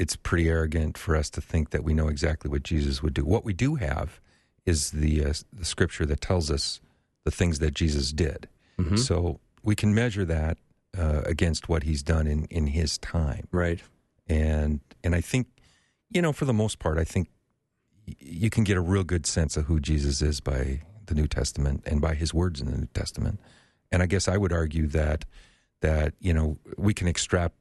it's 0.00 0.16
pretty 0.16 0.48
arrogant 0.48 0.96
for 0.96 1.14
us 1.14 1.28
to 1.28 1.42
think 1.42 1.70
that 1.70 1.84
we 1.84 1.92
know 1.92 2.08
exactly 2.08 2.50
what 2.50 2.62
Jesus 2.62 3.02
would 3.02 3.12
do. 3.12 3.22
What 3.22 3.44
we 3.44 3.52
do 3.52 3.74
have 3.74 4.18
is 4.64 4.92
the 4.92 5.24
uh, 5.26 5.34
the 5.52 5.66
scripture 5.66 6.06
that 6.06 6.22
tells 6.22 6.50
us 6.50 6.80
the 7.24 7.30
things 7.30 7.58
that 7.58 7.74
Jesus 7.74 8.10
did. 8.10 8.48
Mm-hmm. 8.78 8.96
So 8.96 9.40
we 9.62 9.76
can 9.76 9.94
measure 9.94 10.24
that 10.24 10.56
uh, 10.96 11.20
against 11.26 11.68
what 11.68 11.82
he's 11.82 12.02
done 12.02 12.26
in 12.26 12.46
in 12.46 12.68
his 12.68 12.96
time. 12.96 13.46
Right. 13.52 13.80
And 14.26 14.80
and 15.04 15.14
I 15.14 15.20
think 15.20 15.48
you 16.08 16.22
know 16.22 16.32
for 16.32 16.46
the 16.46 16.54
most 16.54 16.78
part 16.78 16.96
I 16.96 17.04
think 17.04 17.28
you 18.18 18.48
can 18.48 18.64
get 18.64 18.78
a 18.78 18.80
real 18.80 19.04
good 19.04 19.26
sense 19.26 19.58
of 19.58 19.66
who 19.66 19.80
Jesus 19.80 20.22
is 20.22 20.40
by 20.40 20.80
the 21.06 21.14
New 21.14 21.26
Testament 21.26 21.82
and 21.84 22.00
by 22.00 22.14
his 22.14 22.32
words 22.32 22.60
in 22.60 22.70
the 22.70 22.78
New 22.78 22.88
Testament. 22.94 23.38
And 23.92 24.02
I 24.02 24.06
guess 24.06 24.28
I 24.28 24.38
would 24.38 24.52
argue 24.52 24.86
that 24.86 25.26
that 25.82 26.14
you 26.20 26.32
know 26.32 26.56
we 26.78 26.94
can 26.94 27.06
extrap 27.06 27.52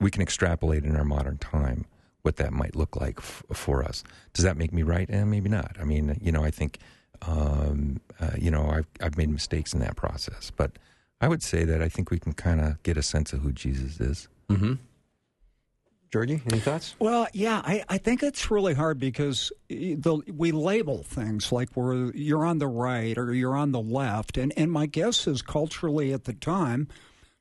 we 0.00 0.10
can 0.10 0.22
extrapolate 0.22 0.84
in 0.84 0.96
our 0.96 1.04
modern 1.04 1.38
time 1.38 1.86
what 2.22 2.36
that 2.36 2.52
might 2.52 2.76
look 2.76 2.96
like 2.96 3.18
f- 3.18 3.42
for 3.52 3.82
us. 3.82 4.04
Does 4.34 4.44
that 4.44 4.56
make 4.56 4.72
me 4.72 4.82
right? 4.82 5.08
And 5.08 5.20
eh, 5.20 5.24
maybe 5.24 5.48
not. 5.48 5.76
I 5.80 5.84
mean, 5.84 6.18
you 6.20 6.32
know, 6.32 6.44
I 6.44 6.50
think 6.50 6.78
um, 7.22 8.00
uh, 8.20 8.32
you 8.36 8.50
know 8.50 8.68
I've 8.68 8.86
I've 9.00 9.16
made 9.16 9.30
mistakes 9.30 9.72
in 9.72 9.80
that 9.80 9.96
process, 9.96 10.50
but 10.50 10.72
I 11.20 11.28
would 11.28 11.42
say 11.42 11.64
that 11.64 11.82
I 11.82 11.88
think 11.88 12.10
we 12.10 12.18
can 12.18 12.32
kind 12.32 12.60
of 12.60 12.82
get 12.82 12.96
a 12.96 13.02
sense 13.02 13.32
of 13.32 13.40
who 13.40 13.52
Jesus 13.52 14.00
is. 14.00 14.28
Mm-hmm. 14.48 14.74
Georgie, 16.10 16.42
any 16.50 16.58
thoughts? 16.58 16.96
Well, 16.98 17.28
yeah, 17.32 17.62
I, 17.64 17.84
I 17.88 17.98
think 17.98 18.24
it's 18.24 18.50
really 18.50 18.74
hard 18.74 18.98
because 18.98 19.52
the, 19.68 20.20
we 20.34 20.50
label 20.50 21.04
things 21.04 21.52
like 21.52 21.68
we're, 21.76 22.10
you're 22.12 22.44
on 22.44 22.58
the 22.58 22.66
right 22.66 23.16
or 23.16 23.32
you're 23.32 23.56
on 23.56 23.70
the 23.70 23.80
left. 23.80 24.36
And, 24.36 24.52
and 24.56 24.72
my 24.72 24.86
guess 24.86 25.28
is 25.28 25.40
culturally 25.40 26.12
at 26.12 26.24
the 26.24 26.32
time, 26.32 26.88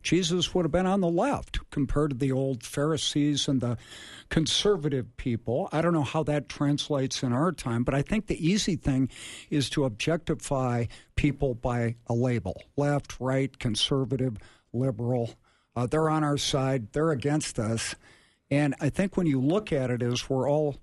Jesus 0.02 0.54
would 0.54 0.64
have 0.64 0.72
been 0.72 0.86
on 0.86 1.02
the 1.02 1.10
left 1.10 1.60
compared 1.72 2.12
to 2.12 2.16
the 2.16 2.32
old 2.32 2.64
Pharisees 2.64 3.50
and 3.50 3.60
the 3.60 3.78
conservative 4.30 5.18
people. 5.18 5.68
I 5.74 5.82
don't 5.82 5.94
know 5.94 6.04
how 6.04 6.24
that 6.24 6.48
translates 6.48 7.22
in 7.22 7.34
our 7.34 7.52
time, 7.52 7.84
but 7.84 7.94
I 7.94 8.02
think 8.02 8.28
the 8.28 8.48
easy 8.48 8.78
thing 8.78 9.10
is 9.50 9.70
to 9.72 9.84
objectify 9.84 10.86
people 11.16 11.54
by 11.54 11.96
a 12.08 12.14
label 12.14 12.64
left, 12.78 13.20
right, 13.20 13.58
conservative, 13.60 14.38
liberal. 14.72 15.36
Uh, 15.76 15.86
they're 15.86 16.10
on 16.10 16.24
our 16.24 16.38
side, 16.38 16.94
they're 16.94 17.12
against 17.12 17.60
us. 17.60 17.96
And 18.50 18.76
I 18.80 18.90
think 18.90 19.18
when 19.18 19.28
you 19.28 19.42
look 19.42 19.74
at 19.74 19.92
it 19.92 20.02
as 20.02 20.30
we're 20.30 20.50
all 20.50 20.78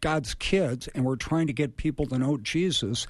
God's 0.00 0.34
kids 0.34 0.88
and 0.88 1.04
we're 1.04 1.16
trying 1.16 1.48
to 1.48 1.52
get 1.52 1.76
people 1.76 2.06
to 2.06 2.18
know 2.18 2.36
Jesus, 2.36 3.08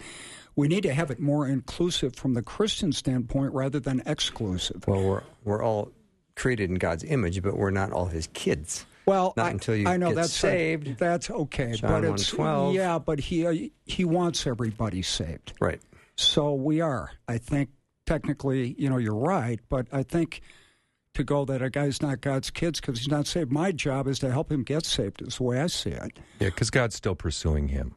we 0.59 0.67
need 0.67 0.83
to 0.83 0.93
have 0.93 1.13
it 1.13 1.21
more 1.21 1.47
inclusive 1.47 2.17
from 2.17 2.35
the 2.35 2.43
Christian 2.43 2.91
standpoint 2.91 3.53
rather 3.53 3.79
than 3.79 4.03
exclusive. 4.07 4.85
Well, 4.89 5.05
we're 5.05 5.23
we're 5.45 5.63
all 5.63 5.93
created 6.35 6.69
in 6.69 6.77
God's 6.77 7.05
image, 7.05 7.41
but 7.43 7.57
we're 7.57 7.71
not 7.71 7.93
all 7.93 8.07
His 8.07 8.27
kids. 8.33 8.85
Well, 9.07 9.35
not 9.37 9.47
I, 9.47 9.51
until 9.51 9.77
you 9.77 9.87
I 9.87 9.97
know 9.97 10.09
get 10.09 10.17
that's 10.17 10.33
saved. 10.33 10.89
A, 10.89 10.95
that's 10.95 11.31
okay, 11.31 11.75
John 11.75 12.03
but 12.03 12.05
it's 12.13 12.33
1:12. 12.33 12.75
yeah, 12.75 12.99
but 12.99 13.21
he 13.21 13.47
uh, 13.47 13.69
he 13.87 14.05
wants 14.05 14.49
everybody 14.49 15.01
saved. 15.01 15.53
Right. 15.61 15.81
So 16.17 16.55
we 16.55 16.81
are. 16.81 17.13
I 17.29 17.39
think 17.39 17.71
technically, 18.05 18.75
you 18.77 18.91
know, 18.91 18.99
you're 18.99 19.15
right, 19.15 19.61
but 19.69 19.87
I 19.93 20.03
think 20.03 20.41
to 21.15 21.23
go 21.23 21.45
that 21.45 21.63
a 21.63 21.71
guy's 21.71 22.03
not 22.03 22.21
God's 22.21 22.51
kids 22.51 22.81
because 22.81 22.99
he's 22.99 23.09
not 23.09 23.29
saved. 23.29 23.53
My 23.53 23.71
job 23.71 24.09
is 24.09 24.19
to 24.19 24.33
help 24.33 24.51
him 24.51 24.65
get 24.65 24.85
saved. 24.85 25.23
Is 25.23 25.37
the 25.37 25.45
way 25.45 25.61
I 25.61 25.69
see 25.69 25.91
it. 25.91 26.19
Yeah, 26.41 26.49
because 26.49 26.71
God's 26.71 26.97
still 26.97 27.15
pursuing 27.15 27.69
him. 27.69 27.95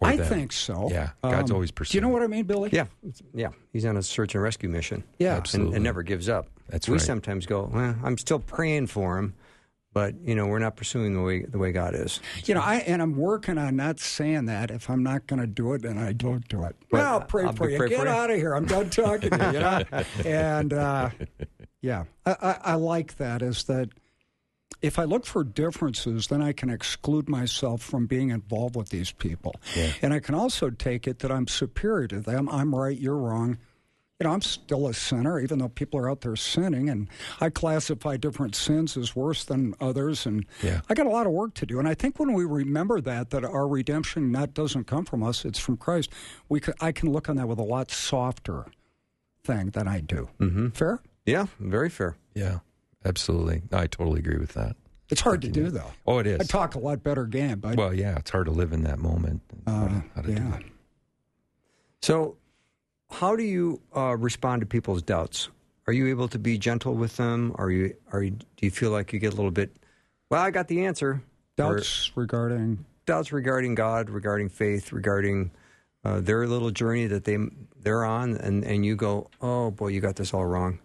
Or 0.00 0.08
I 0.08 0.16
them. 0.16 0.26
think 0.26 0.52
so. 0.52 0.88
Yeah, 0.90 1.10
God's 1.22 1.50
Um, 1.50 1.54
always 1.56 1.70
Do 1.70 1.84
you 1.92 2.00
know 2.00 2.08
what 2.08 2.22
I 2.22 2.26
mean, 2.26 2.44
Billy? 2.44 2.70
Yeah. 2.72 2.86
Yeah. 3.34 3.48
He's 3.72 3.84
on 3.84 3.96
a 3.96 4.02
search 4.02 4.34
and 4.34 4.42
rescue 4.42 4.68
mission. 4.68 5.04
Yeah. 5.18 5.30
And, 5.30 5.36
Absolutely. 5.38 5.74
and 5.76 5.84
never 5.84 6.02
gives 6.02 6.28
up. 6.28 6.48
That's 6.68 6.88
we 6.88 6.94
right. 6.94 7.00
sometimes 7.00 7.46
go, 7.46 7.70
well, 7.72 7.94
I'm 8.04 8.18
still 8.18 8.38
praying 8.40 8.88
for 8.88 9.18
him, 9.18 9.34
but 9.92 10.14
you 10.22 10.34
know, 10.34 10.46
we're 10.46 10.58
not 10.58 10.76
pursuing 10.76 11.14
the 11.14 11.22
way 11.22 11.42
the 11.44 11.58
way 11.58 11.72
God 11.72 11.94
is. 11.94 12.20
You 12.44 12.54
know, 12.54 12.60
I 12.60 12.76
and 12.86 13.00
I'm 13.00 13.16
working 13.16 13.56
on 13.56 13.76
not 13.76 14.00
saying 14.00 14.46
that. 14.46 14.70
If 14.70 14.90
I'm 14.90 15.02
not 15.02 15.26
going 15.28 15.40
to 15.40 15.46
do 15.46 15.72
it, 15.74 15.82
then 15.82 15.96
I 15.96 16.12
don't 16.12 16.46
do 16.48 16.64
it. 16.64 16.76
Well, 16.90 17.02
Well, 17.02 17.12
I'll 17.14 17.20
pray 17.22 17.44
I'll 17.44 17.52
for 17.52 17.66
be- 17.68 17.72
you. 17.74 17.78
pray 17.78 17.88
Get 17.90 18.00
for 18.00 18.08
out 18.08 18.30
of 18.30 18.36
here. 18.36 18.52
I'm 18.54 18.66
done 18.66 18.90
talking 18.90 19.30
to 19.30 19.36
you. 19.38 19.52
you 19.52 19.60
know? 19.60 20.02
And 20.26 20.72
uh, 20.72 21.10
yeah, 21.80 22.04
I, 22.26 22.30
I, 22.42 22.58
I 22.64 22.74
like 22.74 23.16
that. 23.18 23.42
Is 23.42 23.64
that 23.64 23.88
if 24.82 24.98
I 24.98 25.04
look 25.04 25.24
for 25.26 25.42
differences, 25.44 26.26
then 26.28 26.42
I 26.42 26.52
can 26.52 26.70
exclude 26.70 27.28
myself 27.28 27.82
from 27.82 28.06
being 28.06 28.30
involved 28.30 28.76
with 28.76 28.90
these 28.90 29.10
people. 29.12 29.54
And 30.02 30.12
I 30.12 30.20
can 30.20 30.34
also 30.34 30.70
take 30.70 31.06
it 31.06 31.20
that 31.20 31.30
I'm 31.32 31.48
superior 31.48 32.08
to 32.08 32.20
them. 32.20 32.48
I'm 32.48 32.74
right. 32.74 32.96
You're 32.98 33.16
wrong. 33.16 33.58
You 34.18 34.24
know, 34.24 34.32
I'm 34.32 34.40
still 34.40 34.88
a 34.88 34.94
sinner, 34.94 35.38
even 35.40 35.58
though 35.58 35.68
people 35.68 36.00
are 36.00 36.10
out 36.10 36.22
there 36.22 36.36
sinning, 36.36 36.88
and 36.88 37.06
I 37.38 37.50
classify 37.50 38.16
different 38.16 38.54
sins 38.54 38.96
as 38.96 39.14
worse 39.14 39.44
than 39.44 39.74
others, 39.78 40.24
and 40.24 40.46
Yeah. 40.62 40.80
I 40.88 40.94
got 40.94 41.04
a 41.04 41.10
lot 41.10 41.26
of 41.26 41.32
work 41.34 41.52
to 41.54 41.66
do. 41.66 41.78
And 41.78 41.86
I 41.86 41.92
think 41.92 42.18
when 42.18 42.32
we 42.32 42.46
remember 42.46 43.02
that, 43.02 43.28
that 43.30 43.44
our 43.44 43.68
redemption 43.68 44.32
not 44.32 44.54
doesn't 44.54 44.84
come 44.84 45.04
from 45.04 45.22
us; 45.22 45.44
it's 45.44 45.58
from 45.58 45.76
Christ. 45.76 46.10
We 46.48 46.60
could, 46.60 46.76
I 46.80 46.92
can 46.92 47.12
look 47.12 47.28
on 47.28 47.36
that 47.36 47.46
with 47.46 47.58
a 47.58 47.62
lot 47.62 47.90
softer 47.90 48.64
thing 49.44 49.68
than 49.70 49.86
I 49.86 50.00
do. 50.00 50.30
Mm-hmm. 50.40 50.68
Fair? 50.70 51.00
Yeah, 51.26 51.46
very 51.60 51.90
fair. 51.90 52.16
Yeah, 52.34 52.60
absolutely. 53.06 53.62
I 53.72 53.86
totally 53.86 54.18
agree 54.20 54.38
with 54.38 54.54
that. 54.54 54.76
It's 55.08 55.20
hard 55.20 55.42
to 55.42 55.48
do, 55.48 55.70
though. 55.70 55.92
Oh, 56.06 56.18
it 56.18 56.26
is. 56.26 56.40
I 56.40 56.44
talk 56.44 56.74
a 56.74 56.78
lot 56.80 57.02
better 57.02 57.26
game, 57.26 57.60
but 57.60 57.76
well, 57.76 57.94
yeah, 57.94 58.16
it's 58.18 58.30
hard 58.30 58.46
to 58.46 58.52
live 58.52 58.72
in 58.72 58.82
that 58.82 58.98
moment. 58.98 59.40
uh, 59.66 60.00
How 60.16 60.22
to 60.22 60.26
do 60.26 60.32
yeah. 60.32 60.50
that. 60.50 60.62
So, 62.02 62.36
how 63.10 63.36
do 63.36 63.44
you 63.44 63.80
uh, 63.96 64.16
respond 64.16 64.60
to 64.62 64.66
people's 64.66 65.02
doubts? 65.02 65.48
Are 65.86 65.92
you 65.92 66.08
able 66.08 66.26
to 66.28 66.38
be 66.40 66.58
gentle 66.58 66.94
with 66.94 67.16
them? 67.16 67.52
Are 67.56 67.70
you 67.70 67.94
are 68.12 68.22
you, 68.22 68.30
do 68.32 68.46
you 68.62 68.70
feel 68.72 68.90
like 68.90 69.12
you 69.12 69.20
get 69.20 69.32
a 69.32 69.36
little 69.36 69.52
bit? 69.52 69.76
Well, 70.28 70.42
I 70.42 70.50
got 70.50 70.66
the 70.66 70.84
answer. 70.84 71.10
Or 71.10 71.22
Doubts 71.76 72.10
regarding 72.16 72.84
doubts 73.06 73.32
regarding 73.32 73.76
God, 73.76 74.10
regarding 74.10 74.48
faith, 74.48 74.92
regarding 74.92 75.52
uh, 76.04 76.20
their 76.20 76.46
little 76.48 76.70
journey 76.72 77.06
that 77.06 77.24
they 77.24 77.38
they're 77.80 78.04
on, 78.04 78.36
and 78.36 78.64
and 78.64 78.84
you 78.84 78.96
go, 78.96 79.30
oh 79.40 79.70
boy, 79.70 79.88
you 79.88 80.00
got 80.00 80.16
this 80.16 80.34
all 80.34 80.44
wrong. 80.44 80.80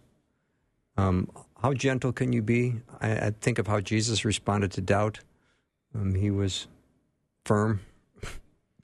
Um, 0.97 1.29
how 1.61 1.73
gentle 1.73 2.11
can 2.11 2.33
you 2.33 2.41
be? 2.41 2.75
I, 2.99 3.27
I 3.27 3.31
think 3.31 3.59
of 3.59 3.67
how 3.67 3.79
Jesus 3.79 4.25
responded 4.25 4.71
to 4.73 4.81
doubt. 4.81 5.19
Um, 5.93 6.15
he 6.15 6.31
was 6.31 6.67
firm. 7.45 7.81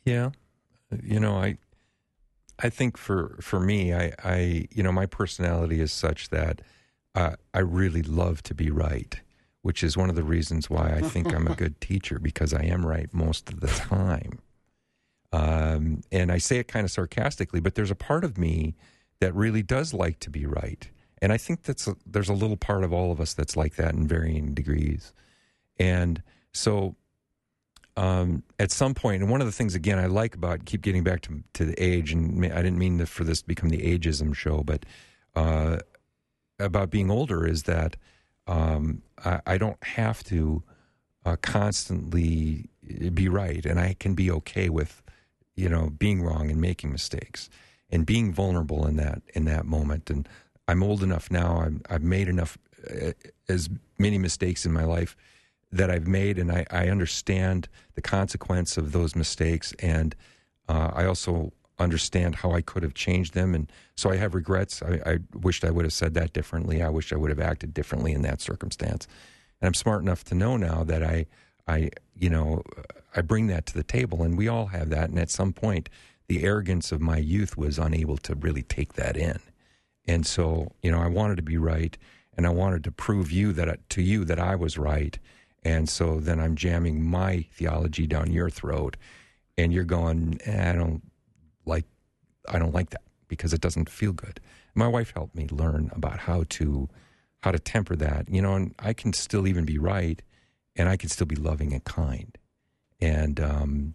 Yeah, 0.05 0.31
you 1.03 1.19
know, 1.19 1.35
I, 1.35 1.57
I 2.59 2.69
think 2.69 2.97
for 2.97 3.37
for 3.41 3.59
me, 3.59 3.93
I, 3.93 4.13
I, 4.23 4.67
you 4.71 4.83
know, 4.83 4.91
my 4.91 5.05
personality 5.05 5.81
is 5.81 5.91
such 5.91 6.29
that 6.29 6.61
uh, 7.13 7.35
I 7.53 7.59
really 7.59 8.03
love 8.03 8.41
to 8.43 8.53
be 8.53 8.69
right, 8.69 9.19
which 9.63 9.83
is 9.83 9.97
one 9.97 10.09
of 10.09 10.15
the 10.15 10.23
reasons 10.23 10.69
why 10.69 10.93
I 10.95 11.01
think 11.01 11.33
I'm 11.33 11.47
a 11.47 11.55
good 11.63 11.81
teacher 11.81 12.19
because 12.19 12.53
I 12.53 12.63
am 12.63 12.85
right 12.85 13.13
most 13.13 13.49
of 13.49 13.59
the 13.59 13.67
time. 13.67 14.39
Um, 15.33 16.03
and 16.11 16.31
I 16.31 16.37
say 16.37 16.57
it 16.57 16.67
kind 16.67 16.85
of 16.85 16.91
sarcastically, 16.91 17.59
but 17.59 17.75
there's 17.75 17.91
a 17.91 17.95
part 17.95 18.23
of 18.23 18.37
me 18.37 18.75
that 19.19 19.35
really 19.35 19.61
does 19.61 19.93
like 19.93 20.19
to 20.21 20.29
be 20.29 20.45
right. 20.45 20.89
And 21.21 21.33
I 21.33 21.37
think 21.37 21.63
that's 21.63 21.87
a, 21.87 21.95
there's 22.05 22.29
a 22.29 22.33
little 22.33 22.57
part 22.57 22.83
of 22.83 22.93
all 22.93 23.11
of 23.11 23.19
us 23.19 23.33
that's 23.33 23.55
like 23.55 23.75
that 23.75 23.93
in 23.93 24.07
varying 24.07 24.53
degrees. 24.53 25.13
And 25.79 26.21
so 26.53 26.95
um, 27.97 28.43
at 28.59 28.71
some 28.71 28.93
point, 28.93 29.23
and 29.23 29.31
one 29.31 29.41
of 29.41 29.47
the 29.47 29.51
things 29.51 29.73
again 29.73 29.97
I 29.97 30.05
like 30.05 30.35
about 30.35 30.65
keep 30.65 30.81
getting 30.81 31.03
back 31.03 31.21
to 31.21 31.43
to 31.53 31.65
the 31.65 31.83
age, 31.83 32.11
and 32.11 32.45
I 32.45 32.61
didn't 32.61 32.77
mean 32.77 33.03
for 33.05 33.23
this 33.23 33.41
to 33.41 33.47
become 33.47 33.69
the 33.69 33.97
ageism 33.97 34.35
show, 34.35 34.61
but 34.63 34.85
uh, 35.35 35.77
about 36.59 36.91
being 36.91 37.09
older 37.09 37.45
is 37.45 37.63
that 37.63 37.97
um, 38.45 39.01
I, 39.25 39.41
I, 39.45 39.57
don't 39.57 39.83
have 39.83 40.23
to 40.25 40.63
uh, 41.25 41.35
constantly 41.41 42.69
be 43.13 43.27
right, 43.27 43.65
and 43.65 43.79
I 43.79 43.95
can 43.99 44.13
be 44.13 44.31
okay 44.31 44.69
with 44.69 45.01
you 45.55 45.67
know 45.67 45.89
being 45.89 46.21
wrong 46.21 46.51
and 46.51 46.61
making 46.61 46.91
mistakes 46.91 47.49
and 47.89 48.05
being 48.05 48.31
vulnerable 48.31 48.85
in 48.85 48.95
that 48.97 49.23
in 49.33 49.45
that 49.45 49.65
moment. 49.65 50.11
And 50.11 50.29
I'm 50.67 50.83
old 50.83 51.03
enough 51.03 51.31
now. 51.31 51.61
I'm, 51.61 51.81
I've 51.89 52.03
made 52.03 52.27
enough 52.27 52.57
uh, 52.89 53.11
as 53.47 53.69
many 53.97 54.17
mistakes 54.17 54.65
in 54.65 54.71
my 54.71 54.83
life 54.83 55.15
that 55.71 55.89
I've 55.89 56.07
made, 56.07 56.37
and 56.37 56.51
I, 56.51 56.65
I 56.71 56.89
understand 56.89 57.67
the 57.95 58.01
consequence 58.01 58.77
of 58.77 58.91
those 58.91 59.15
mistakes, 59.15 59.73
and 59.79 60.15
uh, 60.69 60.91
I 60.93 61.05
also 61.05 61.51
understand 61.79 62.35
how 62.35 62.51
I 62.51 62.61
could 62.61 62.83
have 62.83 62.93
changed 62.93 63.33
them, 63.33 63.53
and 63.53 63.71
so 63.95 64.09
I 64.09 64.15
have 64.15 64.33
regrets. 64.33 64.81
I, 64.81 65.01
I 65.05 65.17
wished 65.33 65.63
I 65.63 65.71
would 65.71 65.85
have 65.85 65.93
said 65.93 66.13
that 66.15 66.33
differently. 66.33 66.81
I 66.81 66.89
wish 66.89 67.13
I 67.13 67.17
would 67.17 67.29
have 67.29 67.39
acted 67.39 67.73
differently 67.73 68.13
in 68.13 68.21
that 68.23 68.41
circumstance, 68.41 69.07
and 69.61 69.67
I'm 69.67 69.73
smart 69.73 70.01
enough 70.01 70.23
to 70.25 70.35
know 70.35 70.57
now 70.57 70.83
that 70.85 71.03
I, 71.03 71.25
I, 71.67 71.91
you 72.15 72.29
know, 72.29 72.63
I 73.15 73.21
bring 73.21 73.47
that 73.47 73.65
to 73.67 73.73
the 73.73 73.83
table, 73.83 74.23
and 74.23 74.37
we 74.37 74.47
all 74.47 74.67
have 74.67 74.89
that, 74.89 75.09
and 75.09 75.19
at 75.19 75.29
some 75.29 75.53
point, 75.53 75.89
the 76.27 76.43
arrogance 76.43 76.91
of 76.91 77.01
my 77.01 77.17
youth 77.17 77.57
was 77.57 77.77
unable 77.77 78.17
to 78.17 78.35
really 78.35 78.63
take 78.63 78.93
that 78.93 79.15
in, 79.17 79.39
and 80.07 80.25
so 80.25 80.71
you 80.81 80.91
know, 80.91 80.99
I 80.99 81.07
wanted 81.07 81.35
to 81.37 81.43
be 81.43 81.57
right, 81.57 81.97
and 82.35 82.47
I 82.47 82.49
wanted 82.49 82.83
to 82.85 82.91
prove 82.91 83.31
you 83.31 83.53
that 83.53 83.89
to 83.89 84.01
you 84.01 84.25
that 84.25 84.39
I 84.39 84.55
was 84.55 84.77
right 84.77 85.19
and 85.67 85.89
so 85.89 86.21
then 86.21 86.39
I'm 86.39 86.55
jamming 86.55 87.03
my 87.03 87.45
theology 87.51 88.07
down 88.07 88.31
your 88.31 88.49
throat, 88.49 88.95
and 89.57 89.73
you're 89.73 89.83
going, 89.83 90.39
eh, 90.45 90.69
I 90.69 90.73
don't 90.73 91.01
like, 91.65 91.83
I 92.47 92.57
don't 92.57 92.73
like 92.73 92.91
that 92.91 93.01
because 93.27 93.51
it 93.51 93.59
doesn't 93.59 93.89
feel 93.89 94.13
good. 94.13 94.39
My 94.75 94.87
wife 94.87 95.11
helped 95.13 95.35
me 95.35 95.47
learn 95.51 95.91
about 95.93 96.19
how 96.19 96.45
to 96.51 96.87
how 97.41 97.51
to 97.51 97.59
temper 97.59 97.97
that, 97.97 98.29
you 98.29 98.41
know, 98.41 98.55
and 98.55 98.73
I 98.79 98.93
can 98.93 99.11
still 99.11 99.45
even 99.45 99.65
be 99.65 99.77
right, 99.77 100.21
and 100.75 100.87
I 100.87 100.95
can 100.95 101.09
still 101.09 101.27
be 101.27 101.35
loving 101.35 101.73
and 101.73 101.83
kind, 101.83 102.37
and 103.01 103.37
um, 103.41 103.93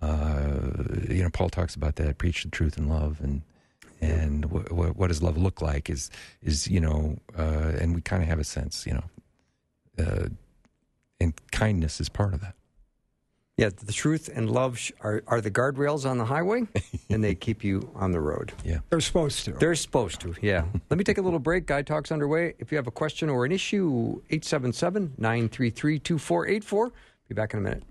uh, 0.00 0.70
you 1.10 1.22
know, 1.22 1.30
Paul 1.30 1.50
talks 1.50 1.74
about 1.74 1.96
that, 1.96 2.16
preach 2.16 2.42
the 2.42 2.50
truth 2.50 2.78
in 2.78 2.88
love, 2.88 3.20
and 3.20 3.42
and 4.02 4.44
what, 4.46 4.96
what 4.96 5.06
does 5.08 5.22
love 5.22 5.38
look 5.38 5.62
like 5.62 5.88
is 5.88 6.10
is 6.42 6.68
you 6.68 6.80
know, 6.80 7.16
uh, 7.38 7.72
and 7.80 7.94
we 7.94 8.00
kind 8.00 8.22
of 8.22 8.28
have 8.28 8.38
a 8.38 8.44
sense, 8.44 8.86
you 8.86 8.94
know. 8.94 9.04
Uh, 9.98 10.28
and 11.20 11.34
kindness 11.52 12.00
is 12.00 12.08
part 12.08 12.34
of 12.34 12.40
that. 12.40 12.54
Yeah, 13.58 13.68
the 13.68 13.92
truth 13.92 14.30
and 14.34 14.50
love 14.50 14.78
sh- 14.78 14.92
are, 15.02 15.22
are 15.26 15.40
the 15.40 15.50
guardrails 15.50 16.08
on 16.08 16.18
the 16.18 16.24
highway, 16.24 16.62
and 17.10 17.22
they 17.22 17.34
keep 17.34 17.62
you 17.62 17.90
on 17.94 18.10
the 18.10 18.20
road. 18.20 18.52
Yeah. 18.64 18.78
They're 18.88 19.00
supposed 19.00 19.44
to. 19.44 19.52
They're 19.52 19.74
supposed 19.74 20.20
to, 20.22 20.34
yeah. 20.40 20.64
Let 20.88 20.96
me 20.98 21.04
take 21.04 21.18
a 21.18 21.22
little 21.22 21.38
break. 21.38 21.66
Guy 21.66 21.82
Talk's 21.82 22.10
underway. 22.10 22.54
If 22.58 22.72
you 22.72 22.76
have 22.76 22.86
a 22.86 22.92
question 22.92 23.28
or 23.28 23.44
an 23.44 23.52
issue, 23.52 24.22
877 24.30 25.14
933 25.18 25.98
2484. 25.98 26.92
Be 27.28 27.34
back 27.34 27.52
in 27.52 27.60
a 27.60 27.62
minute. 27.62 27.82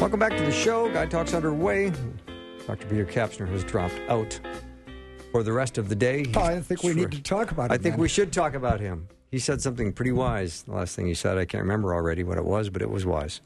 Welcome 0.00 0.20
back 0.20 0.36
to 0.36 0.44
the 0.44 0.52
show. 0.52 0.88
Guy 0.92 1.06
Talk's 1.06 1.34
underway. 1.34 1.92
Dr. 2.66 2.86
Peter 2.86 3.04
Kapsner 3.04 3.48
has 3.48 3.64
dropped 3.64 3.98
out 4.08 4.38
for 5.32 5.42
the 5.42 5.52
rest 5.52 5.76
of 5.76 5.88
the 5.88 5.94
day. 5.96 6.24
Oh, 6.36 6.40
I 6.40 6.60
think 6.60 6.82
we 6.82 6.94
need 6.94 7.10
to 7.12 7.22
talk 7.22 7.50
about 7.50 7.70
I 7.72 7.78
think 7.78 7.94
then. 7.94 8.00
we 8.00 8.08
should 8.08 8.32
talk 8.32 8.54
about 8.54 8.78
him. 8.80 9.08
He 9.30 9.38
said 9.38 9.60
something 9.60 9.92
pretty 9.92 10.12
wise. 10.12 10.62
The 10.62 10.72
last 10.72 10.94
thing 10.96 11.06
he 11.06 11.14
said, 11.14 11.36
I 11.36 11.44
can't 11.44 11.62
remember 11.62 11.94
already 11.94 12.22
what 12.22 12.38
it 12.38 12.44
was, 12.44 12.70
but 12.70 12.80
it 12.80 12.88
was 12.90 13.04
wise. 13.04 13.40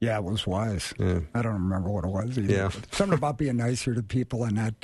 Yeah, 0.00 0.16
it 0.16 0.24
was 0.24 0.46
wise. 0.46 0.94
Yeah. 0.98 1.20
I 1.34 1.42
don't 1.42 1.54
remember 1.54 1.90
what 1.90 2.04
it 2.04 2.10
was 2.10 2.38
either. 2.38 2.52
Yeah. 2.52 2.70
Something 2.92 3.18
about 3.18 3.36
being 3.36 3.56
nicer 3.56 3.94
to 3.94 4.02
people 4.02 4.44
and 4.44 4.54
not, 4.56 4.74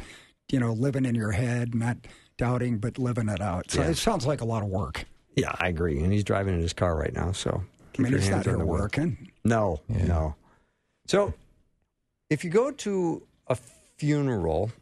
you 0.50 0.58
know, 0.60 0.72
living 0.72 1.04
in 1.06 1.14
your 1.14 1.30
head, 1.32 1.74
not 1.74 1.96
doubting, 2.36 2.78
but 2.78 2.98
living 2.98 3.28
it 3.28 3.40
out. 3.40 3.70
So 3.70 3.80
Yeah. 3.80 3.88
it 3.90 3.96
sounds 3.96 4.26
like 4.26 4.40
a 4.40 4.44
lot 4.44 4.62
of 4.62 4.68
work. 4.68 5.04
Yeah, 5.36 5.52
I 5.58 5.68
agree. 5.68 6.02
And 6.02 6.12
he's 6.12 6.24
driving 6.24 6.54
in 6.54 6.60
his 6.60 6.72
car 6.72 6.96
right 6.96 7.14
now, 7.14 7.32
so 7.32 7.62
I 7.98 8.02
mean, 8.02 8.10
your 8.12 8.20
he's 8.20 8.28
hands 8.28 8.44
not 8.46 8.56
here 8.56 8.58
wheel. 8.58 8.66
working. 8.66 9.30
No, 9.44 9.80
no. 9.88 10.34
So, 11.06 11.34
if 12.28 12.42
you 12.42 12.50
go 12.50 12.72
to 12.72 13.22
a 13.46 13.56
funeral 13.96 14.72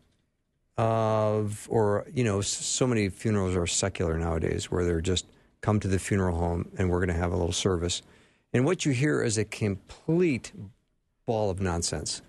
of, 0.79 1.67
or 1.71 2.07
you 2.13 2.25
know, 2.25 2.41
so 2.41 2.87
many 2.87 3.11
funerals 3.11 3.55
are 3.55 3.67
secular 3.67 4.19
nowadays, 4.19 4.71
where 4.71 4.85
they're 4.85 5.03
just 5.03 5.27
come 5.61 5.81
to 5.81 5.89
the 5.89 5.99
funeral 5.99 6.37
home 6.37 6.71
and 6.79 6.91
we're 6.91 6.99
going 6.99 7.15
to 7.15 7.15
have 7.15 7.33
a 7.33 7.37
little 7.37 7.53
service, 7.53 8.03
and 8.53 8.65
what 8.65 8.87
you 8.87 8.93
hear 8.93 9.23
is 9.23 9.37
a 9.37 9.45
complete 9.45 10.53
ball 11.27 11.51
of 11.51 11.61
nonsense. 11.61 12.23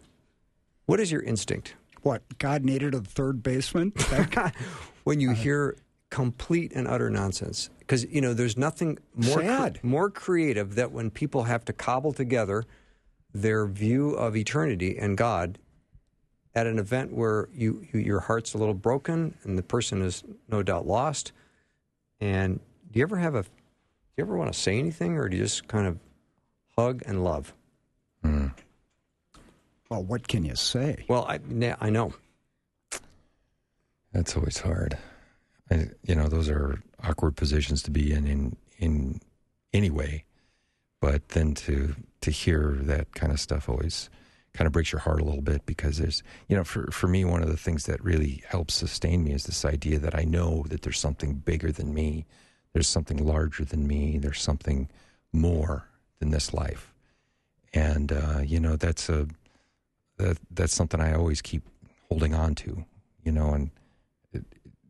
What 0.85 0.99
is 0.99 1.11
your 1.11 1.21
instinct 1.21 1.73
What, 2.01 2.21
God 2.37 2.63
needed 2.63 2.93
a 2.93 2.99
third 2.99 3.41
baseman? 3.41 3.93
When 5.03 5.19
you 5.19 5.31
uh-huh. 5.31 5.41
hear 5.43 5.77
complete 6.09 6.71
and 6.73 6.87
utter 6.87 7.11
nonsense? 7.11 7.69
Because 7.77 8.05
you 8.05 8.21
know, 8.21 8.33
there's 8.33 8.57
nothing 8.57 8.97
more 9.15 9.41
Sad. 9.41 9.79
more 9.83 10.09
creative 10.09 10.73
that 10.75 10.91
when 10.91 11.11
people 11.11 11.43
have 11.43 11.63
to 11.65 11.73
cobble 11.73 12.11
together 12.11 12.65
their 13.35 13.65
view 13.65 14.11
of 14.11 14.35
eternity 14.35 14.97
and 14.97 15.17
God 15.17 15.59
at 16.55 16.67
an 16.67 16.79
event 16.79 17.11
where 17.11 17.49
you, 17.53 17.85
you 17.91 17.99
your 17.99 18.21
heart's 18.21 18.53
a 18.53 18.57
little 18.57 18.73
broken 18.73 19.37
and 19.43 19.57
the 19.57 19.63
person 19.63 20.01
is 20.01 20.23
no 20.47 20.63
doubt 20.63 20.87
lost. 20.87 21.33
And 22.21 22.61
do 22.91 22.99
you 22.99 23.03
ever 23.03 23.17
have 23.17 23.35
a 23.35 23.43
do 23.43 23.49
you 24.17 24.23
ever 24.23 24.37
want 24.37 24.53
to 24.53 24.57
say 24.57 24.79
anything 24.79 25.17
or 25.17 25.27
do 25.27 25.35
you 25.35 25.43
just 25.43 25.67
kind 25.67 25.85
of 25.85 25.99
hug 26.77 27.03
and 27.05 27.25
love? 27.25 27.53
Hmm. 28.23 28.47
well, 29.89 30.03
what 30.03 30.27
can 30.27 30.45
you 30.45 30.55
say? 30.55 31.05
Well, 31.09 31.25
I 31.25 31.39
I 31.81 31.89
know. 31.89 32.13
That's 34.13 34.37
always 34.37 34.59
hard. 34.59 34.97
I, 35.69 35.89
you 36.03 36.15
know, 36.15 36.29
those 36.29 36.49
are 36.49 36.81
awkward 37.03 37.35
positions 37.35 37.83
to 37.83 37.91
be 37.91 38.13
in 38.13 38.25
in 38.25 38.55
in 38.77 39.19
any 39.73 39.89
way. 39.89 40.23
But 41.01 41.27
then 41.29 41.53
to 41.55 41.95
to 42.25 42.31
hear 42.31 42.75
that 42.81 43.13
kind 43.13 43.31
of 43.31 43.39
stuff 43.39 43.69
always 43.69 44.09
kind 44.53 44.65
of 44.65 44.73
breaks 44.73 44.91
your 44.91 44.99
heart 44.99 45.21
a 45.21 45.23
little 45.23 45.43
bit 45.43 45.63
because 45.67 45.99
there's 45.99 46.23
you 46.49 46.55
know 46.55 46.63
for 46.63 46.89
for 46.91 47.07
me 47.07 47.23
one 47.23 47.43
of 47.43 47.49
the 47.49 47.57
things 47.57 47.85
that 47.85 48.03
really 48.03 48.41
helps 48.47 48.73
sustain 48.73 49.23
me 49.23 49.31
is 49.31 49.43
this 49.43 49.63
idea 49.63 49.99
that 49.99 50.15
I 50.15 50.23
know 50.23 50.65
that 50.69 50.81
there's 50.81 50.99
something 50.99 51.35
bigger 51.35 51.71
than 51.71 51.93
me, 51.93 52.25
there's 52.73 52.87
something 52.87 53.23
larger 53.23 53.63
than 53.63 53.85
me, 53.85 54.17
there's 54.17 54.41
something 54.41 54.89
more 55.31 55.87
than 56.19 56.31
this 56.31 56.51
life, 56.51 56.93
and 57.73 58.11
uh, 58.11 58.41
you 58.43 58.59
know 58.59 58.75
that's 58.75 59.07
a 59.07 59.27
that 60.17 60.39
that's 60.49 60.73
something 60.73 60.99
I 60.99 61.13
always 61.13 61.43
keep 61.43 61.63
holding 62.09 62.33
on 62.33 62.55
to, 62.55 62.85
you 63.23 63.31
know, 63.31 63.53
and 63.53 63.69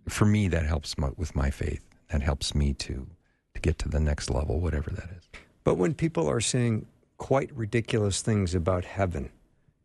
for 0.07 0.25
me 0.25 0.47
that 0.47 0.65
helps 0.65 0.97
my, 0.97 1.09
with 1.17 1.35
my 1.35 1.49
faith. 1.49 1.83
That 2.11 2.21
helps 2.21 2.55
me 2.55 2.73
to 2.73 3.07
to 3.55 3.61
get 3.61 3.77
to 3.79 3.89
the 3.89 3.99
next 3.99 4.29
level, 4.29 4.61
whatever 4.61 4.89
that 4.91 5.09
is. 5.17 5.27
But 5.65 5.75
when 5.75 5.95
people 5.95 6.29
are 6.29 6.39
saying 6.39 6.85
quite 7.17 7.51
ridiculous 7.55 8.21
things 8.21 8.53
about 8.55 8.85
heaven, 8.85 9.29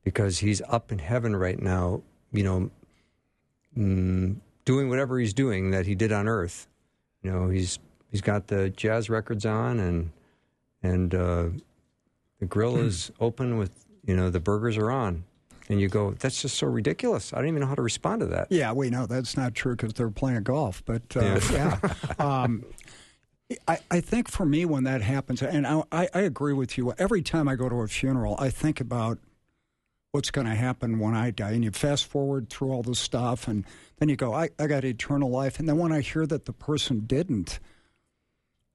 because 0.04 0.38
he's 0.38 0.62
up 0.68 0.90
in 0.92 0.98
heaven 0.98 1.36
right 1.36 1.60
now, 1.60 2.02
you 2.32 2.42
know, 2.42 2.70
mm, 3.76 4.36
doing 4.64 4.88
whatever 4.88 5.18
he's 5.18 5.34
doing 5.34 5.70
that 5.70 5.86
he 5.86 5.94
did 5.94 6.12
on 6.12 6.28
earth. 6.28 6.68
You 7.22 7.30
know, 7.30 7.48
he's 7.48 7.78
he's 8.10 8.20
got 8.20 8.46
the 8.46 8.70
jazz 8.70 9.10
records 9.10 9.44
on, 9.46 9.78
and 9.78 10.10
and 10.82 11.14
uh, 11.14 11.44
the 12.38 12.46
grill 12.46 12.76
is 12.78 13.10
open 13.20 13.58
with 13.58 13.84
you 14.04 14.16
know 14.16 14.30
the 14.30 14.40
burgers 14.40 14.76
are 14.76 14.90
on, 14.90 15.24
and 15.68 15.80
you 15.80 15.88
go, 15.88 16.12
that's 16.12 16.40
just 16.42 16.56
so 16.56 16.66
ridiculous. 16.66 17.32
I 17.32 17.38
don't 17.38 17.48
even 17.48 17.60
know 17.60 17.66
how 17.66 17.74
to 17.74 17.82
respond 17.82 18.20
to 18.20 18.26
that. 18.26 18.48
Yeah, 18.50 18.72
we 18.72 18.90
know 18.90 19.06
that's 19.06 19.36
not 19.36 19.54
true 19.54 19.76
because 19.76 19.92
they're 19.92 20.10
playing 20.10 20.42
golf. 20.42 20.82
But 20.84 21.02
uh, 21.16 21.40
yeah, 21.52 21.78
Um, 22.18 22.64
I, 23.66 23.78
I 23.90 24.00
think 24.00 24.30
for 24.30 24.46
me, 24.46 24.64
when 24.64 24.84
that 24.84 25.02
happens, 25.02 25.42
and 25.42 25.66
I, 25.66 25.82
I 25.92 26.20
agree 26.20 26.52
with 26.52 26.78
you, 26.78 26.92
every 26.98 27.22
time 27.22 27.48
I 27.48 27.56
go 27.56 27.68
to 27.68 27.76
a 27.76 27.88
funeral, 27.88 28.36
I 28.38 28.50
think 28.50 28.80
about 28.80 29.18
what's 30.12 30.30
going 30.30 30.46
to 30.46 30.54
happen 30.54 30.98
when 30.98 31.14
I 31.14 31.30
die. 31.30 31.52
And 31.52 31.64
you 31.64 31.70
fast 31.70 32.06
forward 32.06 32.50
through 32.50 32.72
all 32.72 32.82
the 32.82 32.94
stuff, 32.94 33.48
and 33.48 33.64
then 33.98 34.08
you 34.08 34.16
go, 34.16 34.34
I, 34.34 34.50
I 34.58 34.66
got 34.66 34.84
eternal 34.84 35.30
life. 35.30 35.58
And 35.58 35.68
then 35.68 35.78
when 35.78 35.92
I 35.92 36.00
hear 36.00 36.26
that 36.26 36.44
the 36.44 36.52
person 36.52 37.00
didn't, 37.06 37.58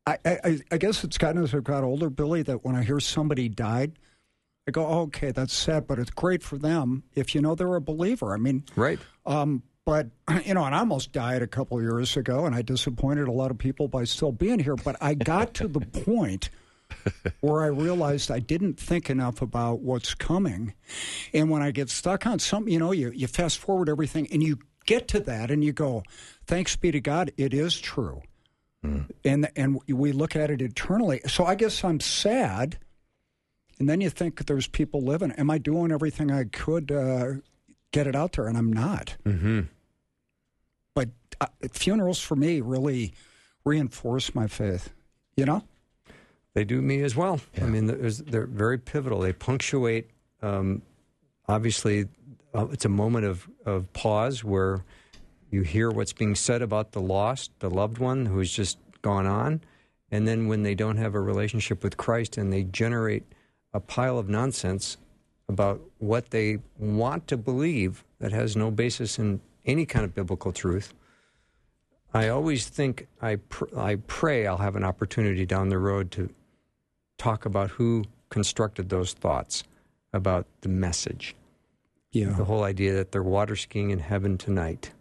I, 0.06 0.18
I, 0.26 0.60
I 0.72 0.78
guess 0.78 1.04
it's 1.04 1.18
gotten 1.18 1.42
as 1.42 1.54
I've 1.54 1.64
got 1.64 1.84
older, 1.84 2.10
Billy, 2.10 2.42
that 2.44 2.64
when 2.64 2.76
I 2.76 2.84
hear 2.84 3.00
somebody 3.00 3.50
died, 3.50 3.94
I 4.68 4.72
go, 4.72 4.86
oh, 4.86 5.02
okay, 5.04 5.32
that's 5.32 5.54
sad, 5.54 5.88
but 5.88 6.00
it's 6.00 6.12
great 6.12 6.44
for 6.44 6.58
them 6.58 7.04
if 7.16 7.36
you 7.36 7.42
know 7.42 7.56
they're 7.56 7.76
a 7.76 7.82
believer. 7.82 8.34
I 8.34 8.38
mean, 8.38 8.64
right. 8.76 9.00
Um, 9.26 9.64
but 9.86 10.08
you 10.46 10.54
know, 10.54 10.66
and 10.66 10.76
I 10.76 10.80
almost 10.80 11.12
died 11.12 11.42
a 11.42 11.48
couple 11.48 11.78
of 11.78 11.84
years 11.84 12.18
ago, 12.18 12.46
and 12.46 12.54
I 12.56 12.62
disappointed 12.62 13.28
a 13.28 13.32
lot 13.32 13.52
of 13.52 13.58
people 13.58 13.88
by 13.88 14.04
still 14.04 14.32
being 14.32 14.60
here. 14.60 14.76
But 14.76 14.98
I 15.00 15.14
got 15.14 15.54
to 15.56 15.68
the 15.68 15.80
point 16.06 16.50
where 17.40 17.64
I 17.64 17.68
realized 17.68 18.32
I 18.32 18.40
didn't 18.40 18.80
think 18.80 19.10
enough 19.10 19.42
about 19.42 19.80
what's 19.80 20.14
coming, 20.16 20.74
and 21.34 21.50
when 21.50 21.62
I 21.62 21.72
get 21.72 21.90
stuck 21.90 22.26
on 22.26 22.40
something, 22.40 22.74
you 22.74 22.80
know, 22.80 22.92
you 22.92 23.12
you 23.12 23.28
fast 23.28 23.60
forward 23.60 23.88
everything, 23.88 24.28
and 24.32 24.44
you 24.44 24.60
get 24.86 25.08
to 25.10 25.20
that, 25.22 25.52
and 25.52 25.64
you 25.64 25.72
go, 25.72 26.04
"Thanks 26.46 26.76
be 26.76 26.92
to 26.92 27.00
God, 27.00 27.32
it 27.38 27.54
is 27.54 27.80
true." 27.80 28.24
Mm. 28.84 29.10
And 29.24 29.50
and 29.56 29.80
we 29.88 30.12
look 30.12 30.36
at 30.36 30.50
it 30.50 30.62
eternally. 30.62 31.22
So 31.28 31.46
I 31.46 31.56
guess 31.56 31.84
I'm 31.84 32.00
sad. 32.00 32.80
And 33.78 33.90
then 33.90 34.00
you 34.00 34.10
think 34.10 34.46
there's 34.46 34.68
people 34.68 35.02
living. 35.02 35.34
Am 35.34 35.50
I 35.50 35.58
doing 35.58 35.92
everything 35.92 36.32
I 36.32 36.46
could 36.46 36.94
uh, 36.94 37.34
get 37.92 38.08
it 38.08 38.16
out 38.16 38.32
there? 38.32 38.48
And 38.48 38.58
I'm 38.58 38.72
not. 38.72 39.18
Mm-hmm 39.26 39.64
but 40.96 41.10
uh, 41.40 41.48
funerals 41.72 42.20
for 42.20 42.36
me 42.36 42.62
really 42.62 43.14
reinforce 43.64 44.34
my 44.34 44.48
faith. 44.48 44.92
You 45.36 45.46
know, 45.46 45.64
they 46.54 46.64
do 46.64 46.82
me 46.82 47.02
as 47.02 47.16
well. 47.16 47.40
Yeah. 47.56 47.66
I 47.66 47.68
mean, 47.68 47.86
they're 47.86 48.48
very 48.48 48.80
pivotal. 48.80 49.20
They 49.20 49.34
punctuate. 49.34 50.10
Um, 50.42 50.82
obviously, 51.48 52.08
uh, 52.56 52.68
it's 52.72 52.86
a 52.86 52.90
moment 52.90 53.26
of 53.26 53.48
of 53.66 53.92
pause 53.94 54.44
where 54.44 54.84
you 55.52 55.62
hear 55.62 55.92
what's 55.92 56.14
being 56.14 56.36
said 56.36 56.62
about 56.62 56.94
the 56.94 57.02
lost, 57.02 57.52
the 57.60 57.70
loved 57.70 58.00
one 58.00 58.26
who's 58.26 58.52
just 58.52 58.78
gone 59.02 59.28
on, 59.28 59.62
and 60.10 60.28
then 60.28 60.48
when 60.48 60.64
they 60.64 60.76
don't 60.76 60.98
have 60.98 61.14
a 61.14 61.22
relationship 61.22 61.84
with 61.84 61.98
Christ 61.98 62.38
and 62.38 62.52
they 62.52 62.64
generate 62.64 63.24
a 63.74 63.80
pile 63.80 64.18
of 64.18 64.30
nonsense 64.30 64.98
about 65.48 65.82
what 66.00 66.32
they 66.32 66.60
want 66.78 67.28
to 67.28 67.38
believe 67.38 68.04
that 68.20 68.32
has 68.32 68.56
no 68.56 68.72
basis 68.72 69.20
in 69.20 69.42
any 69.66 69.86
kind 69.86 70.06
of 70.06 70.14
biblical 70.14 70.52
truth. 70.52 70.94
I 72.14 72.30
always 72.30 72.70
think 72.70 73.08
I 73.22 73.38
pr- 73.38 73.78
I 73.78 73.96
pray 74.08 74.48
I'll 74.48 74.58
have 74.58 74.76
an 74.76 74.84
opportunity 74.84 75.46
down 75.46 75.70
the 75.70 75.78
road 75.78 76.12
to 76.12 76.30
talk 77.18 77.46
about 77.46 77.72
who 77.72 78.06
constructed 78.30 78.90
those 78.90 79.14
thoughts 79.14 79.64
about 80.14 80.46
the 80.62 80.70
message. 80.70 81.36
Yeah. 82.12 82.30
The 82.30 82.46
whole 82.46 82.64
idea 82.64 82.94
that 82.94 83.12
they're 83.12 83.24
water 83.24 83.56
skiing 83.58 83.90
in 83.90 84.00
heaven 84.00 84.38
tonight. 84.38 84.92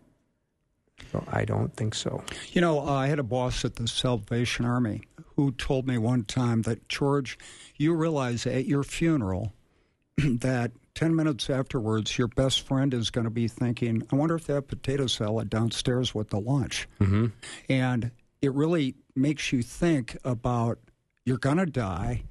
So 1.12 1.25
I 1.29 1.45
don't 1.45 1.75
think 1.77 1.95
so. 1.95 2.25
You 2.53 2.61
know, 2.61 2.81
uh, 2.81 2.93
I 2.93 3.07
had 3.07 3.21
a 3.21 3.25
boss 3.25 3.65
at 3.65 3.77
the 3.77 3.87
Salvation 3.87 4.65
Army 4.65 5.03
who 5.37 5.53
told 5.53 5.87
me 5.87 5.99
one 5.99 6.25
time 6.25 6.62
that 6.62 6.89
George, 6.89 7.39
you 7.77 7.95
realize 7.95 8.47
at 8.47 8.67
your 8.67 8.83
funeral 8.83 9.53
that 10.19 10.73
10 10.95 11.14
minutes 11.14 11.51
afterwards, 11.51 12.16
your 12.16 12.28
best 12.28 12.62
friend 12.62 12.95
is 12.95 13.11
going 13.11 13.24
to 13.24 13.30
be 13.30 13.49
thinking, 13.49 14.07
I 14.12 14.16
wonder 14.16 14.36
if 14.36 14.47
they 14.47 14.55
have 14.55 14.68
potato 14.68 15.07
salad 15.07 15.51
downstairs 15.51 16.14
with 16.14 16.30
the 16.30 16.38
lunch. 16.38 16.88
Mm-hmm. 17.01 17.26
And 17.68 18.11
it 18.40 18.53
really 18.53 18.95
makes 19.16 19.53
you 19.53 19.62
think 19.62 20.16
about 20.24 20.78
you're 21.24 21.38
going 21.38 21.57
to 21.57 21.66
die. 21.66 22.24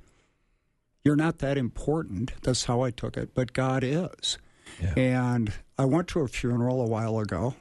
You're 1.03 1.15
not 1.17 1.39
that 1.39 1.57
important. 1.57 2.31
That's 2.43 2.63
how 2.65 2.81
I 2.81 2.91
took 2.91 3.17
it, 3.17 3.33
but 3.33 3.51
God 3.51 3.83
is. 3.83 4.37
Yeah. 4.81 4.93
And 4.95 5.53
I 5.77 5.85
went 5.85 6.07
to 6.09 6.21
a 6.21 6.27
funeral 6.27 6.81
a 6.81 6.87
while 6.87 7.19
ago, 7.19 7.55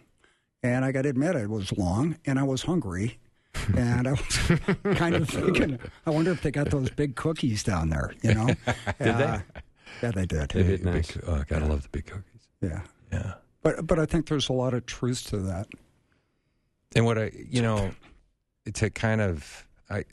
and 0.62 0.84
I 0.84 0.92
got 0.92 1.02
to 1.02 1.08
admit, 1.08 1.34
it 1.34 1.50
was 1.50 1.76
long, 1.76 2.16
and 2.24 2.38
I 2.38 2.44
was 2.44 2.62
hungry. 2.62 3.18
and 3.76 4.08
I 4.08 4.12
was 4.12 4.96
kind 4.96 5.14
of 5.14 5.28
thinking, 5.28 5.78
I 6.06 6.10
wonder 6.10 6.30
if 6.30 6.40
they 6.42 6.50
got 6.50 6.70
those 6.70 6.88
big 6.90 7.16
cookies 7.16 7.62
down 7.62 7.90
there, 7.90 8.14
you 8.22 8.32
know? 8.32 8.46
Did 8.46 9.08
uh, 9.08 9.18
they? 9.18 9.60
Yeah, 10.02 10.10
they 10.10 10.26
did. 10.26 10.50
They 10.50 10.62
did 10.62 10.84
nice. 10.84 11.12
Big, 11.12 11.24
oh, 11.26 11.42
gotta 11.46 11.64
yeah. 11.64 11.70
love 11.70 11.82
the 11.82 11.88
big 11.88 12.06
cookies. 12.06 12.48
Yeah, 12.60 12.80
yeah. 13.12 13.34
But 13.62 13.86
but 13.86 13.98
I 13.98 14.06
think 14.06 14.26
there's 14.26 14.48
a 14.48 14.52
lot 14.52 14.74
of 14.74 14.86
truth 14.86 15.24
to 15.28 15.38
that. 15.38 15.68
And 16.94 17.04
what 17.04 17.18
I 17.18 17.32
you 17.48 17.62
know 17.62 17.92
to 18.74 18.90
kind 18.90 19.20
of 19.20 19.66
I 19.90 20.04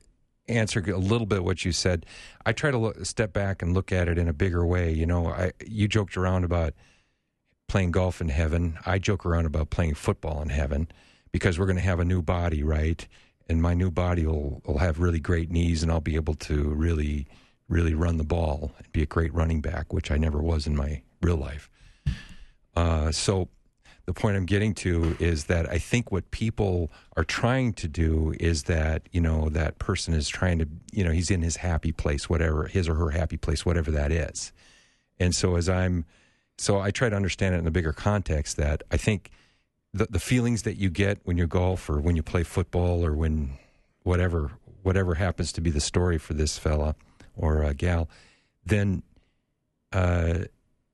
answer 0.50 0.80
a 0.80 0.98
little 0.98 1.28
bit 1.28 1.44
what 1.44 1.64
you 1.64 1.72
said. 1.72 2.06
I 2.46 2.54
try 2.54 2.72
to 2.72 2.78
look, 2.78 3.06
step 3.06 3.34
back 3.34 3.62
and 3.62 3.74
look 3.74 3.92
at 3.92 4.08
it 4.08 4.18
in 4.18 4.28
a 4.28 4.34
bigger 4.34 4.66
way. 4.66 4.92
You 4.92 5.06
know, 5.06 5.28
I 5.28 5.54
you 5.66 5.88
joked 5.88 6.18
around 6.18 6.44
about 6.44 6.74
playing 7.68 7.92
golf 7.92 8.20
in 8.20 8.30
heaven. 8.30 8.78
I 8.86 9.00
joke 9.00 9.26
around 9.26 9.46
about 9.46 9.70
playing 9.70 9.96
football 9.96 10.42
in 10.42 10.50
heaven 10.50 10.88
because 11.32 11.60
we're 11.60 11.68
going 11.68 11.78
to 11.78 11.82
have 11.82 12.00
a 12.00 12.06
new 12.06 12.22
body, 12.22 12.64
right? 12.64 13.08
And 13.48 13.62
my 13.62 13.74
new 13.74 13.92
body 13.92 14.26
will 14.26 14.62
will 14.66 14.80
have 14.80 15.00
really 15.00 15.20
great 15.20 15.52
knees, 15.52 15.84
and 15.84 15.92
I'll 15.92 16.02
be 16.02 16.16
able 16.16 16.36
to 16.36 16.64
really 16.70 17.28
really 17.70 17.94
run 17.94 18.18
the 18.18 18.24
ball 18.24 18.74
and 18.78 18.92
be 18.92 19.04
a 19.04 19.06
great 19.06 19.34
running 19.34 19.62
back, 19.62 19.94
which 19.94 20.12
I 20.12 20.18
never 20.18 20.42
was 20.42 20.68
in 20.68 20.76
my 20.76 21.04
real 21.22 21.38
life. 21.38 21.70
Uh, 22.76 23.12
so 23.12 23.48
the 24.06 24.14
point 24.14 24.36
I'm 24.36 24.46
getting 24.46 24.74
to 24.76 25.16
is 25.20 25.46
that 25.46 25.70
I 25.70 25.78
think 25.78 26.12
what 26.12 26.32
people 26.32 26.92
are 27.16 27.24
trying 27.24 27.74
to 27.74 27.88
do 27.88 28.34
is 28.40 28.64
that, 28.64 29.04
you 29.12 29.22
know, 29.22 29.50
that 29.50 29.78
person 29.78 30.14
is 30.14 30.28
trying 30.28 30.58
to, 30.60 30.68
you 30.92 31.04
know, 31.04 31.12
he's 31.12 31.30
in 31.30 31.44
his 31.44 31.58
happy 31.58 31.92
place, 31.92 32.28
whatever, 32.28 32.66
his 32.66 32.90
or 32.90 32.96
her 32.96 33.12
happy 33.12 33.38
place, 33.38 33.66
whatever 33.66 33.92
that 33.92 34.12
is. 34.12 34.52
And 35.20 35.36
so 35.36 35.56
as 35.56 35.70
I'm, 35.70 36.06
so 36.58 36.80
I 36.80 36.92
try 36.92 37.10
to 37.10 37.16
understand 37.16 37.54
it 37.54 37.60
in 37.60 37.68
a 37.68 37.72
bigger 37.72 37.94
context 37.94 38.58
that 38.58 38.82
I 38.92 38.98
think 38.98 39.30
the, 39.94 40.08
the 40.10 40.20
feelings 40.20 40.64
that 40.64 40.78
you 40.78 40.90
get 40.90 41.20
when 41.24 41.38
you 41.38 41.46
golf 41.46 41.90
or 41.90 42.00
when 42.00 42.16
you 42.16 42.24
play 42.24 42.44
football 42.44 43.06
or 43.06 43.14
when 43.14 43.60
whatever, 44.04 44.52
whatever 44.82 45.16
happens 45.16 45.52
to 45.54 45.62
be 45.62 45.70
the 45.70 45.82
story 45.82 46.18
for 46.18 46.34
this 46.34 46.58
fella– 46.58 46.96
or 47.40 47.64
a 47.64 47.74
gal, 47.74 48.10
then, 48.66 49.02
uh, 49.92 50.40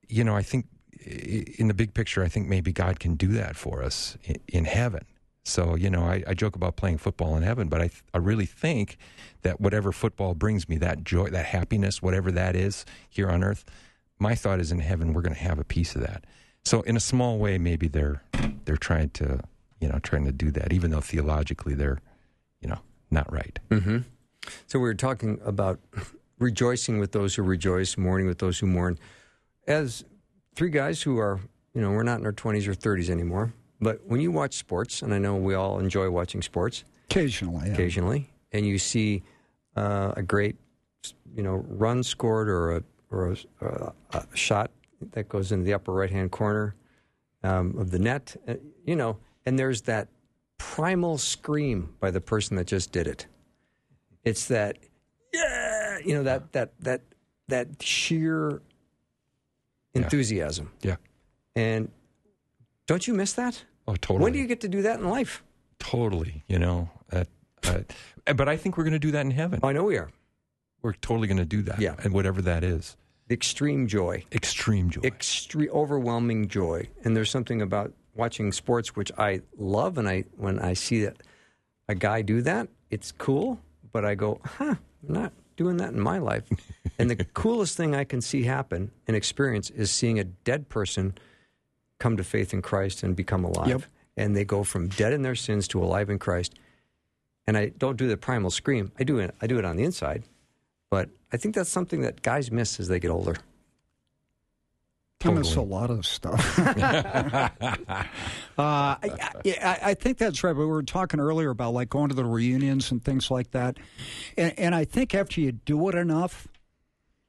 you 0.08 0.24
know, 0.24 0.34
I 0.34 0.42
think 0.42 0.66
in 1.04 1.68
the 1.68 1.74
big 1.74 1.94
picture, 1.94 2.22
I 2.22 2.28
think 2.28 2.48
maybe 2.48 2.72
God 2.72 2.98
can 2.98 3.14
do 3.14 3.28
that 3.28 3.56
for 3.56 3.82
us 3.82 4.16
in, 4.48 4.64
heaven. 4.64 5.04
So, 5.44 5.76
you 5.76 5.90
know, 5.90 6.02
I, 6.02 6.24
I, 6.26 6.34
joke 6.34 6.56
about 6.56 6.74
playing 6.74 6.98
football 6.98 7.36
in 7.36 7.44
heaven, 7.44 7.68
but 7.68 7.80
I, 7.80 7.90
I 8.12 8.18
really 8.18 8.46
think 8.46 8.98
that 9.42 9.60
whatever 9.60 9.92
football 9.92 10.34
brings 10.34 10.68
me, 10.68 10.76
that 10.78 11.04
joy, 11.04 11.28
that 11.28 11.46
happiness, 11.46 12.02
whatever 12.02 12.32
that 12.32 12.56
is 12.56 12.84
here 13.08 13.30
on 13.30 13.44
earth, 13.44 13.64
my 14.18 14.34
thought 14.34 14.58
is 14.58 14.72
in 14.72 14.80
heaven, 14.80 15.12
we're 15.12 15.22
going 15.22 15.36
to 15.36 15.40
have 15.40 15.60
a 15.60 15.64
piece 15.64 15.94
of 15.94 16.00
that. 16.00 16.24
So, 16.64 16.80
in 16.80 16.96
a 16.96 17.00
small 17.00 17.38
way, 17.38 17.58
maybe 17.58 17.86
they're 17.86 18.22
they're 18.64 18.76
trying 18.76 19.10
to, 19.10 19.40
you 19.80 19.88
know, 19.88 20.00
trying 20.00 20.24
to 20.24 20.32
do 20.32 20.50
that, 20.50 20.72
even 20.72 20.90
though 20.90 21.00
theologically 21.00 21.74
they're, 21.74 22.00
you 22.60 22.68
know, 22.68 22.80
not 23.12 23.32
right. 23.32 23.60
Mm-hmm. 23.70 23.98
So 24.66 24.78
we 24.78 24.88
were 24.88 24.94
talking 24.94 25.38
about 25.44 25.80
rejoicing 26.38 26.98
with 26.98 27.12
those 27.12 27.34
who 27.34 27.42
rejoice, 27.42 27.96
mourning 27.96 28.26
with 28.26 28.38
those 28.38 28.58
who 28.58 28.66
mourn. 28.66 28.98
As 29.66 30.04
three 30.54 30.70
guys 30.70 31.02
who 31.02 31.18
are, 31.18 31.40
you 31.74 31.80
know, 31.80 31.90
we're 31.90 32.02
not 32.02 32.20
in 32.20 32.26
our 32.26 32.32
20s 32.32 32.66
or 32.68 32.74
30s 32.74 33.10
anymore, 33.10 33.52
but 33.80 34.00
when 34.06 34.20
you 34.20 34.30
watch 34.30 34.54
sports, 34.54 35.02
and 35.02 35.12
I 35.12 35.18
know 35.18 35.36
we 35.36 35.54
all 35.54 35.78
enjoy 35.78 36.10
watching 36.10 36.42
sports, 36.42 36.84
occasionally, 37.10 37.66
yeah. 37.66 37.74
occasionally, 37.74 38.30
and 38.52 38.66
you 38.66 38.78
see 38.78 39.22
uh, 39.76 40.12
a 40.16 40.22
great, 40.22 40.56
you 41.34 41.42
know, 41.42 41.64
run 41.68 42.02
scored 42.02 42.48
or 42.48 42.76
a 42.76 42.82
or 43.10 43.36
a, 43.60 43.92
a 44.12 44.24
shot 44.34 44.70
that 45.12 45.28
goes 45.28 45.52
into 45.52 45.64
the 45.64 45.74
upper 45.74 45.92
right 45.92 46.10
hand 46.10 46.30
corner 46.30 46.74
um, 47.42 47.76
of 47.78 47.90
the 47.90 47.98
net, 47.98 48.36
uh, 48.48 48.54
you 48.84 48.96
know, 48.96 49.18
and 49.44 49.58
there's 49.58 49.82
that 49.82 50.08
primal 50.58 51.18
scream 51.18 51.94
by 52.00 52.10
the 52.10 52.20
person 52.20 52.56
that 52.56 52.66
just 52.66 52.92
did 52.92 53.06
it. 53.06 53.26
It's 54.24 54.46
that 54.48 54.78
you 56.04 56.14
know 56.14 56.22
that 56.22 56.52
that 56.52 56.72
that 56.80 57.02
that 57.48 57.82
sheer 57.82 58.62
enthusiasm. 59.94 60.70
Yeah. 60.82 60.96
And 61.54 61.90
don't 62.86 63.06
you 63.06 63.14
miss 63.14 63.32
that? 63.34 63.64
Oh, 63.88 63.96
totally. 63.96 64.22
When 64.22 64.32
do 64.32 64.38
you 64.38 64.46
get 64.46 64.60
to 64.60 64.68
do 64.68 64.82
that 64.82 65.00
in 65.00 65.08
life? 65.08 65.42
Totally. 65.78 66.44
You 66.48 66.58
know, 66.58 66.90
uh, 67.12 67.24
uh, 67.64 67.80
but 68.34 68.48
I 68.48 68.56
think 68.56 68.76
we're 68.76 68.84
going 68.84 68.92
to 68.92 68.98
do 68.98 69.12
that 69.12 69.24
in 69.24 69.30
heaven. 69.30 69.60
I 69.62 69.72
know 69.72 69.84
we 69.84 69.96
are. 69.96 70.10
We're 70.82 70.94
totally 70.94 71.28
going 71.28 71.38
to 71.38 71.44
do 71.44 71.62
that. 71.62 71.80
Yeah. 71.80 71.94
And 72.02 72.12
whatever 72.12 72.42
that 72.42 72.62
is. 72.62 72.96
Extreme 73.30 73.88
joy. 73.88 74.24
Extreme 74.32 74.90
joy. 74.90 75.00
Extreme, 75.02 75.70
overwhelming 75.70 76.48
joy. 76.48 76.88
And 77.02 77.16
there's 77.16 77.30
something 77.30 77.60
about 77.60 77.92
watching 78.14 78.52
sports 78.52 78.94
which 78.94 79.10
I 79.18 79.40
love, 79.56 79.98
and 79.98 80.08
I 80.08 80.24
when 80.36 80.58
I 80.58 80.74
see 80.74 81.02
that 81.02 81.16
a 81.88 81.94
guy 81.94 82.22
do 82.22 82.40
that, 82.42 82.68
it's 82.90 83.12
cool. 83.12 83.60
But 83.92 84.04
I 84.04 84.14
go, 84.14 84.40
huh, 84.44 84.76
I'm 85.08 85.14
not 85.14 85.32
doing 85.56 85.76
that 85.78 85.92
in 85.92 86.00
my 86.00 86.18
life. 86.18 86.44
and 86.98 87.10
the 87.10 87.16
coolest 87.34 87.76
thing 87.76 87.94
I 87.94 88.04
can 88.04 88.20
see 88.20 88.44
happen 88.44 88.90
and 89.06 89.16
experience 89.16 89.70
is 89.70 89.90
seeing 89.90 90.18
a 90.18 90.24
dead 90.24 90.68
person 90.68 91.14
come 91.98 92.16
to 92.16 92.24
faith 92.24 92.52
in 92.52 92.62
Christ 92.62 93.02
and 93.02 93.16
become 93.16 93.44
alive. 93.44 93.68
Yep. 93.68 93.82
And 94.18 94.36
they 94.36 94.44
go 94.44 94.64
from 94.64 94.88
dead 94.88 95.12
in 95.12 95.22
their 95.22 95.34
sins 95.34 95.66
to 95.68 95.82
alive 95.82 96.10
in 96.10 96.18
Christ. 96.18 96.54
and 97.46 97.56
I 97.56 97.68
don't 97.78 97.96
do 97.96 98.08
the 98.08 98.16
primal 98.16 98.50
scream. 98.50 98.90
I 98.98 99.04
do 99.04 99.18
it. 99.18 99.34
I 99.40 99.46
do 99.46 99.58
it 99.58 99.64
on 99.64 99.76
the 99.76 99.84
inside, 99.84 100.24
but 100.90 101.08
I 101.32 101.36
think 101.36 101.54
that's 101.54 101.70
something 101.70 102.00
that 102.00 102.22
guys 102.22 102.50
miss 102.50 102.80
as 102.80 102.88
they 102.88 102.98
get 102.98 103.10
older. 103.10 103.36
I 105.26 105.32
miss 105.32 105.56
a 105.56 105.62
lot 105.62 105.90
of 105.90 106.06
stuff. 106.06 106.58
uh, 106.58 107.50
I, 108.58 108.98
I, 109.46 109.78
I, 109.82 109.94
think 109.94 110.18
that's 110.18 110.42
right. 110.42 110.54
We 110.54 110.66
were 110.66 110.82
talking 110.82 111.20
earlier 111.20 111.50
about 111.50 111.74
like 111.74 111.88
going 111.88 112.08
to 112.08 112.14
the 112.14 112.24
reunions 112.24 112.90
and 112.90 113.04
things 113.04 113.30
like 113.30 113.50
that, 113.52 113.78
and, 114.36 114.58
and 114.58 114.74
I 114.74 114.84
think 114.84 115.14
after 115.14 115.40
you 115.40 115.52
do 115.52 115.88
it 115.88 115.94
enough, 115.94 116.48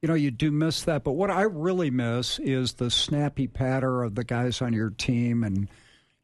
you 0.01 0.07
know, 0.07 0.15
you 0.15 0.31
do 0.31 0.51
miss 0.51 0.83
that. 0.83 1.03
But 1.03 1.13
what 1.13 1.31
I 1.31 1.41
really 1.43 1.89
miss 1.89 2.39
is 2.39 2.73
the 2.73 2.91
snappy 2.91 3.47
patter 3.47 4.03
of 4.03 4.15
the 4.15 4.23
guys 4.23 4.61
on 4.61 4.73
your 4.73 4.91
team 4.91 5.43
and 5.43 5.67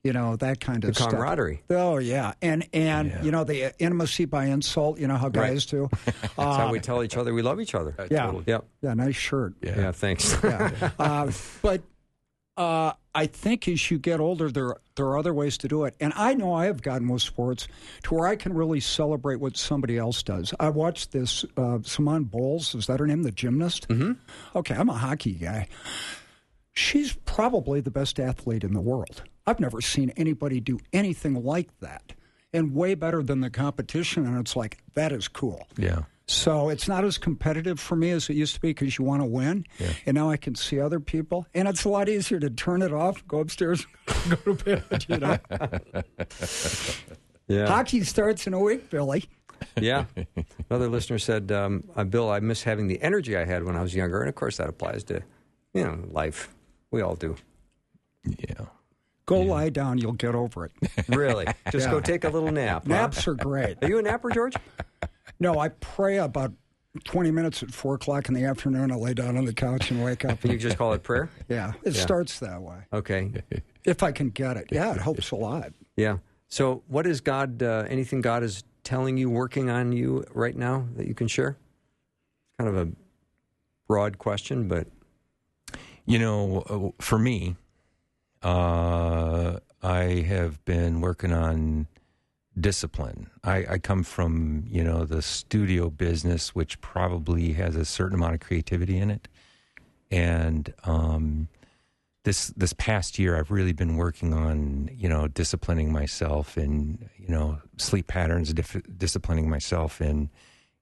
you 0.04 0.12
know 0.12 0.36
that 0.36 0.60
kind 0.60 0.84
of 0.84 0.94
the 0.94 1.00
camaraderie. 1.00 1.62
Stuff. 1.66 1.78
Oh 1.78 1.98
yeah, 1.98 2.34
and 2.42 2.68
and 2.74 3.10
yeah. 3.10 3.24
you 3.24 3.32
know 3.32 3.44
the 3.44 3.74
intimacy 3.80 4.26
by 4.26 4.46
insult. 4.46 5.00
You 5.00 5.08
know 5.08 5.16
how 5.16 5.30
guys 5.30 5.72
right. 5.74 5.80
do. 5.80 5.90
That's 6.06 6.38
uh, 6.38 6.58
how 6.58 6.72
we 6.72 6.80
tell 6.80 7.04
each 7.04 7.16
other 7.16 7.34
we 7.34 7.42
love 7.42 7.62
each 7.62 7.74
other. 7.74 7.96
Uh, 7.98 8.08
yeah, 8.12 8.26
totally. 8.26 8.44
yeah, 8.48 8.60
yeah. 8.82 8.94
Nice 8.94 9.16
shirt. 9.16 9.54
Yeah, 9.62 9.80
yeah 9.80 9.92
thanks. 9.92 10.38
yeah. 10.44 10.72
Uh, 11.00 11.32
but 11.62 11.82
uh, 12.58 12.94
I 13.16 13.26
think 13.26 13.68
as 13.68 13.90
you 13.90 13.98
get 13.98 14.20
older, 14.20 14.52
there 14.52 14.76
there 14.96 15.06
are 15.06 15.18
other 15.18 15.34
ways 15.34 15.58
to 15.60 15.68
do 15.68 15.86
it. 15.86 15.96
And 16.00 16.14
I 16.16 16.34
know 16.34 16.54
I 16.54 16.66
have 16.66 16.82
gotten 16.82 17.08
with 17.08 17.22
sports 17.22 17.68
to 18.04 18.14
where 18.14 18.28
I 18.28 18.36
can 18.36 18.54
really 18.54 18.80
celebrate 18.80 19.38
what 19.40 19.58
somebody 19.58 19.98
else 19.98 20.22
does. 20.22 20.54
I 20.60 20.70
watched 20.70 21.14
this 21.14 21.46
uh, 21.58 21.80
Simone 21.84 22.26
Biles. 22.26 22.76
Is 22.76 22.88
that 22.88 23.00
her 23.00 23.08
name? 23.08 23.24
The 23.24 23.32
gymnast. 23.32 23.88
Mm-hmm. 23.88 24.14
Okay, 24.58 24.76
I'm 24.76 24.90
a 24.90 24.94
hockey 24.94 25.34
guy. 25.34 25.68
She's 26.74 27.14
probably 27.26 27.82
the 27.82 27.92
best 27.92 28.20
athlete 28.20 28.64
in 28.64 28.74
the 28.74 28.82
world. 28.82 29.24
I've 29.46 29.60
never 29.60 29.82
seen 29.82 30.12
anybody 30.12 30.60
do 30.60 30.80
anything 30.92 31.44
like 31.44 31.80
that 31.80 32.14
and 32.54 32.74
way 32.74 32.96
better 32.96 33.24
than 33.24 33.42
the 33.42 33.50
competition. 33.50 34.26
And 34.26 34.40
it's 34.40 34.56
like, 34.56 34.78
that 34.94 35.12
is 35.12 35.28
cool. 35.28 35.68
Yeah. 35.78 36.04
So 36.26 36.70
it's 36.70 36.88
not 36.88 37.04
as 37.04 37.18
competitive 37.18 37.80
for 37.80 37.96
me 37.96 38.12
as 38.12 38.30
it 38.30 38.36
used 38.36 38.56
to 38.56 38.62
be 38.62 38.70
because 38.70 38.98
you 38.98 39.04
want 39.04 39.22
to 39.22 39.26
win. 39.26 39.66
Yeah. 39.78 39.90
And 40.06 40.16
now 40.16 40.30
I 40.30 40.38
can 40.38 40.56
see 40.56 40.80
other 40.80 41.00
people. 41.02 41.46
And 41.54 41.68
it's 41.68 41.84
a 41.84 41.90
lot 41.90 42.08
easier 42.08 42.40
to 42.40 42.50
turn 42.50 42.82
it 42.82 42.94
off, 42.94 43.28
go 43.28 43.40
upstairs, 43.40 43.86
go 44.30 44.36
to 44.38 44.54
bed, 44.54 45.06
you 45.10 45.18
know. 45.18 45.38
yeah. 47.48 47.68
Hockey 47.68 48.04
starts 48.04 48.48
in 48.48 48.54
a 48.54 48.60
week, 48.60 48.90
Billy. 48.90 49.26
yeah. 49.78 50.06
Another 50.70 50.88
listener 50.88 51.20
said, 51.20 51.52
um, 51.52 51.84
uh, 51.96 52.06
Bill, 52.06 52.30
I 52.30 52.40
miss 52.40 52.64
having 52.64 52.88
the 52.88 53.02
energy 53.02 53.36
I 53.36 53.44
had 53.44 53.64
when 53.64 53.76
I 53.76 53.82
was 53.82 53.94
younger. 53.94 54.22
And 54.22 54.30
of 54.30 54.36
course, 54.36 54.58
that 54.58 54.70
applies 54.70 55.04
to, 55.06 55.22
you 55.74 55.84
know, 55.84 56.00
life. 56.10 56.54
We 56.92 57.02
all 57.02 57.16
do. 57.16 57.36
Yeah. 58.26 58.66
Go 59.26 59.42
yeah. 59.42 59.52
lie 59.52 59.70
down. 59.70 59.98
You'll 59.98 60.14
get 60.14 60.36
over 60.36 60.66
it. 60.66 60.72
Really? 61.10 61.46
Just 61.72 61.88
yeah. 61.88 61.92
go 61.92 62.00
take 62.00 62.24
a 62.24 62.30
little 62.30 62.52
nap. 62.52 62.88
Naps 62.88 63.26
huh? 63.26 63.32
are 63.32 63.36
great. 63.36 63.78
Are 63.82 63.88
you 63.88 64.00
a 64.00 64.02
napper, 64.02 64.30
George? 64.30 64.56
No, 65.40 65.60
I 65.60 65.70
pray 65.70 66.18
about 66.18 66.54
20 67.04 67.32
minutes 67.32 67.62
at 67.64 67.72
4 67.72 67.96
o'clock 67.96 68.30
in 68.30 68.34
the 68.34 68.46
afternoon. 68.46 68.92
I 68.92 68.96
lay 68.96 69.14
down 69.14 69.38
on 69.38 69.46
the 69.46 69.54
couch 69.54 69.92
and 69.92 70.04
wake 70.04 70.26
up. 70.26 70.44
You 70.44 70.58
just 70.58 70.78
call 70.78 70.94
it 70.94 71.04
prayer? 71.04 71.30
Yeah. 71.50 71.74
It 71.84 71.96
yeah. 71.96 72.02
starts 72.02 72.40
that 72.40 72.62
way. 72.62 72.78
Okay. 72.92 73.32
If 73.84 74.02
I 74.02 74.12
can 74.12 74.30
get 74.30 74.58
it. 74.58 74.68
Yeah, 74.72 74.94
it 74.94 75.02
helps 75.02 75.32
a 75.32 75.36
lot. 75.36 75.74
Yeah. 75.96 76.18
So, 76.48 76.84
what 76.88 77.06
is 77.06 77.22
God, 77.22 77.62
uh, 77.62 77.86
anything 77.88 78.22
God 78.22 78.44
is 78.44 78.64
telling 78.84 79.18
you, 79.18 79.30
working 79.30 79.70
on 79.70 79.92
you 79.92 80.24
right 80.34 80.56
now 80.56 80.88
that 80.96 81.08
you 81.08 81.14
can 81.14 81.28
share? 81.28 81.58
It's 82.48 82.58
kind 82.58 82.70
of 82.70 82.88
a 82.88 82.92
broad 83.88 84.18
question, 84.18 84.68
but. 84.68 84.88
You 86.06 86.20
know, 86.20 86.94
uh, 86.98 87.02
for 87.02 87.18
me, 87.18 87.56
uh, 88.44 89.60
I 89.82 90.04
have 90.28 90.64
been 90.66 91.02
working 91.02 91.32
on 91.32 91.88
discipline. 92.60 93.30
I, 93.44 93.66
I, 93.70 93.78
come 93.80 94.04
from 94.04 94.66
you 94.68 94.84
know 94.84 95.06
the 95.06 95.22
studio 95.22 95.90
business, 95.90 96.54
which 96.54 96.80
probably 96.82 97.54
has 97.54 97.76
a 97.76 97.86
certain 97.86 98.16
amount 98.16 98.36
of 98.36 98.42
creativity 98.42 98.98
in 98.98 99.10
it, 99.10 99.28
and 100.12 100.74
um, 100.84 101.48
this 102.24 102.48
this 102.50 102.74
past 102.74 103.18
year, 103.18 103.38
I've 103.38 103.52
really 103.52 103.74
been 103.74 103.96
working 103.96 104.34
on 104.34 104.90
you 104.94 105.10
know 105.10 105.28
disciplining 105.28 105.92
myself 105.92 106.58
in 106.58 107.10
you 107.18 107.30
know 107.30 107.60
sleep 107.78 108.08
patterns, 108.08 108.54
dif- 108.54 108.98
disciplining 108.98 109.50
myself 109.50 110.02
in 110.02 110.30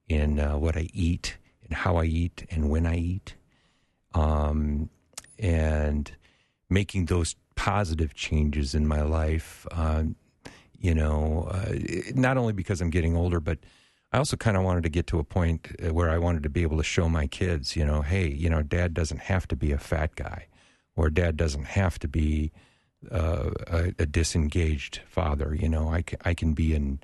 in 0.10 0.40
uh, 0.40 0.58
what 0.58 0.76
I 0.76 0.90
eat 0.94 1.38
and 1.64 1.74
how 1.74 1.98
I 1.98 2.06
eat 2.06 2.46
and 2.50 2.70
when 2.70 2.86
I 2.86 2.98
eat, 2.98 3.36
um, 4.14 4.90
and 5.40 6.12
making 6.70 7.06
those 7.06 7.36
positive 7.62 8.16
changes 8.16 8.74
in 8.74 8.88
my 8.88 9.04
life. 9.04 9.68
Uh, 9.70 10.02
you 10.80 10.96
know, 10.96 11.48
uh, 11.52 11.74
not 12.16 12.36
only 12.36 12.54
because 12.54 12.82
I'm 12.82 12.90
getting 12.90 13.16
older, 13.16 13.40
but 13.40 13.60
I 14.12 14.18
also 14.18 14.36
kind 14.36 14.58
of 14.58 14.64
wanted 14.64 14.82
to 14.82 14.90
get 14.90 15.06
to 15.08 15.20
a 15.20 15.24
point 15.24 15.68
uh, 15.80 15.94
where 15.94 16.10
I 16.10 16.18
wanted 16.18 16.42
to 16.42 16.50
be 16.50 16.64
able 16.64 16.78
to 16.78 16.84
show 16.84 17.08
my 17.08 17.28
kids, 17.28 17.76
you 17.76 17.86
know, 17.86 18.02
hey, 18.02 18.28
you 18.28 18.50
know, 18.50 18.64
dad 18.64 18.96
doesn't 18.96 19.20
have 19.20 19.48
to 19.50 19.56
be 19.56 19.72
a 19.72 19.78
fat 19.78 20.16
guy, 20.16 20.48
or 20.96 21.12
dad 21.12 21.38
doesn't 21.38 21.66
have 21.66 22.00
to 22.00 22.08
be 22.08 22.52
uh, 23.12 23.52
a, 23.68 23.94
a, 24.00 24.06
disengaged 24.08 25.02
father. 25.08 25.54
You 25.54 25.70
know, 25.70 25.94
I, 25.94 26.04
I 26.26 26.34
can 26.34 26.54
be 26.54 26.74
in. 26.74 27.00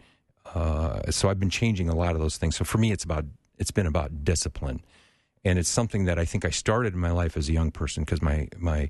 Uh, 0.55 1.11
so 1.11 1.29
I've 1.29 1.39
been 1.39 1.51
changing 1.51 1.87
a 1.87 1.95
lot 1.95 2.15
of 2.15 2.19
those 2.19 2.37
things. 2.37 2.55
So 2.55 2.65
for 2.65 2.79
me, 2.79 2.91
it's 2.91 3.03
about 3.03 3.25
it's 3.59 3.69
been 3.69 3.85
about 3.85 4.23
discipline, 4.23 4.81
and 5.45 5.59
it's 5.59 5.69
something 5.69 6.05
that 6.05 6.17
I 6.17 6.25
think 6.25 6.45
I 6.45 6.49
started 6.49 6.95
in 6.95 6.99
my 6.99 7.11
life 7.11 7.37
as 7.37 7.47
a 7.47 7.53
young 7.53 7.69
person 7.69 8.03
because 8.03 8.23
my 8.23 8.47
my 8.57 8.89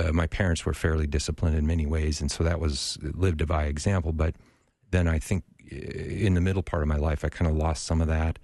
uh, 0.00 0.12
my 0.12 0.26
parents 0.26 0.64
were 0.64 0.74
fairly 0.74 1.06
disciplined 1.06 1.56
in 1.56 1.66
many 1.66 1.86
ways, 1.86 2.20
and 2.20 2.30
so 2.30 2.44
that 2.44 2.60
was 2.60 2.98
lived 3.02 3.46
by 3.46 3.64
example. 3.64 4.12
But 4.12 4.34
then 4.90 5.06
I 5.08 5.18
think 5.18 5.44
uh, 5.72 5.76
in 5.76 6.34
the 6.34 6.40
middle 6.40 6.62
part 6.62 6.82
of 6.82 6.88
my 6.88 6.96
life, 6.96 7.24
I 7.24 7.28
kind 7.28 7.50
of 7.50 7.56
lost 7.56 7.84
some 7.84 8.00
of 8.00 8.08
that, 8.08 8.38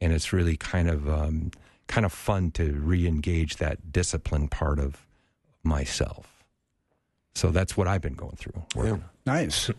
and 0.00 0.12
it's 0.12 0.32
really 0.32 0.56
kind 0.56 0.88
of 0.88 1.08
um, 1.08 1.50
kind 1.86 2.06
of 2.06 2.12
fun 2.12 2.50
to 2.52 2.72
re-engage 2.72 3.56
that 3.56 3.92
discipline 3.92 4.48
part 4.48 4.78
of 4.78 5.06
myself. 5.62 6.44
So 7.34 7.50
that's 7.50 7.76
what 7.76 7.88
I've 7.88 8.02
been 8.02 8.14
going 8.14 8.36
through. 8.36 8.62
Yeah. 8.76 8.96
Nice. 9.24 9.70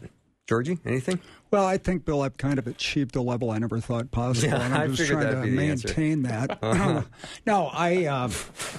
Georgie, 0.47 0.77
anything? 0.85 1.19
Well, 1.51 1.65
I 1.65 1.77
think, 1.77 2.03
Bill, 2.03 2.21
I've 2.21 2.37
kind 2.37 2.59
of 2.59 2.67
achieved 2.67 3.15
a 3.15 3.21
level 3.21 3.51
I 3.51 3.59
never 3.59 3.79
thought 3.79 4.11
possible. 4.11 4.49
Yeah, 4.49 4.65
and 4.65 4.73
I'm 4.73 4.91
I 4.91 4.95
just 4.95 5.09
trying 5.09 5.29
to 5.29 5.47
maintain 5.47 6.23
that. 6.23 6.59
Uh-huh. 6.61 7.03
no, 7.45 7.69
I 7.71 8.05
uh, 8.05 8.29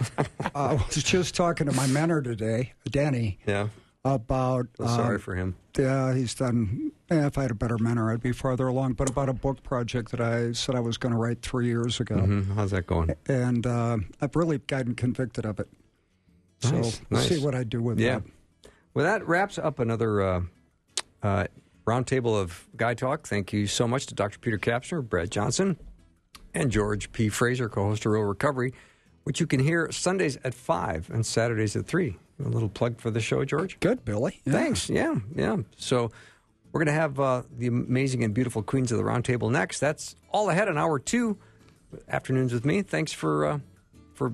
uh, 0.55 0.79
was 0.87 1.03
just 1.03 1.35
talking 1.35 1.67
to 1.67 1.73
my 1.73 1.87
mentor 1.87 2.21
today, 2.21 2.75
Danny. 2.91 3.39
Yeah. 3.47 3.69
About. 4.05 4.67
sorry 4.79 5.15
um, 5.15 5.21
for 5.21 5.35
him. 5.35 5.57
Yeah, 5.79 6.13
he's 6.13 6.35
done. 6.35 6.93
Eh, 7.09 7.27
if 7.27 7.39
I 7.39 7.43
had 7.43 7.51
a 7.51 7.55
better 7.55 7.79
mentor, 7.79 8.13
I'd 8.13 8.23
be 8.23 8.33
farther 8.33 8.69
along. 8.69 8.95
But 8.95 9.09
about 9.09 9.31
a 9.31 9.33
book 9.33 9.63
project 9.63 10.11
that 10.11 10.21
I 10.21 10.53
said 10.53 10.75
I 10.75 10.81
was 10.81 10.99
going 10.99 11.13
to 11.13 11.19
write 11.19 11.41
three 11.41 11.67
years 11.67 12.01
ago. 12.01 12.17
Mm-hmm. 12.17 12.53
How's 12.53 12.73
that 12.73 12.87
going? 12.87 13.15
And 13.27 13.67
uh, 13.67 13.97
I've 14.21 14.37
really 14.37 14.59
gotten 14.59 14.95
convicted 14.95 15.47
of 15.47 15.59
it. 15.59 15.69
Nice, 16.65 16.71
so 16.71 16.77
nice. 16.77 16.95
we'll 17.11 17.21
see 17.23 17.39
what 17.43 17.55
I 17.55 17.65
do 17.65 17.81
with 17.81 17.99
yeah. 17.99 18.19
that. 18.19 18.71
Well, 18.93 19.07
that 19.07 19.27
wraps 19.27 19.57
up 19.57 19.79
another 19.79 20.43
uh, 21.25 21.47
roundtable 21.87 22.41
of 22.41 22.69
Guy 22.77 22.95
Talk. 22.95 23.27
Thank 23.27 23.53
you 23.53 23.67
so 23.67 23.89
much 23.89 24.07
to 24.07 24.15
Dr. 24.15 24.39
Peter 24.39 24.59
Kapsner, 24.59 25.07
Brad 25.07 25.31
Johnson, 25.31 25.77
and 26.53 26.71
George 26.71 27.11
P. 27.13 27.29
Fraser, 27.29 27.69
co-host 27.69 28.07
of 28.07 28.13
Real 28.13 28.23
Recovery, 28.23 28.73
which 29.25 29.41
you 29.41 29.47
can 29.47 29.59
hear 29.59 29.91
Sundays 29.91 30.39
at 30.45 30.55
5 30.55 31.11
and 31.11 31.25
Saturdays 31.25 31.75
at 31.75 31.87
3. 31.87 32.17
A 32.45 32.49
little 32.49 32.69
plug 32.69 33.01
for 33.01 33.11
the 33.11 33.21
show, 33.21 33.45
George. 33.45 33.79
Good, 33.81 34.05
Billy. 34.05 34.41
Yeah. 34.45 34.53
Thanks. 34.53 34.91
Yeah, 34.91 35.15
yeah. 35.35 35.57
So 35.77 36.11
we're 36.73 36.81
going 36.81 36.95
to 36.95 37.01
have 37.01 37.19
uh, 37.21 37.43
the 37.57 37.69
amazing 37.69 38.25
and 38.25 38.35
beautiful 38.35 38.63
Queens 38.63 38.93
of 38.93 38.99
the 38.99 39.05
Roundtable 39.05 39.51
next. 39.51 39.79
That's 39.79 40.17
all 40.31 40.51
ahead 40.51 40.69
on 40.69 40.77
hour 40.77 40.99
two, 40.99 41.39
afternoons 42.09 42.53
with 42.53 42.65
me. 42.65 42.83
Thanks 42.83 43.13
for 43.13 43.47
uh, 43.47 43.59
for 44.15 44.33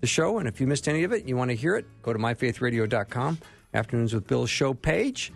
the 0.00 0.06
show. 0.06 0.38
And 0.38 0.48
if 0.48 0.60
you 0.60 0.66
missed 0.66 0.88
any 0.88 1.04
of 1.04 1.12
it, 1.12 1.28
you 1.28 1.36
want 1.36 1.50
to 1.50 1.54
hear 1.54 1.76
it, 1.76 1.84
go 2.02 2.12
to 2.14 2.18
myfaithradio.com, 2.18 3.38
Afternoons 3.74 4.14
with 4.14 4.26
Bill 4.26 4.46
show 4.46 4.72
page. 4.72 5.30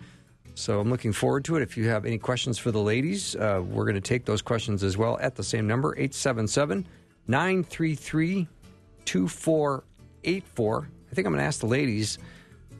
So 0.59 0.79
I'm 0.81 0.89
looking 0.89 1.13
forward 1.13 1.45
to 1.45 1.55
it. 1.55 1.61
If 1.61 1.77
you 1.77 1.87
have 1.87 2.05
any 2.05 2.17
questions 2.17 2.57
for 2.57 2.71
the 2.71 2.81
ladies, 2.81 3.33
uh, 3.37 3.63
we're 3.65 3.85
going 3.85 3.95
to 3.95 4.01
take 4.01 4.25
those 4.25 4.41
questions 4.41 4.83
as 4.83 4.97
well 4.97 5.17
at 5.21 5.35
the 5.35 5.43
same 5.43 5.65
number, 5.65 5.93
877 5.93 6.85
933 7.27 8.45
2484. 9.05 10.89
I 11.11 11.15
think 11.15 11.25
I'm 11.25 11.33
going 11.33 11.41
to 11.41 11.47
ask 11.47 11.61
the 11.61 11.65
ladies 11.65 12.17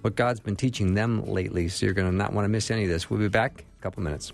what 0.01 0.15
God's 0.15 0.41
been 0.41 0.57
teaching 0.57 0.93
them 0.93 1.25
lately. 1.25 1.69
So 1.69 1.85
you're 1.85 1.95
going 1.95 2.11
to 2.11 2.15
not 2.15 2.33
want 2.33 2.43
to 2.43 2.49
miss 2.49 2.69
any 2.69 2.83
of 2.83 2.89
this. 2.89 3.09
We'll 3.09 3.19
be 3.19 3.29
back 3.29 3.59
in 3.59 3.65
a 3.79 3.81
couple 3.81 4.03
minutes. 4.03 4.33